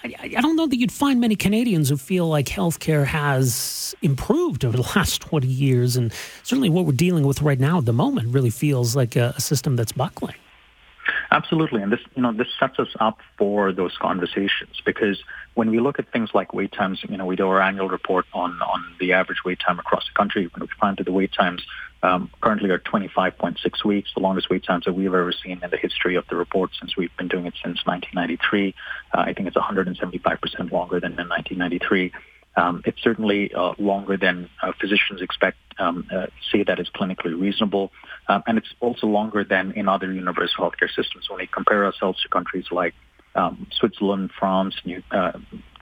I, 0.02 0.28
don't 0.40 0.56
know 0.56 0.66
that 0.66 0.78
you'd 0.78 0.90
find 0.90 1.20
many 1.20 1.36
Canadians 1.36 1.90
who 1.90 1.98
feel 1.98 2.26
like 2.26 2.46
healthcare 2.46 3.04
has 3.04 3.94
improved 4.00 4.64
over 4.64 4.78
the 4.78 4.82
last 4.96 5.20
20 5.20 5.46
years. 5.46 5.94
And 5.94 6.10
certainly 6.42 6.70
what 6.70 6.86
we're 6.86 6.92
dealing 6.92 7.26
with 7.26 7.42
right 7.42 7.60
now 7.60 7.76
at 7.76 7.84
the 7.84 7.92
moment 7.92 8.32
really 8.32 8.48
feels 8.48 8.96
like 8.96 9.14
a 9.14 9.38
system 9.38 9.76
that's 9.76 9.92
buckling. 9.92 10.36
Absolutely, 11.32 11.80
and 11.80 11.92
this 11.92 12.00
you 12.16 12.22
know 12.22 12.32
this 12.32 12.48
sets 12.58 12.78
us 12.80 12.88
up 12.98 13.18
for 13.38 13.72
those 13.72 13.96
conversations 14.00 14.80
because 14.84 15.22
when 15.54 15.70
we 15.70 15.78
look 15.78 16.00
at 16.00 16.10
things 16.12 16.30
like 16.34 16.52
wait 16.52 16.72
times, 16.72 17.00
you 17.08 17.16
know, 17.16 17.24
we 17.24 17.36
do 17.36 17.46
our 17.46 17.60
annual 17.60 17.88
report 17.88 18.26
on 18.34 18.60
on 18.62 18.84
the 18.98 19.12
average 19.12 19.38
wait 19.44 19.60
time 19.64 19.78
across 19.78 20.04
the 20.06 20.18
country. 20.18 20.48
When 20.52 20.62
we 20.62 20.68
find 20.80 20.96
that 20.96 21.04
the 21.04 21.12
wait 21.12 21.32
times 21.32 21.62
um, 22.02 22.30
currently 22.40 22.70
are 22.70 22.80
25.6 22.80 23.84
weeks, 23.84 24.10
the 24.14 24.20
longest 24.20 24.50
wait 24.50 24.64
times 24.64 24.86
that 24.86 24.94
we've 24.94 25.06
ever 25.06 25.32
seen 25.32 25.60
in 25.62 25.70
the 25.70 25.76
history 25.76 26.16
of 26.16 26.26
the 26.28 26.34
report 26.34 26.70
since 26.80 26.96
we've 26.96 27.16
been 27.16 27.28
doing 27.28 27.46
it 27.46 27.54
since 27.62 27.84
1993. 27.86 28.74
Uh, 29.14 29.20
I 29.20 29.32
think 29.32 29.46
it's 29.46 29.56
175% 29.56 30.72
longer 30.72 30.98
than 30.98 31.12
in 31.12 31.28
1993. 31.28 32.12
Um, 32.56 32.82
it's 32.84 33.00
certainly 33.02 33.52
uh, 33.54 33.74
longer 33.78 34.16
than 34.16 34.48
uh, 34.62 34.72
physicians 34.80 35.22
expect, 35.22 35.58
um, 35.78 36.06
uh, 36.12 36.26
say 36.50 36.64
that 36.64 36.80
is 36.80 36.88
clinically 36.90 37.38
reasonable. 37.38 37.92
Um, 38.28 38.42
and 38.46 38.58
it's 38.58 38.74
also 38.80 39.06
longer 39.06 39.44
than 39.44 39.72
in 39.72 39.88
other 39.88 40.12
universal 40.12 40.64
healthcare 40.64 40.88
systems. 40.88 41.28
When 41.30 41.38
we 41.38 41.46
compare 41.46 41.84
ourselves 41.84 42.22
to 42.22 42.28
countries 42.28 42.66
like 42.70 42.94
um, 43.34 43.68
Switzerland, 43.70 44.30
France, 44.36 44.74
New, 44.84 45.02
uh, 45.12 45.32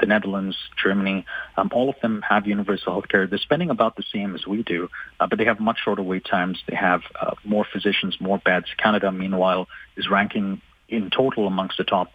the 0.01 0.07
Netherlands, 0.07 0.57
Germany, 0.83 1.25
um, 1.57 1.71
all 1.73 1.89
of 1.89 1.97
them 2.03 2.23
have 2.29 2.47
universal 2.47 3.01
healthcare. 3.01 3.29
They're 3.29 3.39
spending 3.39 3.71
about 3.71 3.97
the 3.97 4.05
same 4.13 4.35
as 4.35 4.47
we 4.47 4.63
do, 4.63 4.89
uh, 5.19 5.27
but 5.27 5.39
they 5.39 5.47
have 5.47 5.61
much 5.61 5.79
shorter 5.83 6.03
wait 6.03 6.27
times. 6.27 6.63
They 6.69 6.77
have 6.77 7.01
uh, 7.21 7.35
more 7.45 7.67
physicians, 7.71 8.21
more 8.21 8.39
beds. 8.39 8.67
Canada, 8.77 9.11
meanwhile, 9.11 9.67
is 9.97 10.09
ranking 10.11 10.61
in 10.89 11.11
total 11.11 11.47
amongst 11.47 11.77
the 11.77 11.85
top 11.85 12.11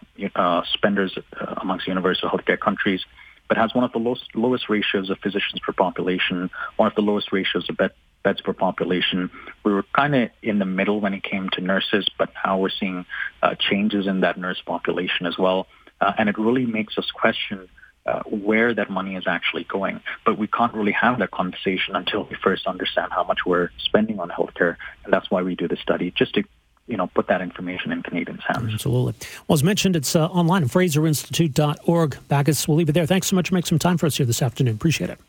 spenders 0.74 1.16
amongst 1.58 1.88
universal 1.88 2.28
healthcare 2.28 2.60
countries, 2.60 3.06
but 3.48 3.58
has 3.58 3.74
one 3.74 3.84
of 3.84 3.92
the 3.92 4.00
lowest, 4.00 4.24
lowest 4.36 4.70
ratios 4.70 5.10
of 5.10 5.20
physicians 5.20 5.60
per 5.66 5.74
population, 5.74 6.50
one 6.78 6.88
of 6.88 6.96
the 6.96 7.02
lowest 7.02 7.32
ratios 7.32 7.70
of 7.70 7.78
bed, 7.78 7.92
beds 8.24 8.42
per 8.42 8.54
population. 8.54 9.30
We 9.64 9.74
were 9.74 9.84
kind 9.94 10.16
of 10.16 10.30
in 10.42 10.60
the 10.60 10.66
middle 10.66 11.02
when 11.02 11.14
it 11.14 11.24
came 11.24 11.50
to 11.54 11.62
nurses, 11.62 12.08
but 12.18 12.30
now 12.46 12.58
we're 12.58 12.70
seeing 12.70 13.06
uh, 13.42 13.56
changes 13.60 14.08
in 14.08 14.22
that 14.22 14.38
nurse 14.38 14.62
population 14.66 15.26
as 15.26 15.38
well. 15.38 15.68
Uh, 16.02 16.14
and 16.18 16.30
it 16.30 16.38
really 16.38 16.66
makes 16.66 16.98
us 16.98 17.10
question 17.14 17.70
uh, 18.06 18.22
where 18.24 18.74
that 18.74 18.90
money 18.90 19.16
is 19.16 19.26
actually 19.28 19.64
going. 19.64 20.02
But 20.26 20.38
we 20.38 20.48
can't 20.48 20.74
really 20.74 20.92
have 20.92 21.20
that 21.20 21.32
conversation 21.32 21.96
until 21.96 22.26
we 22.26 22.36
first 22.44 22.68
understand 22.68 23.12
how 23.12 23.24
much 23.24 23.40
we're 23.46 23.70
spending 23.78 24.20
on 24.20 24.30
healthcare. 24.30 24.76
And 25.04 25.14
that's 25.14 25.30
why 25.32 25.42
we 25.42 25.56
do 25.56 25.68
the 25.68 25.78
study, 25.78 26.12
just 26.12 26.34
to 26.36 26.44
you 26.88 26.98
know, 26.98 27.08
put 27.08 27.28
that 27.28 27.42
information 27.42 27.92
in 27.92 28.04
Canadians' 28.04 28.42
hands. 28.46 28.74
Absolutely. 28.74 29.14
Well, 29.48 29.54
as 29.54 29.64
mentioned, 29.64 29.96
it's 29.96 30.16
uh, 30.16 30.28
online 30.28 30.64
at 30.64 30.70
FraserInstitute.org. 30.70 32.18
Bacchus, 32.28 32.68
we'll 32.68 32.78
leave 32.78 32.90
it 32.90 32.94
there. 32.94 33.06
Thanks 33.06 33.28
so 33.28 33.36
much 33.36 33.50
for 33.50 33.56
making 33.56 33.68
some 33.68 33.80
time 33.80 33.98
for 33.98 34.06
us 34.06 34.18
here 34.18 34.26
this 34.26 34.42
afternoon. 34.42 34.76
Appreciate 34.76 35.10
it. 35.10 35.20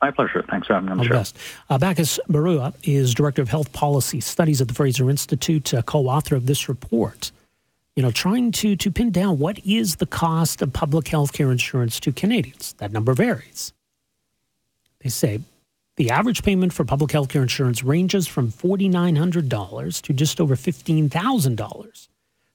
My 0.00 0.12
pleasure. 0.12 0.44
Thanks 0.48 0.68
for 0.68 0.74
having 0.74 0.86
me 0.86 0.92
on 0.92 0.98
the 0.98 1.04
show. 1.04 1.10
Best. 1.10 1.36
Uh, 1.68 1.78
Bacchus 1.78 2.20
Barua 2.28 2.72
is 2.84 3.14
Director 3.14 3.42
of 3.42 3.48
Health 3.48 3.72
Policy 3.72 4.20
Studies 4.20 4.60
at 4.60 4.68
the 4.68 4.74
Fraser 4.74 5.10
Institute, 5.10 5.74
uh, 5.74 5.82
co-author 5.82 6.36
of 6.36 6.46
this 6.46 6.68
report. 6.68 7.32
You 7.96 8.02
know, 8.04 8.12
trying 8.12 8.52
to, 8.52 8.76
to 8.76 8.90
pin 8.92 9.10
down 9.10 9.40
what 9.40 9.58
is 9.66 9.96
the 9.96 10.06
cost 10.06 10.62
of 10.62 10.72
public 10.72 11.08
health 11.08 11.32
care 11.32 11.50
insurance 11.50 11.98
to 12.00 12.12
Canadians. 12.12 12.74
That 12.74 12.92
number 12.92 13.12
varies. 13.12 13.72
They 15.00 15.10
say 15.10 15.40
the 15.98 16.10
average 16.10 16.44
payment 16.44 16.72
for 16.72 16.84
public 16.84 17.10
health 17.10 17.28
care 17.28 17.42
insurance 17.42 17.82
ranges 17.82 18.28
from 18.28 18.52
$4,900 18.52 20.02
to 20.02 20.12
just 20.12 20.40
over 20.40 20.54
$15,000 20.54 22.08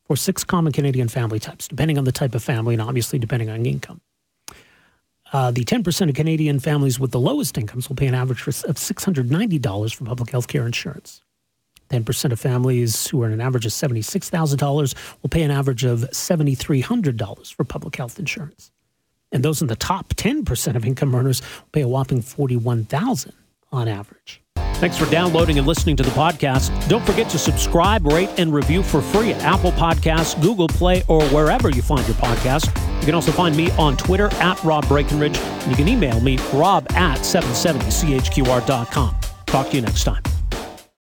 for 0.06 0.16
six 0.16 0.44
common 0.46 0.72
Canadian 0.72 1.10
family 1.10 1.40
types, 1.40 1.68
depending 1.68 1.98
on 1.98 2.06
the 2.06 2.12
type 2.14 2.36
of 2.36 2.44
family 2.44 2.74
and 2.74 2.82
obviously 2.82 3.20
depending 3.20 3.50
on 3.50 3.66
income. 3.66 4.00
Uh, 5.34 5.52
the 5.52 5.66
10% 5.66 6.10
of 6.10 6.16
Canadian 6.16 6.60
families 6.60 7.00
with 7.00 7.12
the 7.12 7.20
lowest 7.20 7.58
incomes 7.58 7.90
will 7.90 7.98
pay 7.98 8.08
an 8.08 8.16
average 8.16 8.48
of 8.48 8.76
$690 8.76 9.96
for 9.96 10.06
public 10.06 10.30
health 10.30 10.48
care 10.48 10.66
insurance. 10.66 11.22
10% 11.90 12.32
of 12.32 12.40
families 12.40 13.08
who 13.08 13.24
earn 13.24 13.34
an 13.34 13.42
average 13.42 13.66
of 13.66 13.74
$76,000 13.74 14.96
will 15.22 15.30
pay 15.30 15.44
an 15.44 15.52
average 15.52 15.84
of 15.84 16.00
$7,300 16.12 17.54
for 17.54 17.64
public 17.66 17.96
health 17.98 18.20
insurance. 18.20 18.72
And 19.34 19.44
those 19.44 19.62
in 19.62 19.68
the 19.68 19.76
top 19.76 20.14
10% 20.14 20.76
of 20.76 20.86
income 20.86 21.14
earners 21.14 21.42
pay 21.74 21.82
a 21.82 21.88
whopping 21.88 22.22
41,000 22.22 23.34
on 23.72 23.88
average. 23.90 24.42
Thanks 24.76 24.98
for 24.98 25.10
downloading 25.10 25.58
and 25.58 25.66
listening 25.66 25.96
to 25.98 26.04
the 26.04 26.12
podcast. 26.12 26.90
Don't 26.90 27.06
forget 27.06 27.30
to 27.30 27.40
subscribe, 27.40 28.06
rate, 28.06 28.30
and 28.38 28.54
review 28.54 28.84
for 28.84 29.02
free 29.02 29.32
at 29.32 29.42
Apple 29.42 29.72
Podcasts, 29.72 30.40
Google 30.42 30.68
Play, 30.68 31.04
or 31.08 31.24
wherever 31.28 31.70
you 31.70 31.82
find 31.82 32.06
your 32.08 32.18
podcast. 32.18 32.68
You 33.00 33.06
can 33.06 33.16
also 33.16 33.32
find 33.32 33.56
me 33.56 33.72
on 33.72 33.96
Twitter 33.98 34.28
at 34.36 34.62
Rob 34.64 34.88
Breckenridge, 34.88 35.38
and 35.38 35.72
you 35.72 35.78
can 35.78 35.88
email 35.88 36.20
me 36.20 36.38
rob 36.54 36.86
at 36.92 37.20
770chqr.com. 37.20 39.16
Talk 39.46 39.70
to 39.70 39.76
you 39.76 39.82
next 39.82 40.04
time. 40.04 40.24